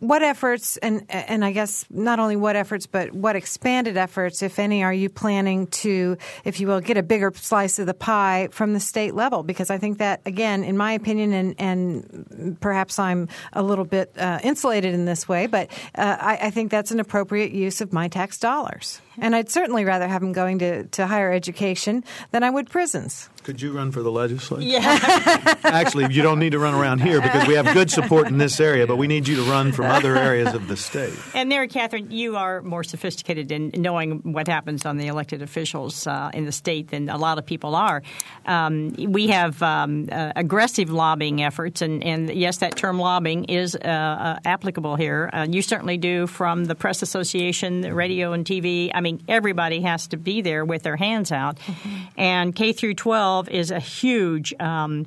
what 0.00 0.22
efforts 0.22 0.76
and 0.78 1.04
and 1.08 1.44
I 1.44 1.52
guess 1.52 1.84
not 1.90 2.18
only 2.18 2.36
what 2.36 2.56
efforts 2.56 2.86
but 2.86 3.12
what 3.12 3.36
expanded 3.36 3.96
efforts 3.96 4.42
if 4.42 4.58
any 4.58 4.82
are 4.82 4.92
you 4.92 5.08
planning 5.08 5.66
to 5.68 6.16
if 6.44 6.60
you 6.60 6.68
will 6.68 6.80
get 6.80 6.96
a 6.96 7.02
bigger 7.02 7.32
slice 7.34 7.78
of 7.78 7.86
the 7.86 7.94
pie 7.94 8.48
from 8.52 8.74
the 8.74 8.80
state 8.80 9.14
level? 9.14 9.42
Because 9.42 9.70
I 9.70 9.78
think 9.78 9.98
that 9.98 10.20
again 10.24 10.62
in 10.62 10.76
my 10.76 10.92
opinion 10.92 11.32
and 11.32 11.54
and 11.58 12.60
perhaps 12.60 12.98
I'm 12.98 13.28
a 13.52 13.62
little 13.62 13.84
bit 13.84 14.12
uh, 14.16 14.38
insulated 14.42 14.94
in 14.94 15.04
this 15.04 15.28
way 15.28 15.46
but 15.46 15.70
uh, 15.94 16.16
I, 16.20 16.38
I 16.42 16.50
think 16.50 16.70
that's 16.70 16.90
an 16.90 17.00
appropriate 17.00 17.52
use 17.52 17.80
of 17.80 17.92
my 17.92 18.08
tax 18.08 18.38
dollars 18.38 19.00
and 19.20 19.34
I'd 19.34 19.50
certainly 19.50 19.84
rather 19.84 20.08
have 20.08 20.20
them 20.20 20.32
going 20.32 20.58
to, 20.60 20.84
to 20.84 21.06
higher 21.06 21.32
education 21.32 22.04
than 22.30 22.42
I 22.42 22.50
would 22.50 22.70
prisons. 22.70 23.28
Could 23.48 23.62
you 23.62 23.72
run 23.72 23.92
for 23.92 24.02
the 24.02 24.10
legislature? 24.10 24.62
Yeah. 24.62 24.82
Actually, 25.64 26.12
you 26.12 26.20
don't 26.20 26.38
need 26.38 26.52
to 26.52 26.58
run 26.58 26.74
around 26.74 27.00
here 27.00 27.18
because 27.18 27.48
we 27.48 27.54
have 27.54 27.72
good 27.72 27.90
support 27.90 28.28
in 28.28 28.36
this 28.36 28.60
area, 28.60 28.86
but 28.86 28.96
we 28.96 29.06
need 29.06 29.26
you 29.26 29.36
to 29.36 29.42
run 29.42 29.72
from 29.72 29.86
other 29.86 30.16
areas 30.18 30.52
of 30.52 30.68
the 30.68 30.76
state. 30.76 31.14
And 31.34 31.50
there, 31.50 31.66
Catherine, 31.66 32.10
you 32.10 32.36
are 32.36 32.60
more 32.60 32.84
sophisticated 32.84 33.50
in 33.50 33.72
knowing 33.74 34.18
what 34.34 34.48
happens 34.48 34.84
on 34.84 34.98
the 34.98 35.06
elected 35.06 35.40
officials 35.40 36.06
uh, 36.06 36.30
in 36.34 36.44
the 36.44 36.52
state 36.52 36.88
than 36.88 37.08
a 37.08 37.16
lot 37.16 37.38
of 37.38 37.46
people 37.46 37.74
are. 37.74 38.02
Um, 38.44 38.92
we 38.98 39.28
have 39.28 39.62
um, 39.62 40.10
uh, 40.12 40.32
aggressive 40.36 40.90
lobbying 40.90 41.42
efforts, 41.42 41.80
and, 41.80 42.04
and, 42.04 42.28
yes, 42.28 42.58
that 42.58 42.76
term 42.76 42.98
lobbying 42.98 43.44
is 43.44 43.74
uh, 43.74 43.78
uh 43.78 44.38
applicable 44.44 44.96
here. 44.96 45.30
Uh, 45.32 45.46
you 45.48 45.62
certainly 45.62 45.96
do 45.96 46.26
from 46.26 46.66
the 46.66 46.74
Press 46.74 47.00
Association, 47.00 47.94
radio 47.94 48.32
and 48.32 48.44
TV. 48.44 48.90
I 48.92 49.00
mean, 49.00 49.07
everybody 49.28 49.80
has 49.82 50.08
to 50.08 50.16
be 50.16 50.40
there 50.42 50.64
with 50.64 50.82
their 50.82 50.96
hands 50.96 51.32
out. 51.32 51.58
Mm-hmm. 51.58 52.20
And 52.20 52.54
K 52.54 52.72
through 52.72 52.94
12 52.94 53.48
is 53.48 53.70
a 53.70 53.80
huge 53.80 54.54
um, 54.60 55.06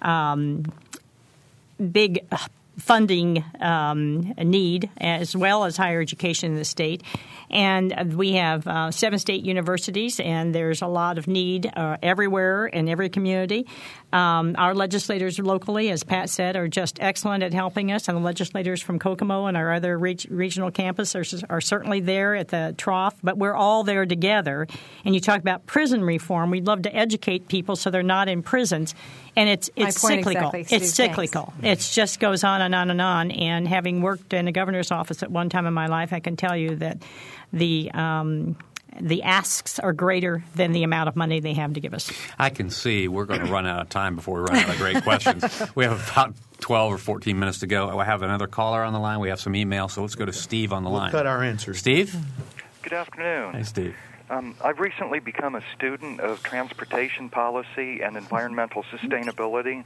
um, 0.00 0.64
big 1.90 2.26
funding 2.78 3.44
um, 3.60 4.34
need 4.38 4.90
as 4.96 5.36
well 5.36 5.64
as 5.64 5.76
higher 5.76 6.00
education 6.00 6.52
in 6.52 6.56
the 6.56 6.64
state. 6.64 7.02
And 7.50 8.14
we 8.14 8.32
have 8.32 8.66
uh, 8.66 8.90
seven 8.90 9.18
state 9.18 9.44
universities, 9.44 10.18
and 10.20 10.54
there's 10.54 10.80
a 10.80 10.86
lot 10.86 11.18
of 11.18 11.28
need 11.28 11.70
uh, 11.76 11.98
everywhere 12.02 12.66
in 12.66 12.88
every 12.88 13.10
community. 13.10 13.66
Um, 14.12 14.54
our 14.58 14.74
legislators 14.74 15.38
locally, 15.38 15.90
as 15.90 16.04
Pat 16.04 16.28
said, 16.28 16.54
are 16.56 16.68
just 16.68 16.98
excellent 17.00 17.42
at 17.42 17.54
helping 17.54 17.90
us, 17.92 18.08
and 18.08 18.16
the 18.16 18.22
legislators 18.22 18.82
from 18.82 18.98
Kokomo 18.98 19.46
and 19.46 19.56
our 19.56 19.72
other 19.72 19.96
regional 19.98 20.70
campus 20.70 21.16
are, 21.16 21.24
are 21.48 21.60
certainly 21.60 22.00
there 22.00 22.34
at 22.34 22.48
the 22.48 22.74
trough, 22.76 23.14
but 23.22 23.38
we're 23.38 23.54
all 23.54 23.84
there 23.84 24.04
together. 24.04 24.66
And 25.04 25.14
you 25.14 25.20
talk 25.20 25.40
about 25.40 25.66
prison 25.66 26.04
reform. 26.04 26.50
We'd 26.50 26.66
love 26.66 26.82
to 26.82 26.94
educate 26.94 27.48
people 27.48 27.76
so 27.76 27.90
they're 27.90 28.02
not 28.02 28.28
in 28.28 28.42
prisons. 28.42 28.94
And 29.34 29.48
it's 29.48 29.70
it's 29.76 30.00
cyclical. 30.00 30.50
Exactly, 30.50 30.76
it's 30.76 30.92
cyclical. 30.92 31.54
It 31.62 31.78
just 31.78 32.20
goes 32.20 32.44
on 32.44 32.60
and 32.60 32.74
on 32.74 32.90
and 32.90 33.00
on. 33.00 33.30
And 33.30 33.66
having 33.66 34.02
worked 34.02 34.34
in 34.34 34.46
a 34.46 34.52
governor's 34.52 34.90
office 34.90 35.22
at 35.22 35.30
one 35.30 35.48
time 35.48 35.66
in 35.66 35.72
my 35.72 35.86
life, 35.86 36.12
I 36.12 36.20
can 36.20 36.36
tell 36.36 36.56
you 36.56 36.76
that 36.76 37.02
the 37.52 37.90
um, 37.92 38.56
the 39.00 39.22
asks 39.22 39.78
are 39.78 39.92
greater 39.92 40.44
than 40.54 40.72
the 40.72 40.82
amount 40.82 41.08
of 41.08 41.16
money 41.16 41.40
they 41.40 41.54
have 41.54 41.74
to 41.74 41.80
give 41.80 41.94
us. 41.94 42.10
I 42.38 42.50
can 42.50 42.70
see 42.70 43.08
we're 43.08 43.24
going 43.24 43.44
to 43.44 43.52
run 43.52 43.66
out 43.66 43.80
of 43.80 43.88
time 43.88 44.16
before 44.16 44.42
we 44.42 44.48
run 44.48 44.56
out 44.56 44.70
of 44.70 44.78
great 44.78 45.02
questions. 45.02 45.44
We 45.74 45.84
have 45.84 46.10
about 46.10 46.34
12 46.60 46.92
or 46.92 46.98
14 46.98 47.38
minutes 47.38 47.60
to 47.60 47.66
go. 47.66 47.98
I 47.98 48.04
have 48.04 48.22
another 48.22 48.46
caller 48.46 48.82
on 48.82 48.92
the 48.92 48.98
line. 48.98 49.20
We 49.20 49.30
have 49.30 49.40
some 49.40 49.56
email, 49.56 49.88
so 49.88 50.02
let's 50.02 50.14
go 50.14 50.24
to 50.24 50.32
Steve 50.32 50.72
on 50.72 50.84
the 50.84 50.90
we'll 50.90 51.00
line. 51.00 51.10
Cut 51.10 51.26
our 51.26 51.42
answers. 51.42 51.78
Steve? 51.78 52.14
Good 52.82 52.92
afternoon. 52.92 53.54
Hey, 53.54 53.62
Steve. 53.62 53.96
Um, 54.28 54.54
I've 54.62 54.80
recently 54.80 55.18
become 55.20 55.54
a 55.54 55.62
student 55.74 56.20
of 56.20 56.42
transportation 56.42 57.28
policy 57.28 58.00
and 58.00 58.16
environmental 58.16 58.82
sustainability 58.84 59.84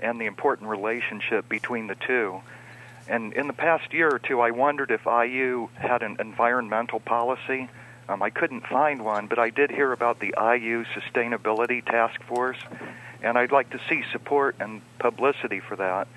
and 0.00 0.20
the 0.20 0.26
important 0.26 0.68
relationship 0.70 1.48
between 1.48 1.86
the 1.86 1.94
two. 1.94 2.40
And 3.08 3.32
in 3.32 3.46
the 3.46 3.52
past 3.52 3.92
year 3.92 4.08
or 4.08 4.18
two, 4.18 4.40
I 4.40 4.50
wondered 4.50 4.90
if 4.90 5.04
IU 5.06 5.68
had 5.74 6.02
an 6.02 6.16
environmental 6.20 7.00
policy. 7.00 7.68
Um, 8.08 8.22
I 8.22 8.30
couldn't 8.30 8.66
find 8.66 9.04
one, 9.04 9.26
but 9.26 9.38
I 9.38 9.50
did 9.50 9.70
hear 9.70 9.92
about 9.92 10.20
the 10.20 10.34
IU 10.36 10.84
Sustainability 10.84 11.84
Task 11.84 12.22
Force, 12.24 12.58
and 13.22 13.38
I'd 13.38 13.52
like 13.52 13.70
to 13.70 13.80
see 13.88 14.02
support 14.12 14.56
and 14.60 14.82
publicity 14.98 15.60
for 15.60 15.76
that. 15.76 16.08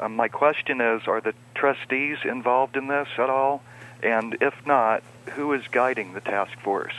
Um, 0.00 0.16
my 0.16 0.28
question 0.28 0.80
is 0.80 1.06
Are 1.06 1.20
the 1.20 1.34
trustees 1.54 2.18
involved 2.24 2.76
in 2.76 2.88
this 2.88 3.08
at 3.18 3.30
all? 3.30 3.62
And 4.02 4.36
if 4.40 4.54
not, 4.66 5.02
who 5.30 5.52
is 5.52 5.62
guiding 5.68 6.12
the 6.12 6.20
task 6.20 6.58
force? 6.60 6.92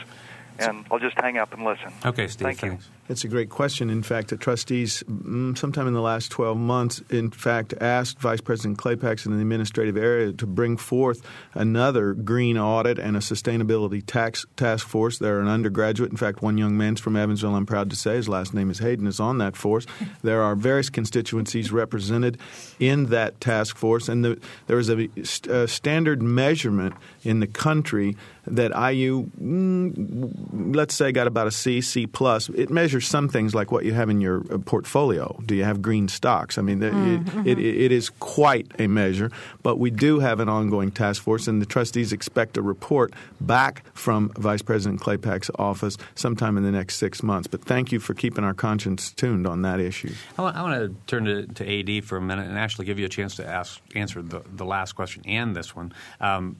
And 0.58 0.84
I'll 0.90 0.98
just 0.98 1.16
hang 1.20 1.38
up 1.38 1.52
and 1.54 1.64
listen. 1.64 1.92
Okay, 2.04 2.26
Steve. 2.26 2.46
Thank 2.46 2.58
thanks. 2.58 2.86
You. 2.86 2.92
It's 3.08 3.24
a 3.24 3.28
great 3.28 3.48
question. 3.48 3.88
In 3.88 4.02
fact, 4.02 4.28
the 4.28 4.36
trustees, 4.36 5.02
mm, 5.08 5.56
sometime 5.56 5.86
in 5.86 5.94
the 5.94 6.02
last 6.02 6.30
12 6.30 6.58
months, 6.58 7.02
in 7.08 7.30
fact, 7.30 7.72
asked 7.80 8.18
Vice 8.18 8.42
President 8.42 8.76
Clapacs 8.76 9.24
in 9.24 9.32
the 9.32 9.40
administrative 9.40 9.96
area 9.96 10.32
to 10.34 10.46
bring 10.46 10.76
forth 10.76 11.22
another 11.54 12.12
green 12.12 12.58
audit 12.58 12.98
and 12.98 13.16
a 13.16 13.20
sustainability 13.20 14.04
tax 14.04 14.44
task 14.56 14.86
force. 14.86 15.18
They're 15.18 15.40
an 15.40 15.48
undergraduate. 15.48 16.10
In 16.10 16.18
fact, 16.18 16.42
one 16.42 16.58
young 16.58 16.76
man's 16.76 17.00
from 17.00 17.16
Evansville, 17.16 17.54
I'm 17.54 17.64
proud 17.64 17.88
to 17.90 17.96
say. 17.96 18.16
His 18.16 18.28
last 18.28 18.52
name 18.52 18.70
is 18.70 18.78
Hayden, 18.80 19.06
is 19.06 19.20
on 19.20 19.38
that 19.38 19.56
force. 19.56 19.86
There 20.22 20.42
are 20.42 20.56
various 20.56 20.90
constituencies 20.90 21.70
represented 21.70 22.38
in 22.80 23.06
that 23.06 23.40
task 23.40 23.76
force, 23.76 24.08
and 24.08 24.24
the, 24.24 24.40
there 24.66 24.78
is 24.78 24.90
a, 24.90 25.08
a 25.48 25.68
standard 25.68 26.20
measurement 26.22 26.94
in 27.22 27.40
the 27.40 27.46
country 27.46 28.16
that 28.46 28.70
IU, 28.70 29.30
mm, 29.40 30.74
let's 30.74 30.94
say, 30.94 31.12
got 31.12 31.26
about 31.26 31.46
a 31.46 31.50
C, 31.50 31.80
C 31.80 32.06
plus. 32.06 32.48
It 32.50 32.70
measures 32.70 32.97
some 33.06 33.28
things 33.28 33.54
like 33.54 33.70
what 33.70 33.84
you 33.84 33.92
have 33.92 34.10
in 34.10 34.20
your 34.20 34.44
uh, 34.52 34.58
portfolio. 34.58 35.38
Do 35.44 35.54
you 35.54 35.64
have 35.64 35.82
green 35.82 36.08
stocks? 36.08 36.58
I 36.58 36.62
mean, 36.62 36.80
mm-hmm. 36.80 37.46
it, 37.46 37.58
it, 37.58 37.76
it 37.84 37.92
is 37.92 38.10
quite 38.10 38.66
a 38.78 38.86
measure. 38.86 39.30
But 39.62 39.78
we 39.78 39.90
do 39.90 40.20
have 40.20 40.40
an 40.40 40.48
ongoing 40.48 40.90
task 40.90 41.22
force, 41.22 41.46
and 41.46 41.60
the 41.60 41.66
trustees 41.66 42.12
expect 42.12 42.56
a 42.56 42.62
report 42.62 43.12
back 43.40 43.84
from 43.94 44.30
Vice 44.36 44.62
President 44.62 45.00
Clapacs's 45.00 45.50
office 45.58 45.96
sometime 46.14 46.56
in 46.56 46.64
the 46.64 46.72
next 46.72 46.96
six 46.96 47.22
months. 47.22 47.46
But 47.46 47.64
thank 47.64 47.92
you 47.92 48.00
for 48.00 48.14
keeping 48.14 48.44
our 48.44 48.54
conscience 48.54 49.12
tuned 49.12 49.46
on 49.46 49.62
that 49.62 49.80
issue. 49.80 50.12
I 50.36 50.42
want, 50.42 50.56
I 50.56 50.62
want 50.62 50.74
to 50.74 50.96
turn 51.06 51.24
to, 51.24 51.46
to, 51.46 51.98
AD 51.98 52.04
for 52.04 52.16
a 52.16 52.20
minute 52.20 52.48
and 52.48 52.58
actually 52.58 52.86
give 52.86 52.98
you 52.98 53.06
a 53.06 53.10
chance 53.10 53.36
to 53.36 53.46
ask 53.46 53.80
answer 53.94 54.22
the, 54.22 54.42
the 54.52 54.64
last 54.64 54.92
question 54.92 55.22
and 55.26 55.54
this 55.54 55.76
one. 55.76 55.92
Um, 56.20 56.56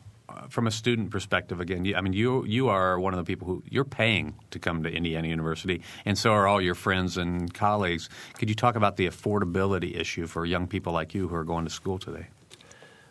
from 0.48 0.66
a 0.66 0.70
student 0.70 1.10
perspective, 1.10 1.60
again, 1.60 1.84
you, 1.84 1.96
I 1.96 2.00
mean, 2.00 2.12
you 2.12 2.44
you 2.44 2.68
are 2.68 2.98
one 2.98 3.14
of 3.14 3.18
the 3.18 3.24
people 3.24 3.46
who 3.46 3.62
you're 3.68 3.84
paying 3.84 4.34
to 4.50 4.58
come 4.58 4.82
to 4.82 4.90
Indiana 4.90 5.28
University, 5.28 5.82
and 6.04 6.16
so 6.18 6.32
are 6.32 6.46
all 6.46 6.60
your 6.60 6.74
friends 6.74 7.16
and 7.16 7.52
colleagues. 7.52 8.08
Could 8.38 8.48
you 8.48 8.54
talk 8.54 8.76
about 8.76 8.96
the 8.96 9.06
affordability 9.06 9.98
issue 9.98 10.26
for 10.26 10.44
young 10.44 10.66
people 10.66 10.92
like 10.92 11.14
you 11.14 11.28
who 11.28 11.34
are 11.34 11.44
going 11.44 11.64
to 11.64 11.70
school 11.70 11.98
today? 11.98 12.26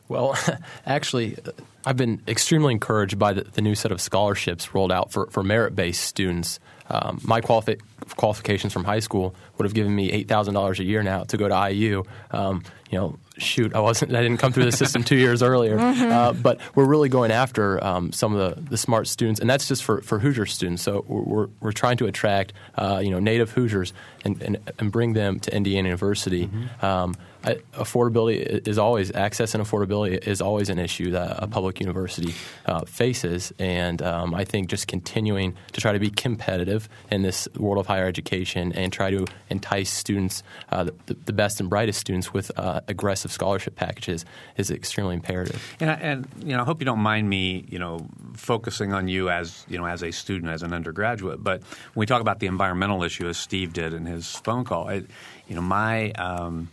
Well, 0.07 0.37
actually, 0.85 1.37
I've 1.85 1.97
been 1.97 2.21
extremely 2.27 2.73
encouraged 2.73 3.19
by 3.19 3.33
the, 3.33 3.43
the, 3.43 3.61
new 3.61 3.75
set 3.75 3.91
of 3.91 3.99
scholarships 3.99 4.73
rolled 4.73 4.91
out 4.91 5.11
for, 5.11 5.27
for 5.27 5.43
merit 5.43 5.75
based 5.75 6.03
students. 6.03 6.59
Um, 6.89 7.19
my 7.23 7.41
qualifi- 7.41 7.81
qualifications 8.15 8.71
from 8.71 8.85
high 8.85 8.99
school 8.99 9.35
would 9.57 9.65
have 9.65 9.73
given 9.73 9.93
me 9.93 10.11
eight 10.11 10.27
thousand 10.27 10.53
dollars 10.53 10.79
a 10.79 10.83
year 10.83 11.03
now 11.03 11.23
to 11.25 11.37
go 11.37 11.47
to 11.47 11.69
IU. 11.71 12.03
Um, 12.31 12.63
you 12.89 12.97
know, 12.97 13.17
shoot, 13.37 13.73
I 13.73 13.79
wasn't, 13.79 14.15
I 14.15 14.21
didn't 14.21 14.37
come 14.37 14.53
through 14.53 14.65
the 14.65 14.71
system 14.71 15.03
two 15.03 15.15
years 15.15 15.41
earlier. 15.41 15.77
Mm-hmm. 15.87 16.11
Uh, 16.11 16.33
but 16.33 16.59
we're 16.75 16.85
really 16.85 17.07
going 17.07 17.31
after 17.31 17.81
um, 17.83 18.11
some 18.11 18.35
of 18.35 18.55
the, 18.55 18.61
the 18.69 18.77
smart 18.77 19.07
students, 19.07 19.39
and 19.39 19.49
that's 19.49 19.67
just 19.67 19.83
for, 19.83 20.01
for 20.01 20.19
Hoosier 20.19 20.45
students. 20.45 20.83
So 20.83 21.05
we're, 21.07 21.47
we're 21.61 21.71
trying 21.71 21.97
to 21.97 22.07
attract, 22.07 22.51
uh, 22.75 22.99
you 23.01 23.09
know, 23.09 23.19
native 23.19 23.51
Hoosiers 23.51 23.93
and, 24.25 24.41
and, 24.41 24.57
and, 24.79 24.91
bring 24.91 25.13
them 25.13 25.39
to 25.39 25.55
Indiana 25.55 25.87
University. 25.87 26.47
Mm-hmm. 26.47 26.85
Um, 26.85 27.15
Affordability 27.43 28.67
is 28.67 28.77
always 28.77 29.13
access 29.15 29.53
and 29.53 29.63
affordability 29.63 30.27
is 30.27 30.41
always 30.41 30.69
an 30.69 30.79
issue 30.79 31.11
that 31.11 31.41
a 31.41 31.47
public 31.47 31.79
university 31.79 32.33
uh, 32.65 32.81
faces, 32.85 33.53
and 33.59 34.01
um, 34.01 34.33
I 34.33 34.43
think 34.43 34.69
just 34.69 34.87
continuing 34.87 35.55
to 35.71 35.81
try 35.81 35.93
to 35.93 35.99
be 35.99 36.09
competitive 36.09 36.89
in 37.11 37.21
this 37.21 37.47
world 37.57 37.77
of 37.77 37.87
higher 37.87 38.05
education 38.05 38.73
and 38.73 38.91
try 38.91 39.11
to 39.11 39.25
entice 39.49 39.89
students, 39.89 40.43
uh, 40.71 40.85
the, 41.05 41.13
the, 41.25 41.33
best 41.33 41.59
and 41.59 41.69
brightest 41.69 41.99
students, 41.99 42.33
with 42.33 42.51
uh, 42.57 42.81
aggressive 42.87 43.31
scholarship 43.31 43.75
packages 43.75 44.25
is 44.57 44.71
extremely 44.71 45.13
imperative. 45.13 45.75
And, 45.79 45.89
and, 45.89 46.27
you 46.43 46.55
know, 46.55 46.61
I 46.61 46.65
hope 46.65 46.81
you 46.81 46.85
don't 46.85 46.99
mind 46.99 47.29
me, 47.29 47.65
you 47.69 47.79
know, 47.79 48.07
focusing 48.33 48.93
on 48.93 49.07
you 49.07 49.29
as 49.29 49.65
you 49.67 49.77
know 49.77 49.85
as 49.85 50.03
a 50.03 50.11
student, 50.11 50.51
as 50.51 50.63
an 50.63 50.73
undergraduate. 50.73 51.43
But 51.43 51.61
when 51.93 52.01
we 52.01 52.05
talk 52.05 52.21
about 52.21 52.39
the 52.39 52.47
environmental 52.47 53.03
issue, 53.03 53.27
as 53.27 53.37
Steve 53.37 53.73
did 53.73 53.93
in 53.93 54.05
his 54.05 54.35
phone 54.35 54.63
call, 54.63 54.89
it, 54.89 55.05
you 55.47 55.55
know, 55.55 55.61
my 55.61 56.11
um, 56.11 56.69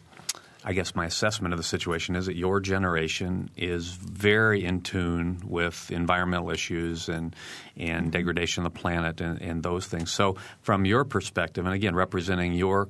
I 0.65 0.73
guess 0.73 0.95
my 0.95 1.05
assessment 1.05 1.53
of 1.53 1.59
the 1.59 1.65
situation 1.65 2.17
is 2.17 2.27
that 2.27 2.37
your 2.37 2.59
generation 2.61 3.51
is 3.57 3.89
very 3.91 4.65
in 4.65 4.81
tune 4.81 5.43
with 5.45 5.91
environmental 5.91 6.51
issues 6.51 7.09
and 7.09 7.37
and 7.77 8.11
degradation 8.11 8.65
of 8.65 8.73
the 8.73 8.79
planet 8.79 9.21
and, 9.21 9.41
and 9.43 9.63
those 9.63 9.87
things. 9.87 10.11
So, 10.11 10.37
from 10.63 10.87
your 10.87 11.05
perspective, 11.05 11.67
and 11.67 11.75
again 11.75 11.95
representing 11.95 12.55
your 12.55 12.89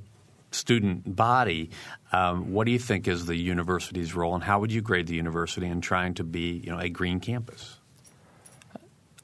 student 0.52 1.16
body, 1.16 1.70
um, 2.12 2.52
what 2.52 2.64
do 2.64 2.70
you 2.70 2.78
think 2.78 3.08
is 3.08 3.26
the 3.26 3.36
university's 3.36 4.14
role, 4.14 4.34
and 4.34 4.44
how 4.44 4.60
would 4.60 4.70
you 4.70 4.80
grade 4.80 5.08
the 5.08 5.16
university 5.16 5.66
in 5.66 5.80
trying 5.80 6.14
to 6.14 6.24
be, 6.24 6.62
you 6.64 6.70
know, 6.70 6.78
a 6.78 6.88
green 6.88 7.18
campus? 7.18 7.78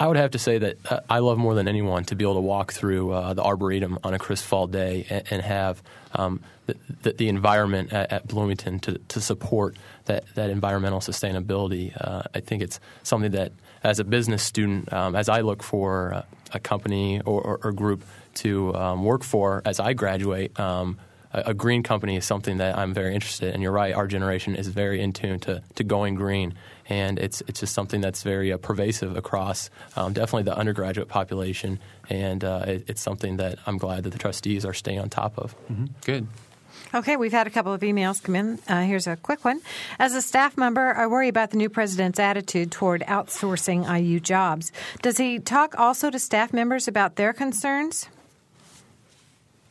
I 0.01 0.07
would 0.07 0.16
have 0.16 0.30
to 0.30 0.38
say 0.38 0.57
that 0.57 0.78
uh, 0.90 1.01
I 1.11 1.18
love 1.18 1.36
more 1.36 1.55
than 1.55 1.68
anyone 1.68 2.05
to 2.07 2.16
be 2.16 2.24
able 2.24 2.36
to 2.36 2.40
walk 2.40 2.72
through 2.72 3.12
uh, 3.12 3.34
the 3.34 3.42
Arboretum 3.42 3.98
on 4.03 4.14
a 4.14 4.18
crisp 4.18 4.46
fall 4.46 4.66
day 4.66 5.07
and, 5.11 5.24
and 5.30 5.42
have 5.42 5.82
um, 6.14 6.40
the, 6.64 6.76
the, 7.03 7.12
the, 7.12 7.28
environment 7.28 7.92
at, 7.92 8.11
at, 8.11 8.26
Bloomington 8.26 8.80
to, 8.80 8.98
to 9.09 9.20
support 9.20 9.76
that, 10.07 10.24
that 10.36 10.48
environmental 10.48 11.01
sustainability. 11.01 11.92
Uh, 12.01 12.22
I 12.34 12.40
think 12.40 12.62
it's 12.62 12.80
something 13.03 13.32
that, 13.32 13.53
as 13.84 13.98
a 13.98 14.05
business 14.05 14.42
student, 14.42 14.90
um, 14.90 15.14
as 15.14 15.28
I 15.28 15.42
look 15.42 15.62
for 15.62 16.24
a 16.53 16.59
company 16.59 17.20
or, 17.20 17.42
or, 17.42 17.61
or 17.62 17.72
group 17.72 18.03
to 18.36 18.74
um, 18.74 19.05
work 19.05 19.22
for 19.22 19.61
as 19.66 19.80
I 19.80 19.92
graduate, 19.92 20.59
um, 20.59 20.98
a, 21.32 21.42
a, 21.46 21.55
green 21.55 21.82
company 21.82 22.16
is 22.16 22.24
something 22.24 22.57
that 22.57 22.78
I'm 22.78 22.94
very 22.94 23.14
interested 23.14 23.48
in. 23.48 23.55
And 23.55 23.62
you're 23.62 23.72
right, 23.72 23.94
our 23.94 24.07
generation 24.07 24.57
is 24.57 24.66
very 24.66 25.01
in 25.03 25.12
tune 25.12 25.40
to, 25.40 25.62
to 25.74 25.84
going 25.84 26.14
green 26.14 26.55
and 26.91 27.18
it's 27.18 27.41
it's 27.47 27.61
just 27.61 27.72
something 27.72 28.03
that's 28.03 28.22
very 28.22 28.53
uh, 28.53 28.59
pervasive 28.59 29.16
across 29.16 29.70
um, 29.97 30.12
definitely 30.12 30.43
the 30.43 30.57
undergraduate 30.57 31.09
population, 31.09 31.78
and 32.11 32.45
uh, 32.45 32.64
it, 32.66 32.84
it's 32.88 33.01
something 33.01 33.38
that 33.38 33.59
I'm 33.66 33.78
glad 33.78 34.03
that 34.03 34.11
the 34.11 34.18
trustees 34.18 34.66
are 34.66 34.74
staying 34.74 34.99
on 34.99 35.09
top 35.09 35.38
of. 35.38 35.57
Mm-hmm. 35.70 35.86
Good. 36.05 36.26
Okay, 36.93 37.16
we've 37.16 37.32
had 37.32 37.47
a 37.47 37.51
couple 37.51 37.72
of 37.72 37.82
emails 37.82 38.22
come 38.22 38.34
in. 38.34 38.59
Uh, 38.66 38.82
here's 38.82 39.07
a 39.07 39.16
quick 39.16 39.45
one. 39.45 39.61
As 39.99 40.14
a 40.14 40.22
staff 40.22 40.57
member, 40.57 40.95
I 40.95 41.07
worry 41.07 41.28
about 41.28 41.51
the 41.51 41.57
new 41.57 41.68
president's 41.68 42.18
attitude 42.18 42.72
toward 42.72 43.03
outsourcing 43.03 43.86
IU 43.88 44.18
jobs. 44.18 44.72
Does 45.01 45.16
he 45.16 45.38
talk 45.38 45.78
also 45.78 46.11
to 46.11 46.18
staff 46.18 46.53
members 46.53 46.88
about 46.88 47.14
their 47.14 47.32
concerns? 47.32 48.09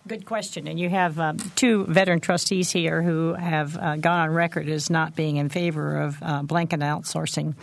Good 0.09 0.25
question. 0.25 0.67
And 0.67 0.79
you 0.79 0.89
have 0.89 1.19
um, 1.19 1.37
two 1.53 1.85
veteran 1.85 2.19
trustees 2.19 2.71
here 2.71 3.03
who 3.03 3.35
have 3.35 3.77
uh, 3.77 3.95
gone 3.97 4.21
on 4.21 4.31
record 4.31 4.67
as 4.67 4.89
not 4.89 5.15
being 5.15 5.37
in 5.37 5.49
favor 5.49 6.01
of 6.01 6.17
uh, 6.23 6.41
blanket 6.41 6.79
outsourcing, 6.79 7.53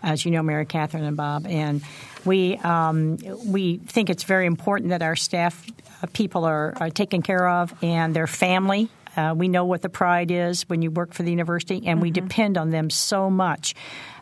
as 0.00 0.24
you 0.24 0.30
know, 0.30 0.44
Mary 0.44 0.64
Catherine 0.64 1.02
and 1.02 1.16
Bob. 1.16 1.44
And 1.48 1.82
we 2.24 2.56
um, 2.58 3.16
we 3.44 3.78
think 3.78 4.10
it's 4.10 4.22
very 4.22 4.46
important 4.46 4.90
that 4.90 5.02
our 5.02 5.16
staff 5.16 5.68
uh, 6.00 6.06
people 6.12 6.44
are, 6.44 6.72
are 6.76 6.90
taken 6.90 7.20
care 7.20 7.48
of 7.48 7.74
and 7.82 8.14
their 8.14 8.28
family 8.28 8.88
uh, 9.18 9.34
we 9.34 9.48
know 9.48 9.64
what 9.64 9.82
the 9.82 9.88
pride 9.88 10.30
is 10.30 10.68
when 10.68 10.80
you 10.80 10.92
work 10.92 11.12
for 11.12 11.24
the 11.24 11.30
university, 11.30 11.78
and 11.78 11.96
mm-hmm. 11.96 12.00
we 12.02 12.10
depend 12.12 12.56
on 12.56 12.70
them 12.70 12.88
so 12.88 13.28
much 13.28 13.74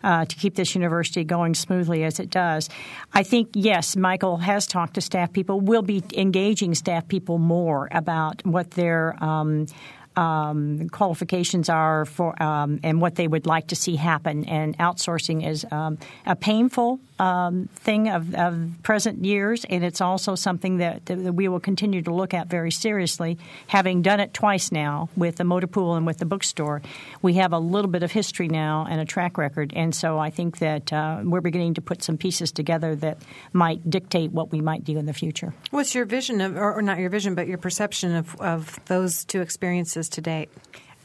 uh, 0.06 0.24
to 0.24 0.36
keep 0.36 0.54
this 0.54 0.74
university 0.76 1.24
going 1.24 1.52
smoothly 1.52 2.04
as 2.04 2.20
it 2.20 2.30
does. 2.30 2.70
I 3.12 3.24
think, 3.24 3.50
yes, 3.54 3.96
Michael 3.96 4.36
has 4.36 4.66
talked 4.66 4.94
to 4.94 5.00
staff 5.00 5.32
people. 5.32 5.60
We'll 5.60 5.82
be 5.82 6.02
engaging 6.14 6.74
staff 6.76 7.08
people 7.08 7.38
more 7.38 7.88
about 7.90 8.46
what 8.46 8.70
their 8.70 9.22
um, 9.22 9.66
um, 10.14 10.88
qualifications 10.90 11.68
are 11.68 12.04
for 12.04 12.40
um, 12.40 12.78
and 12.84 13.00
what 13.00 13.16
they 13.16 13.26
would 13.26 13.46
like 13.46 13.66
to 13.68 13.76
see 13.76 13.96
happen. 13.96 14.44
And 14.44 14.78
outsourcing 14.78 15.46
is 15.46 15.66
um, 15.72 15.98
a 16.24 16.36
painful 16.36 17.00
um, 17.18 17.68
thing 17.74 18.08
of, 18.08 18.34
of, 18.34 18.70
present 18.82 19.24
years, 19.24 19.64
and 19.68 19.84
it's 19.84 20.00
also 20.00 20.34
something 20.34 20.78
that, 20.78 21.06
that, 21.06 21.16
we 21.16 21.48
will 21.48 21.60
continue 21.60 22.02
to 22.02 22.12
look 22.12 22.34
at 22.34 22.48
very 22.48 22.70
seriously. 22.70 23.38
Having 23.68 24.02
done 24.02 24.20
it 24.20 24.34
twice 24.34 24.70
now 24.70 25.08
with 25.16 25.36
the 25.36 25.44
motor 25.44 25.66
pool 25.66 25.94
and 25.94 26.06
with 26.06 26.18
the 26.18 26.26
bookstore, 26.26 26.82
we 27.22 27.34
have 27.34 27.52
a 27.52 27.58
little 27.58 27.90
bit 27.90 28.02
of 28.02 28.12
history 28.12 28.48
now 28.48 28.86
and 28.88 29.00
a 29.00 29.04
track 29.04 29.38
record, 29.38 29.72
and 29.74 29.94
so 29.94 30.18
I 30.18 30.30
think 30.30 30.58
that 30.58 30.92
uh, 30.92 31.20
we're 31.24 31.40
beginning 31.40 31.74
to 31.74 31.80
put 31.80 32.02
some 32.02 32.18
pieces 32.18 32.52
together 32.52 32.94
that 32.96 33.18
might 33.52 33.88
dictate 33.88 34.32
what 34.32 34.52
we 34.52 34.60
might 34.60 34.84
do 34.84 34.98
in 34.98 35.06
the 35.06 35.14
future. 35.14 35.54
What's 35.70 35.94
your 35.94 36.04
vision 36.04 36.40
of, 36.40 36.56
or 36.56 36.82
not 36.82 36.98
your 36.98 37.10
vision, 37.10 37.34
but 37.34 37.46
your 37.46 37.58
perception 37.58 38.14
of, 38.14 38.38
of 38.40 38.78
those 38.86 39.24
two 39.24 39.40
experiences 39.40 40.08
to 40.10 40.20
date? 40.20 40.50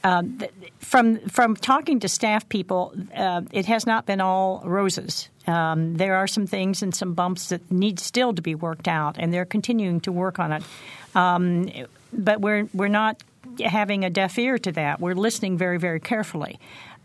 Um, 0.04 0.40
from 0.80 1.20
from 1.30 1.56
talking 1.56 2.00
to 2.00 2.10
staff 2.10 2.50
people, 2.50 2.94
uh, 3.16 3.42
it 3.52 3.66
has 3.68 3.86
not 3.86 4.06
been 4.06 4.22
all 4.22 4.62
roses. 4.66 5.30
Um, 5.48 5.96
there 5.96 6.16
are 6.16 6.28
some 6.28 6.48
things 6.48 6.82
and 6.82 6.94
some 6.94 7.14
bumps 7.14 7.50
that 7.50 7.72
need 7.72 8.00
still 8.00 8.34
to 8.34 8.42
be 8.42 8.56
worked 8.56 8.88
out, 8.88 9.18
and 9.20 9.34
they're 9.34 9.46
continuing 9.46 10.00
to 10.02 10.12
work 10.12 10.40
on 10.40 10.52
it. 10.52 10.64
Um, 11.16 11.70
but 12.14 12.42
we're 12.42 12.68
we're 12.74 12.88
not 12.88 13.22
having 13.64 14.06
a 14.06 14.10
deaf 14.10 14.38
ear 14.40 14.58
to 14.60 14.72
that. 14.72 15.00
We're 15.00 15.16
listening 15.16 15.58
very 15.58 15.78
very 15.78 16.00
carefully. 16.00 16.60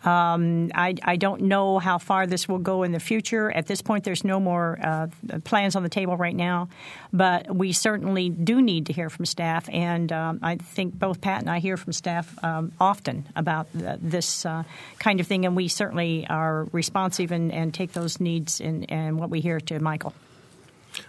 Um, 0.05 0.71
I, 0.75 0.95
I, 1.03 1.17
don't 1.17 1.43
know 1.43 1.79
how 1.79 1.99
far 1.99 2.27
this 2.27 2.49
will 2.49 2.59
go 2.59 2.83
in 2.85 2.93
the 2.93 3.01
future. 3.01 3.51
At 3.51 3.67
this 3.67 3.83
point, 3.83 4.05
there's 4.05 4.25
no 4.25 4.39
more 4.39 4.79
uh, 4.81 5.09
plans 5.43 5.75
on 5.75 5.83
the 5.83 5.89
table 5.89 6.17
right 6.17 6.37
now, 6.37 6.69
but 7.13 7.53
we 7.55 7.73
certainly 7.73 8.29
do 8.29 8.63
need 8.63 8.87
to 8.87 8.93
hear 8.93 9.11
from 9.11 9.25
staff. 9.25 9.69
And 9.69 10.13
um, 10.13 10.41
I 10.43 10.57
think 10.57 10.97
both 10.97 11.21
Pat 11.21 11.41
and 11.41 11.51
I 11.51 11.59
hear 11.59 11.77
from 11.77 11.93
staff 11.93 12.33
um, 12.45 12.73
often 12.79 13.27
about 13.35 13.69
this 13.73 14.47
uh, 14.47 14.63
kind 14.99 15.19
of 15.19 15.27
thing, 15.27 15.45
and 15.45 15.57
we 15.57 15.67
certainly 15.67 16.27
are 16.29 16.65
responsive 16.73 17.33
and, 17.33 17.51
and 17.51 17.75
take 17.75 17.93
those 17.93 18.21
needs 18.21 18.61
and, 18.61 18.91
and 18.91 19.19
what 19.19 19.31
we 19.31 19.41
hear 19.41 19.59
to 19.61 19.81
Michael. 19.81 20.13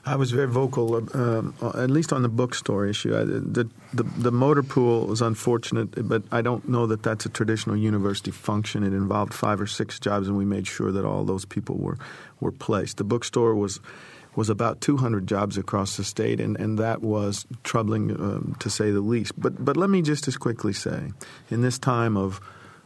I 0.05 0.15
was 0.15 0.31
very 0.31 0.47
vocal, 0.47 0.95
uh, 0.95 1.81
at 1.81 1.89
least 1.89 2.13
on 2.13 2.21
the 2.21 2.29
bookstore 2.29 2.85
issue. 2.85 3.15
I, 3.15 3.23
the, 3.23 3.69
the, 3.93 4.03
the 4.03 4.31
motor 4.31 4.63
pool 4.63 5.07
was 5.07 5.21
unfortunate, 5.21 6.07
but 6.07 6.23
I 6.31 6.41
don't 6.41 6.67
know 6.67 6.87
that 6.87 7.03
that's 7.03 7.25
a 7.25 7.29
traditional 7.29 7.75
university 7.75 8.31
function. 8.31 8.83
It 8.83 8.93
involved 8.93 9.33
five 9.33 9.61
or 9.61 9.67
six 9.67 9.99
jobs, 9.99 10.27
and 10.27 10.37
we 10.37 10.45
made 10.45 10.67
sure 10.67 10.91
that 10.91 11.05
all 11.05 11.23
those 11.23 11.45
people 11.45 11.75
were 11.75 11.97
were 12.39 12.51
placed. 12.51 12.97
The 12.97 13.03
bookstore 13.03 13.55
was 13.55 13.79
was 14.35 14.49
about 14.49 14.81
200 14.81 15.25
jobs 15.25 15.57
across 15.57 15.97
the 15.97 16.03
state, 16.03 16.39
and, 16.39 16.57
and 16.57 16.77
that 16.77 17.01
was 17.01 17.47
troubling 17.63 18.11
um, 18.11 18.55
to 18.59 18.69
say 18.69 18.91
the 18.91 19.01
least. 19.01 19.33
But 19.39 19.63
but 19.63 19.75
let 19.75 19.89
me 19.89 20.01
just 20.01 20.27
as 20.27 20.37
quickly 20.37 20.73
say, 20.73 21.11
in 21.49 21.61
this 21.61 21.79
time 21.79 22.15
of 22.15 22.39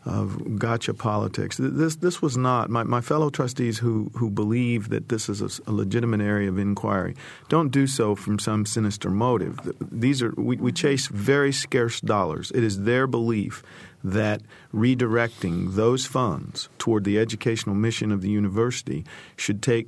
of 0.03 0.57
gotcha 0.57 0.93
politics. 0.93 1.57
This 1.59 1.97
this 1.97 2.21
was 2.21 2.35
not 2.35 2.69
my, 2.69 2.83
my 2.83 3.01
fellow 3.01 3.29
trustees 3.29 3.77
who 3.77 4.11
who 4.15 4.29
believe 4.29 4.89
that 4.89 5.09
this 5.09 5.29
is 5.29 5.41
a, 5.41 5.69
a, 5.69 5.71
legitimate 5.71 6.21
area 6.21 6.49
of 6.49 6.57
inquiry. 6.57 7.15
Don't 7.49 7.69
do 7.69 7.85
so 7.85 8.15
from 8.15 8.39
some 8.39 8.65
sinister 8.65 9.11
motive. 9.11 9.59
These 9.79 10.23
are 10.23 10.33
we, 10.37 10.55
we 10.57 10.71
chase 10.71 11.07
very 11.07 11.51
scarce 11.51 12.01
dollars. 12.01 12.51
It 12.51 12.63
is 12.63 12.81
their 12.81 13.05
belief 13.05 13.61
that 14.03 14.41
redirecting 14.73 15.75
those 15.75 16.07
funds 16.07 16.69
toward 16.79 17.03
the 17.03 17.19
educational 17.19 17.75
mission 17.75 18.11
of 18.11 18.21
the 18.21 18.29
university 18.29 19.05
should 19.35 19.61
take 19.61 19.87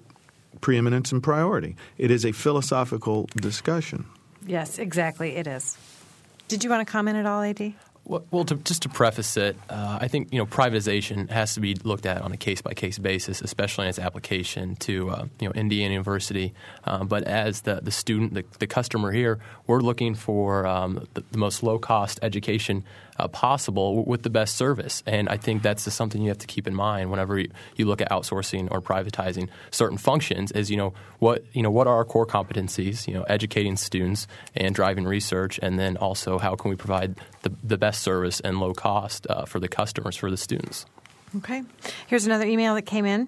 preeminence 0.61 1.11
and 1.11 1.24
priority. 1.24 1.76
It 1.97 2.11
is 2.11 2.24
a 2.24 2.32
philosophical 2.32 3.28
discussion. 3.36 4.05
Yes, 4.45 4.78
exactly. 4.78 5.36
It 5.36 5.47
is. 5.47 5.78
Did 6.47 6.64
you 6.64 6.70
want 6.70 6.86
to 6.86 6.91
comment 6.91 7.18
at 7.18 7.26
all, 7.26 7.41
Ad? 7.41 7.74
Well, 8.06 8.43
to, 8.43 8.56
just 8.56 8.82
to 8.82 8.89
preface 8.89 9.38
it, 9.38 9.56
uh, 9.70 9.97
I 10.01 10.10
think 10.10 10.34
you 10.34 10.38
know 10.38 10.45
privatization 10.45 11.30
has 11.30 11.54
to 11.54 11.62
be 11.62 11.74
looked 11.74 12.06
at 12.06 12.22
on 12.22 12.34
a 12.34 12.38
case 12.38 12.62
by 12.62 12.74
case 12.74 12.99
basis, 12.99 13.41
especially 13.41 13.86
in 13.86 13.89
its 13.89 13.99
application 13.99 14.76
to 14.78 15.10
uh, 15.10 15.26
you 15.39 15.47
know 15.47 15.54
Indiana 15.54 15.93
University. 15.93 16.54
Um, 16.84 17.08
but 17.08 17.24
as 17.24 17.62
the 17.62 17.80
the 17.82 17.91
student, 17.91 18.34
the, 18.34 18.43
the 18.60 18.68
customer 18.68 19.14
here, 19.14 19.39
we're 19.68 19.80
looking 19.80 20.16
for 20.16 20.68
um, 20.68 21.08
the, 21.14 21.24
the, 21.32 21.38
most 21.38 21.64
low 21.64 21.80
cost 21.80 22.20
education 22.22 22.84
uh, 23.18 23.28
possible 23.28 24.04
with 24.06 24.24
the 24.24 24.30
best 24.30 24.56
service. 24.56 25.04
And 25.06 25.30
I 25.30 25.38
think 25.38 25.62
that's 25.62 25.91
something 25.93 26.22
you 26.22 26.30
have 26.30 26.39
to 26.39 26.47
keep 26.47 26.68
in 26.68 26.74
mind 26.74 27.12
whenever 27.12 27.39
you, 27.39 27.51
you, 27.76 27.86
look 27.86 28.01
at 28.01 28.10
outsourcing 28.10 28.70
or 28.72 28.82
privatizing 28.82 29.49
certain 29.72 29.97
functions. 29.97 30.51
Is 30.51 30.70
you 30.70 30.78
know 30.78 30.93
what 31.20 31.45
you 31.54 31.62
know 31.62 31.72
what 31.72 31.88
are 31.88 31.95
our 31.95 32.06
core 32.06 32.26
competencies? 32.26 33.08
You 33.08 33.14
know, 33.14 33.24
educating 33.24 33.78
students 33.78 34.28
and 34.56 34.76
driving 34.76 35.06
research, 35.06 35.60
and 35.62 35.80
then 35.80 35.95
also 35.97 36.38
how 36.38 36.56
can 36.56 36.70
we 36.70 36.76
provide 36.76 37.16
the, 37.43 37.54
the 37.64 37.78
best 37.78 37.93
service 37.94 38.39
and 38.39 38.60
low 38.60 38.74
cost 38.74 39.28
uh, 39.30 39.46
for 39.46 39.60
the 39.60 39.68
customers 39.68 40.16
for 40.16 40.30
the 40.30 40.38
students. 40.38 40.86
Okay. 41.38 41.64
Here's 42.08 42.26
another 42.26 42.46
email 42.46 42.76
that 42.76 42.84
came 42.84 43.06
in. 43.06 43.28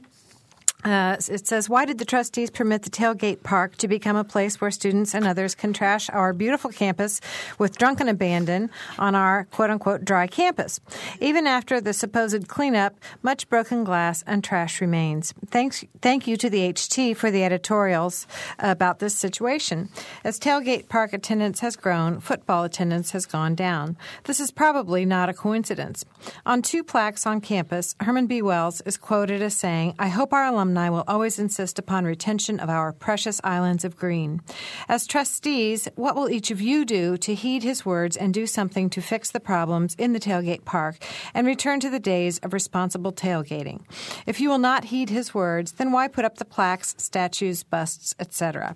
Uh, 0.85 1.17
it 1.29 1.47
says, 1.47 1.67
Why 1.67 1.85
did 1.85 1.97
the 1.97 2.05
trustees 2.05 2.51
permit 2.51 2.83
the 2.83 2.91
tailgate 2.91 3.41
park 3.41 3.75
to 3.77 3.87
become 3.87 4.15
a 4.15 4.23
place 4.23 4.61
where 4.61 4.69
students 4.69 5.15
and 5.15 5.25
others 5.25 5.55
can 5.55 5.73
trash 5.73 6.11
our 6.11 6.31
beautiful 6.31 6.69
campus 6.69 7.19
with 7.57 7.79
drunken 7.79 8.07
abandon 8.07 8.69
on 8.99 9.15
our 9.15 9.45
quote 9.45 9.71
unquote 9.71 10.05
dry 10.05 10.27
campus? 10.27 10.79
Even 11.19 11.47
after 11.47 11.81
the 11.81 11.91
supposed 11.91 12.47
cleanup, 12.47 12.95
much 13.23 13.49
broken 13.49 13.83
glass 13.83 14.23
and 14.27 14.43
trash 14.43 14.79
remains. 14.79 15.33
Thanks, 15.49 15.83
thank 16.03 16.27
you 16.27 16.37
to 16.37 16.51
the 16.51 16.71
HT 16.71 17.17
for 17.17 17.31
the 17.31 17.43
editorials 17.43 18.27
about 18.59 18.99
this 18.99 19.15
situation. 19.15 19.89
As 20.23 20.39
tailgate 20.39 20.87
park 20.87 21.13
attendance 21.13 21.61
has 21.61 21.75
grown, 21.75 22.19
football 22.19 22.63
attendance 22.63 23.09
has 23.11 23.25
gone 23.25 23.55
down. 23.55 23.97
This 24.25 24.39
is 24.39 24.51
probably 24.51 25.03
not 25.03 25.29
a 25.29 25.33
coincidence. 25.33 26.05
On 26.45 26.61
two 26.61 26.83
plaques 26.83 27.25
on 27.25 27.41
campus, 27.41 27.95
Herman 28.01 28.27
B. 28.27 28.43
Wells 28.43 28.81
is 28.81 28.97
quoted 28.97 29.41
as 29.41 29.55
saying, 29.55 29.95
I 29.97 30.09
hope 30.09 30.31
our 30.31 30.45
alumni 30.45 30.64
alumni 30.65 30.89
will 30.89 31.03
always 31.07 31.37
insist 31.37 31.77
upon 31.77 32.05
retention 32.05 32.59
of 32.59 32.71
our 32.71 32.91
precious 32.91 33.39
islands 33.43 33.85
of 33.85 33.95
green. 33.95 34.41
As 34.89 35.05
trustees, 35.05 35.87
what 35.93 36.15
will 36.15 36.27
each 36.27 36.49
of 36.49 36.59
you 36.59 36.85
do 36.85 37.17
to 37.17 37.35
heed 37.35 37.61
his 37.61 37.85
words 37.85 38.17
and 38.17 38.33
do 38.33 38.47
something 38.47 38.89
to 38.89 38.99
fix 38.99 39.29
the 39.29 39.39
problems 39.39 39.93
in 39.99 40.13
the 40.13 40.19
tailgate 40.19 40.65
park 40.65 40.95
and 41.35 41.45
return 41.45 41.79
to 41.81 41.89
the 41.91 41.99
days 41.99 42.39
of 42.39 42.51
responsible 42.51 43.13
tailgating? 43.13 43.81
If 44.25 44.41
you 44.41 44.49
will 44.49 44.57
not 44.57 44.85
heed 44.85 45.11
his 45.11 45.35
words, 45.35 45.73
then 45.73 45.91
why 45.91 46.07
put 46.07 46.25
up 46.25 46.37
the 46.37 46.45
plaques, 46.45 46.95
statues, 46.97 47.61
busts, 47.61 48.15
etc.? 48.19 48.73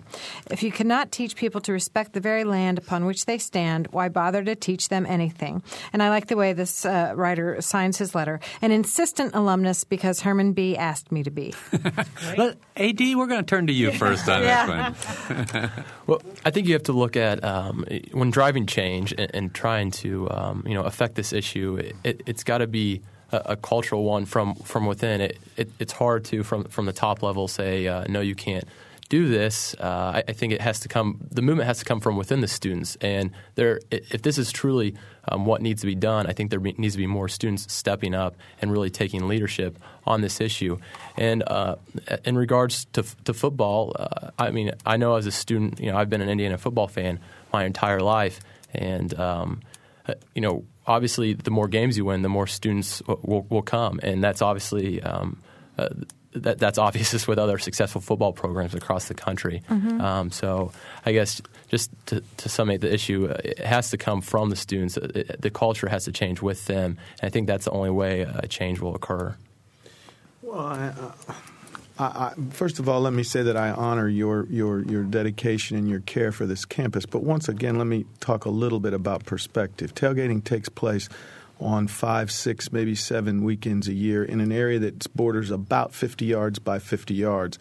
If 0.52 0.62
you 0.62 0.72
cannot 0.72 1.12
teach 1.12 1.36
people 1.36 1.60
to 1.62 1.74
respect 1.74 2.14
the 2.14 2.20
very 2.20 2.44
land 2.44 2.78
upon 2.78 3.06
which 3.06 3.26
they 3.26 3.40
stand, 3.40 3.88
why 3.90 4.10
bother 4.10 4.44
to 4.44 4.56
teach 4.56 4.90
them 4.90 5.08
anything? 5.08 5.64
And 5.92 6.04
I 6.04 6.10
like 6.10 6.28
the 6.28 6.38
way 6.38 6.54
this 6.54 6.86
uh, 6.86 7.14
writer 7.16 7.60
signs 7.62 7.98
his 7.98 8.14
letter. 8.14 8.40
An 8.62 8.72
insistent 8.72 9.34
alumnus 9.34 9.86
because 9.86 10.22
Herman 10.22 10.54
B. 10.54 10.78
asked 10.78 11.12
me 11.12 11.24
to 11.24 11.32
be. 11.32 11.56
Let, 12.38 12.58
Ad, 12.78 13.00
we're 13.00 13.28
going 13.28 13.44
to 13.44 13.44
turn 13.44 13.68
to 13.68 13.74
you 13.74 13.92
first 13.92 14.28
on 14.30 14.44
yeah. 14.44 14.92
this 14.92 15.30
one. 15.30 15.72
well, 16.08 16.22
I 16.46 16.52
think 16.52 16.68
you 16.68 16.74
have 16.74 16.84
to 16.84 16.94
look 16.94 17.16
at 17.16 17.44
um, 17.44 17.86
when 18.12 18.32
driving 18.32 18.66
change 18.66 19.14
and, 19.18 19.32
and 19.34 19.54
trying 19.54 19.92
to 19.92 20.30
um, 20.32 20.64
you 20.66 20.74
know 20.74 20.84
affect 20.84 21.16
this 21.16 21.34
issue. 21.34 21.82
It, 22.04 22.28
has 22.28 22.44
got 22.44 22.60
to 22.60 22.68
be 22.68 23.02
a, 23.32 23.38
a, 23.46 23.56
cultural 23.56 24.04
one 24.04 24.26
from 24.26 24.56
from 24.56 24.86
within. 24.86 25.22
It, 25.22 25.38
it, 25.58 25.72
it's 25.80 25.94
hard 25.94 26.26
to 26.26 26.44
from 26.44 26.66
from 26.66 26.86
the 26.86 26.94
top 26.94 27.24
level 27.24 27.48
say 27.48 27.88
uh, 27.88 28.06
no, 28.08 28.22
you 28.22 28.36
can't 28.36 28.66
do 29.10 29.28
this, 29.28 29.76
uh, 29.80 30.14
I, 30.16 30.24
I, 30.28 30.34
think 30.34 30.54
it 30.54 30.62
has 30.62 30.80
to 30.82 30.88
come. 30.88 31.20
The 31.32 31.42
movement 31.42 31.66
has 31.66 31.80
to 31.80 31.86
come 31.86 32.00
from 32.00 32.16
within 32.16 32.42
the 32.42 32.48
students, 32.48 32.96
and 33.02 33.32
there, 33.56 33.80
if 33.90 34.22
this 34.22 34.38
is 34.38 34.52
truly 34.52 34.96
um, 35.28 35.46
what 35.46 35.64
needs 35.64 35.82
to 35.82 35.88
be 35.88 35.96
done, 35.96 36.28
I 36.28 36.34
think 36.34 36.52
there 36.52 36.60
be, 36.60 36.74
needs 36.78 36.94
to 36.94 37.00
be 37.00 37.08
more 37.08 37.28
students 37.28 37.74
stepping 37.74 38.14
up 38.14 38.36
and 38.62 38.72
really 38.72 38.92
taking 38.92 39.28
leadership 39.28 39.80
on 40.06 40.22
this 40.22 40.40
issue. 40.40 40.78
And 41.18 41.44
uh, 41.48 41.78
in 42.24 42.38
regards 42.38 42.86
to, 42.94 43.04
to 43.24 43.34
football, 43.34 43.96
uh, 43.98 44.30
I 44.38 44.52
mean, 44.52 44.74
I 44.86 44.98
know 44.98 45.16
as 45.16 45.26
a 45.26 45.32
student, 45.32 45.80
you 45.80 45.92
know, 45.92 45.98
I've 45.98 46.10
been 46.10 46.22
an 46.22 46.30
Indiana 46.30 46.60
football 46.60 46.88
fan 46.88 47.20
my 47.52 47.66
entire 47.66 48.02
life, 48.02 48.40
and 48.76 49.12
um, 49.20 49.62
uh, 50.08 50.14
you 50.36 50.42
know, 50.42 50.66
obviously, 50.86 51.34
the 51.34 51.52
more 51.52 51.68
games 51.68 51.98
you 51.98 52.06
win, 52.06 52.22
the 52.22 52.30
more 52.30 52.46
students 52.46 53.02
will, 53.08 53.46
will 53.50 53.64
come, 53.64 54.00
and 54.04 54.24
that's 54.24 54.44
obviously. 54.44 55.02
Um, 55.02 55.42
uh, 55.80 55.90
that, 56.34 56.60
that's 56.60 56.78
obvious 56.78 57.28
with 57.28 57.40
other 57.40 57.58
successful 57.58 58.02
football 58.02 58.34
programs 58.34 58.74
across 58.74 59.08
the 59.08 59.14
country. 59.14 59.62
Mm-hmm. 59.70 60.02
Um, 60.02 60.32
so 60.32 60.72
I 61.06 61.12
guess 61.12 61.42
just 61.70 61.92
to, 62.08 62.24
to 62.38 62.50
summate 62.50 62.82
the 62.82 62.94
issue, 62.94 63.28
uh, 63.30 63.38
it 63.44 63.60
has 63.60 63.90
to 63.92 63.98
come 63.98 64.22
from 64.22 64.50
the 64.50 64.56
students. 64.56 64.98
It, 64.98 65.32
uh, 65.32 65.36
the 65.40 65.50
culture 65.50 65.88
has 65.90 66.06
to 66.06 66.12
change 66.12 66.42
with 66.42 66.66
them, 66.66 66.98
and 67.22 67.28
I 67.28 67.30
think 67.30 67.48
that's 67.48 67.66
the 67.66 67.72
only 67.72 67.90
way 67.90 68.22
a 68.22 68.48
change 68.48 68.80
will 68.80 68.96
occur. 68.96 69.36
Well, 70.42 70.60
I, 70.60 70.88
uh, 70.88 71.34
I, 72.00 72.04
I, 72.04 72.34
first 72.52 72.80
of 72.80 72.88
all, 72.88 73.02
let 73.02 73.14
me 73.14 73.24
say 73.24 73.44
that 73.44 73.58
I 73.58 73.72
honor 73.72 74.08
your, 74.08 74.46
your 74.48 74.82
your 74.84 75.04
dedication 75.04 75.78
and 75.78 75.90
your 75.90 76.00
care 76.00 76.32
for 76.32 76.46
this 76.46 76.66
campus. 76.66 77.06
But 77.06 77.24
once 77.24 77.50
again, 77.50 77.78
let 77.78 77.88
me 77.88 78.06
talk 78.20 78.46
a 78.46 78.50
little 78.50 78.80
bit 78.80 78.94
about 78.94 79.26
perspective. 79.26 79.94
Tailgating 79.94 80.44
takes 80.44 80.70
place 80.70 81.10
on 81.60 81.88
five, 81.88 82.32
six, 82.32 82.72
maybe 82.72 82.96
seven 82.96 83.44
weekends 83.44 83.88
a 83.88 83.94
year 83.94 84.24
in 84.24 84.40
an 84.40 84.52
area 84.52 84.80
that 84.80 85.14
borders 85.16 85.52
about 85.52 85.94
50 85.94 86.26
yards 86.26 86.60
by 86.60 86.80
50 86.80 87.14
yards. 87.14 87.60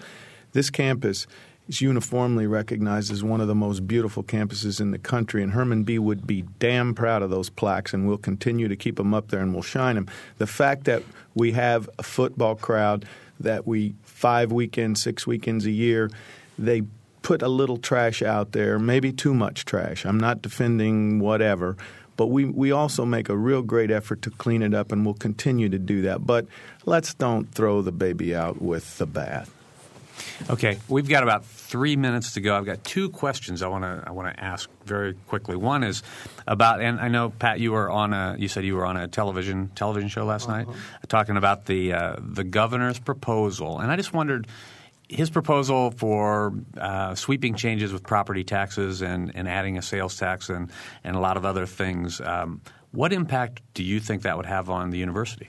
This 0.53 0.71
campus 0.71 1.27
is 1.69 1.81
uniformly 1.81 2.47
recognized 2.47 3.13
as 3.13 3.23
one 3.23 3.41
of 3.41 3.49
the 3.49 3.55
most 3.55 3.87
beautiful 3.87 4.23
campuses 4.23 4.81
in 4.81 4.91
the 4.91 4.99
country, 4.99 5.43
and 5.43 5.53
Herman 5.53 5.85
B. 5.85 5.99
would 5.99 6.27
be 6.27 6.43
damn 6.59 6.95
proud 6.95 7.23
of 7.23 7.31
those 7.31 7.51
plaques, 7.51 7.93
and 7.93 8.07
we'll 8.07 8.17
continue 8.17 8.69
to 8.69 8.77
keep 8.77 8.97
them 8.97 9.13
up 9.13 9.29
there 9.29 9.41
and 9.41 9.53
we'll 9.53 9.63
shine 9.63 9.97
them. 9.97 10.09
The 10.39 10.47
fact 10.47 10.85
that 10.85 11.03
we 11.35 11.53
have 11.53 11.89
a 11.99 12.03
football 12.03 12.55
crowd 12.55 13.05
that 13.41 13.67
we 13.67 13.95
five 14.03 14.51
weekends, 14.51 15.03
six 15.03 15.27
weekends 15.27 15.67
a 15.67 15.71
year, 15.71 16.11
they 16.59 16.83
put 17.23 17.43
a 17.43 17.49
little 17.49 17.77
trash 17.77 18.23
out 18.23 18.53
there, 18.53 18.79
maybe 18.79 19.13
too 19.13 19.35
much 19.35 19.65
trash. 19.65 20.07
I'm 20.07 20.19
not 20.19 20.41
defending 20.41 21.21
whatever, 21.21 21.77
but 22.19 22.27
we, 22.27 22.45
we 22.45 22.73
also 22.73 23.07
make 23.07 23.29
a 23.29 23.37
real 23.37 23.63
great 23.63 23.93
effort 23.93 24.23
to 24.23 24.31
clean 24.31 24.61
it 24.61 24.75
up, 24.75 24.91
and 24.93 25.07
we'll 25.07 25.15
continue 25.15 25.69
to 25.69 25.79
do 25.79 26.03
that. 26.03 26.27
But 26.27 26.47
let's 26.85 27.15
don't 27.15 27.51
throw 27.55 27.81
the 27.81 27.93
baby 27.93 28.35
out 28.35 28.61
with 28.61 28.99
the 28.99 29.07
bath. 29.07 29.55
Okay, 30.51 30.79
we've 30.89 31.09
got 31.09 31.23
about 31.23 31.45
three 31.47 31.95
minutes 31.95 32.33
to 32.33 32.41
go. 32.41 32.57
I've 32.57 32.65
got 32.65 32.83
two 32.83 33.09
questions 33.09 33.63
I 33.63 33.69
want 33.69 33.85
to 33.85 34.03
I 34.05 34.11
want 34.11 34.35
to 34.35 34.45
ask 34.45 34.69
very 34.85 35.15
quickly. 35.29 35.55
One 35.55 35.85
is 35.85 36.03
about, 36.45 36.81
and 36.81 36.99
I 36.99 37.07
know 37.07 37.31
Pat, 37.31 37.61
you 37.61 37.71
were 37.71 37.89
on 37.89 38.13
a 38.13 38.35
you 38.37 38.49
said 38.49 38.65
you 38.65 38.75
were 38.75 38.85
on 38.85 38.97
a 38.97 39.07
television 39.07 39.71
television 39.77 40.09
show 40.09 40.25
last 40.25 40.49
uh-huh. 40.49 40.65
night 40.65 40.69
talking 41.07 41.37
about 41.37 41.67
the 41.67 41.93
uh, 41.93 42.17
the 42.19 42.43
governor's 42.43 42.99
proposal, 42.99 43.79
and 43.79 43.93
I 43.93 43.97
just 43.97 44.13
wondered 44.13 44.49
his 45.09 45.31
proposal 45.31 45.91
for 45.91 46.53
uh, 46.77 47.15
sweeping 47.15 47.55
changes 47.55 47.93
with 47.93 48.03
property 48.03 48.45
taxes 48.45 49.03
and, 49.03 49.33
and 49.35 49.49
adding 49.49 49.79
a 49.79 49.83
sales 49.83 50.17
tax 50.17 50.51
and, 50.51 50.71
and 51.03 51.17
a 51.17 51.21
lot 51.21 51.37
of 51.37 51.45
other 51.45 51.67
things, 51.67 52.21
um, 52.21 52.61
what 52.93 53.13
impact 53.13 53.63
do 53.75 53.83
you 53.83 54.01
think 54.01 54.23
that 54.23 54.37
would 54.37 54.47
have 54.47 54.71
on 54.71 54.91
the 54.91 54.99
university? 54.99 55.49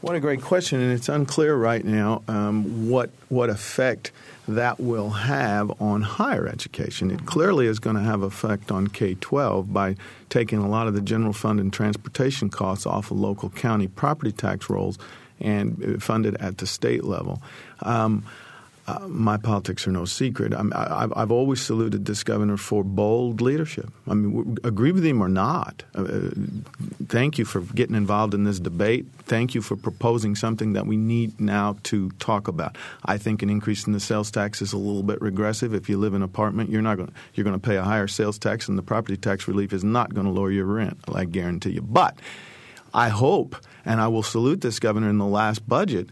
What 0.00 0.14
a 0.14 0.20
great 0.20 0.42
question, 0.42 0.80
and 0.80 0.92
it's 0.92 1.08
unclear 1.08 1.56
right 1.56 1.84
now 1.84 2.22
um, 2.28 2.88
what 2.88 3.10
what 3.28 3.50
effect 3.50 4.12
that 4.46 4.78
will 4.78 5.10
have 5.10 5.82
on 5.82 6.02
higher 6.02 6.46
education. 6.46 7.10
It 7.10 7.26
clearly 7.26 7.66
is 7.66 7.80
going 7.80 7.96
to 7.96 8.02
have 8.02 8.22
effect 8.22 8.70
on 8.70 8.86
K 8.86 9.16
twelve 9.16 9.72
by 9.72 9.96
taking 10.28 10.60
a 10.60 10.68
lot 10.68 10.86
of 10.86 10.94
the 10.94 11.00
general 11.00 11.32
fund 11.32 11.58
and 11.58 11.72
transportation 11.72 12.48
costs 12.48 12.86
off 12.86 13.10
of 13.10 13.18
local 13.18 13.50
county 13.50 13.88
property 13.88 14.30
tax 14.30 14.70
rolls 14.70 15.00
and 15.40 15.96
uh, 15.96 15.98
funded 15.98 16.36
at 16.36 16.58
the 16.58 16.66
state 16.66 17.02
level. 17.02 17.42
Um, 17.82 18.24
uh, 18.88 19.06
my 19.06 19.36
politics 19.36 19.86
are 19.86 19.92
no 19.92 20.06
secret. 20.06 20.54
I, 20.54 21.08
have 21.14 21.30
always 21.30 21.60
saluted 21.60 22.06
this 22.06 22.24
governor 22.24 22.56
for 22.56 22.82
bold 22.82 23.42
leadership. 23.42 23.90
I 24.08 24.14
mean, 24.14 24.56
agree 24.64 24.92
with 24.92 25.04
him 25.04 25.20
or 25.20 25.28
not. 25.28 25.82
Uh, 25.94 26.30
thank 27.06 27.36
you 27.36 27.44
for 27.44 27.60
getting 27.60 27.94
involved 27.94 28.32
in 28.32 28.44
this 28.44 28.58
debate. 28.58 29.04
Thank 29.26 29.54
you 29.54 29.60
for 29.60 29.76
proposing 29.76 30.34
something 30.34 30.72
that 30.72 30.86
we 30.86 30.96
need 30.96 31.38
now 31.38 31.76
to 31.84 32.08
talk 32.12 32.48
about. 32.48 32.78
I 33.04 33.18
think 33.18 33.42
an 33.42 33.50
increase 33.50 33.86
in 33.86 33.92
the 33.92 34.00
sales 34.00 34.30
tax 34.30 34.62
is 34.62 34.72
a 34.72 34.78
little 34.78 35.02
bit 35.02 35.20
regressive. 35.20 35.74
If 35.74 35.90
you 35.90 35.98
live 35.98 36.14
in 36.14 36.22
an 36.22 36.22
apartment, 36.22 36.70
you're 36.70 36.80
not 36.80 36.96
going 36.96 37.12
you're 37.34 37.44
going 37.44 37.60
to 37.60 37.68
pay 37.68 37.76
a 37.76 37.82
higher 37.82 38.08
sales 38.08 38.38
tax, 38.38 38.68
and 38.68 38.78
the 38.78 38.82
property 38.82 39.18
tax 39.18 39.46
relief 39.46 39.74
is 39.74 39.84
not 39.84 40.14
going 40.14 40.26
to 40.26 40.32
lower 40.32 40.50
your 40.50 40.64
rent. 40.64 40.98
I 41.12 41.26
guarantee 41.26 41.72
you. 41.72 41.82
But 41.82 42.18
I 42.94 43.10
hope, 43.10 43.54
and 43.84 44.00
I 44.00 44.08
will 44.08 44.22
salute 44.22 44.62
this 44.62 44.78
governor 44.78 45.10
in 45.10 45.18
the 45.18 45.26
last 45.26 45.68
budget 45.68 46.08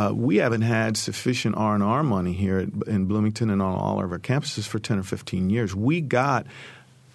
uh, 0.00 0.12
we 0.14 0.36
haven't 0.36 0.62
had 0.62 0.96
sufficient 0.96 1.56
R 1.56 1.74
and 1.74 1.82
R 1.82 2.02
money 2.02 2.32
here 2.32 2.58
at, 2.58 2.88
in 2.88 3.04
Bloomington 3.04 3.50
and 3.50 3.60
on 3.60 3.74
all 3.74 4.02
of 4.02 4.10
our 4.12 4.18
campuses 4.18 4.66
for 4.66 4.78
ten 4.78 4.98
or 4.98 5.02
fifteen 5.02 5.50
years. 5.50 5.74
We 5.74 6.00
got 6.00 6.46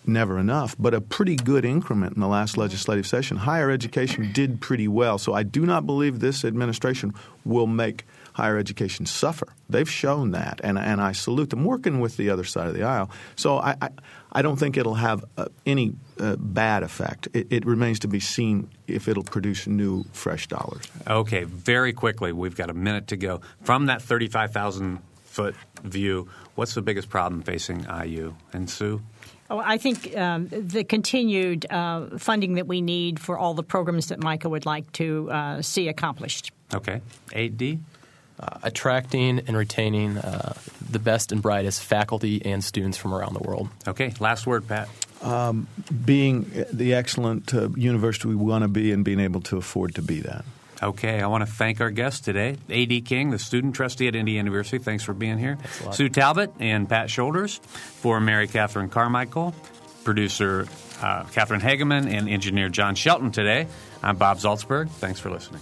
never 0.07 0.37
enough, 0.37 0.75
but 0.77 0.93
a 0.93 1.01
pretty 1.01 1.35
good 1.35 1.65
increment 1.65 2.15
in 2.15 2.21
the 2.21 2.27
last 2.27 2.57
legislative 2.57 3.07
session. 3.07 3.37
Higher 3.37 3.71
education 3.71 4.31
did 4.33 4.61
pretty 4.61 4.87
well, 4.87 5.17
so 5.17 5.33
I 5.33 5.41
do 5.41 5.65
not 5.65 5.87
believe 5.87 6.19
this 6.19 6.45
administration 6.45 7.13
will 7.43 7.65
make 7.67 8.05
higher 8.35 8.57
education 8.57 9.05
suffer. 9.05 9.47
They've 9.69 9.89
shown 9.89 10.31
that, 10.31 10.59
and, 10.61 10.77
and 10.77 10.99
I 10.99 11.13
salute 11.13 11.51
them 11.51 11.63
working 11.63 12.01
with 12.01 12.17
the 12.17 12.29
other 12.29 12.43
side 12.43 12.67
of 12.67 12.73
the 12.73 12.83
aisle. 12.83 13.09
So 13.37 13.59
I, 13.59 13.77
I, 13.81 13.89
I 14.33 14.41
don't 14.41 14.57
think 14.57 14.75
it'll 14.75 14.95
have 14.95 15.23
uh, 15.37 15.45
any 15.65 15.93
uh, 16.19 16.35
bad 16.35 16.83
effect. 16.83 17.29
It, 17.33 17.47
it, 17.49 17.65
remains 17.65 17.99
to 17.99 18.09
be 18.09 18.19
seen 18.19 18.69
if 18.87 19.07
it'll 19.07 19.23
produce 19.23 19.67
new, 19.67 20.03
fresh 20.11 20.47
dollars. 20.47 20.83
Okay, 21.07 21.45
very 21.45 21.93
quickly, 21.93 22.33
we've 22.33 22.57
got 22.57 22.69
a 22.69 22.73
minute 22.73 23.07
to 23.07 23.15
go. 23.15 23.39
From 23.63 23.85
that 23.85 24.01
35,000 24.01 24.99
foot 25.23 25.55
view, 25.83 26.27
what's 26.55 26.73
the 26.73 26.81
biggest 26.81 27.07
problem 27.07 27.41
facing 27.41 27.85
IU? 27.85 28.35
And 28.51 28.69
Sue? 28.69 29.01
Oh, 29.49 29.59
I 29.59 29.77
think 29.77 30.17
um, 30.17 30.49
the 30.49 30.83
continued 30.83 31.71
uh, 31.71 32.17
funding 32.17 32.55
that 32.55 32.67
we 32.67 32.81
need 32.81 33.17
for 33.17 33.37
all 33.37 33.53
the 33.53 33.63
programs 33.63 34.07
that 34.07 34.21
Micah 34.21 34.49
would 34.49 34.65
like 34.65 34.91
to 34.93 35.31
uh, 35.31 35.61
see 35.61 35.87
accomplished. 35.87 36.51
Okay. 36.73 36.99
AD? 37.33 37.79
Uh, 38.39 38.59
attracting 38.63 39.39
and 39.39 39.55
retaining 39.55 40.17
uh, 40.17 40.53
the 40.89 40.99
best 40.99 41.31
and 41.31 41.41
brightest 41.41 41.83
faculty 41.83 42.43
and 42.45 42.63
students 42.63 42.97
from 42.97 43.13
around 43.13 43.33
the 43.33 43.43
world. 43.43 43.69
Okay, 43.87 44.13
last 44.19 44.45
word, 44.45 44.67
Pat. 44.67 44.89
Um, 45.21 45.67
being 46.05 46.51
the 46.71 46.93
excellent 46.93 47.53
uh, 47.53 47.69
university 47.69 48.27
we 48.27 48.35
want 48.35 48.63
to 48.63 48.67
be 48.67 48.91
and 48.91 49.03
being 49.03 49.19
able 49.19 49.41
to 49.41 49.57
afford 49.57 49.95
to 49.95 50.01
be 50.01 50.19
that. 50.21 50.45
Okay, 50.83 51.21
I 51.21 51.27
want 51.27 51.45
to 51.45 51.51
thank 51.51 51.79
our 51.79 51.89
guests 51.89 52.19
today, 52.19 52.57
A.D. 52.69 53.01
King, 53.01 53.31
the 53.31 53.39
student 53.39 53.75
trustee 53.75 54.07
at 54.07 54.15
Indiana 54.15 54.49
University. 54.49 54.77
Thanks 54.77 55.03
for 55.03 55.13
being 55.13 55.37
here. 55.37 55.57
Sue 55.91 56.09
Talbot 56.09 56.53
and 56.59 56.87
Pat 56.87 57.09
Shoulders 57.09 57.57
for 57.57 58.19
Mary 58.19 58.47
Catherine 58.47 58.89
Carmichael, 58.89 59.55
producer 60.03 60.67
uh, 61.01 61.23
Catherine 61.25 61.61
Hageman, 61.61 62.07
and 62.11 62.29
engineer 62.29 62.69
John 62.69 62.95
Shelton 62.95 63.31
today. 63.31 63.67
I'm 64.03 64.17
Bob 64.17 64.37
Zaltsberg. 64.37 64.89
Thanks 64.89 65.19
for 65.19 65.29
listening. 65.29 65.61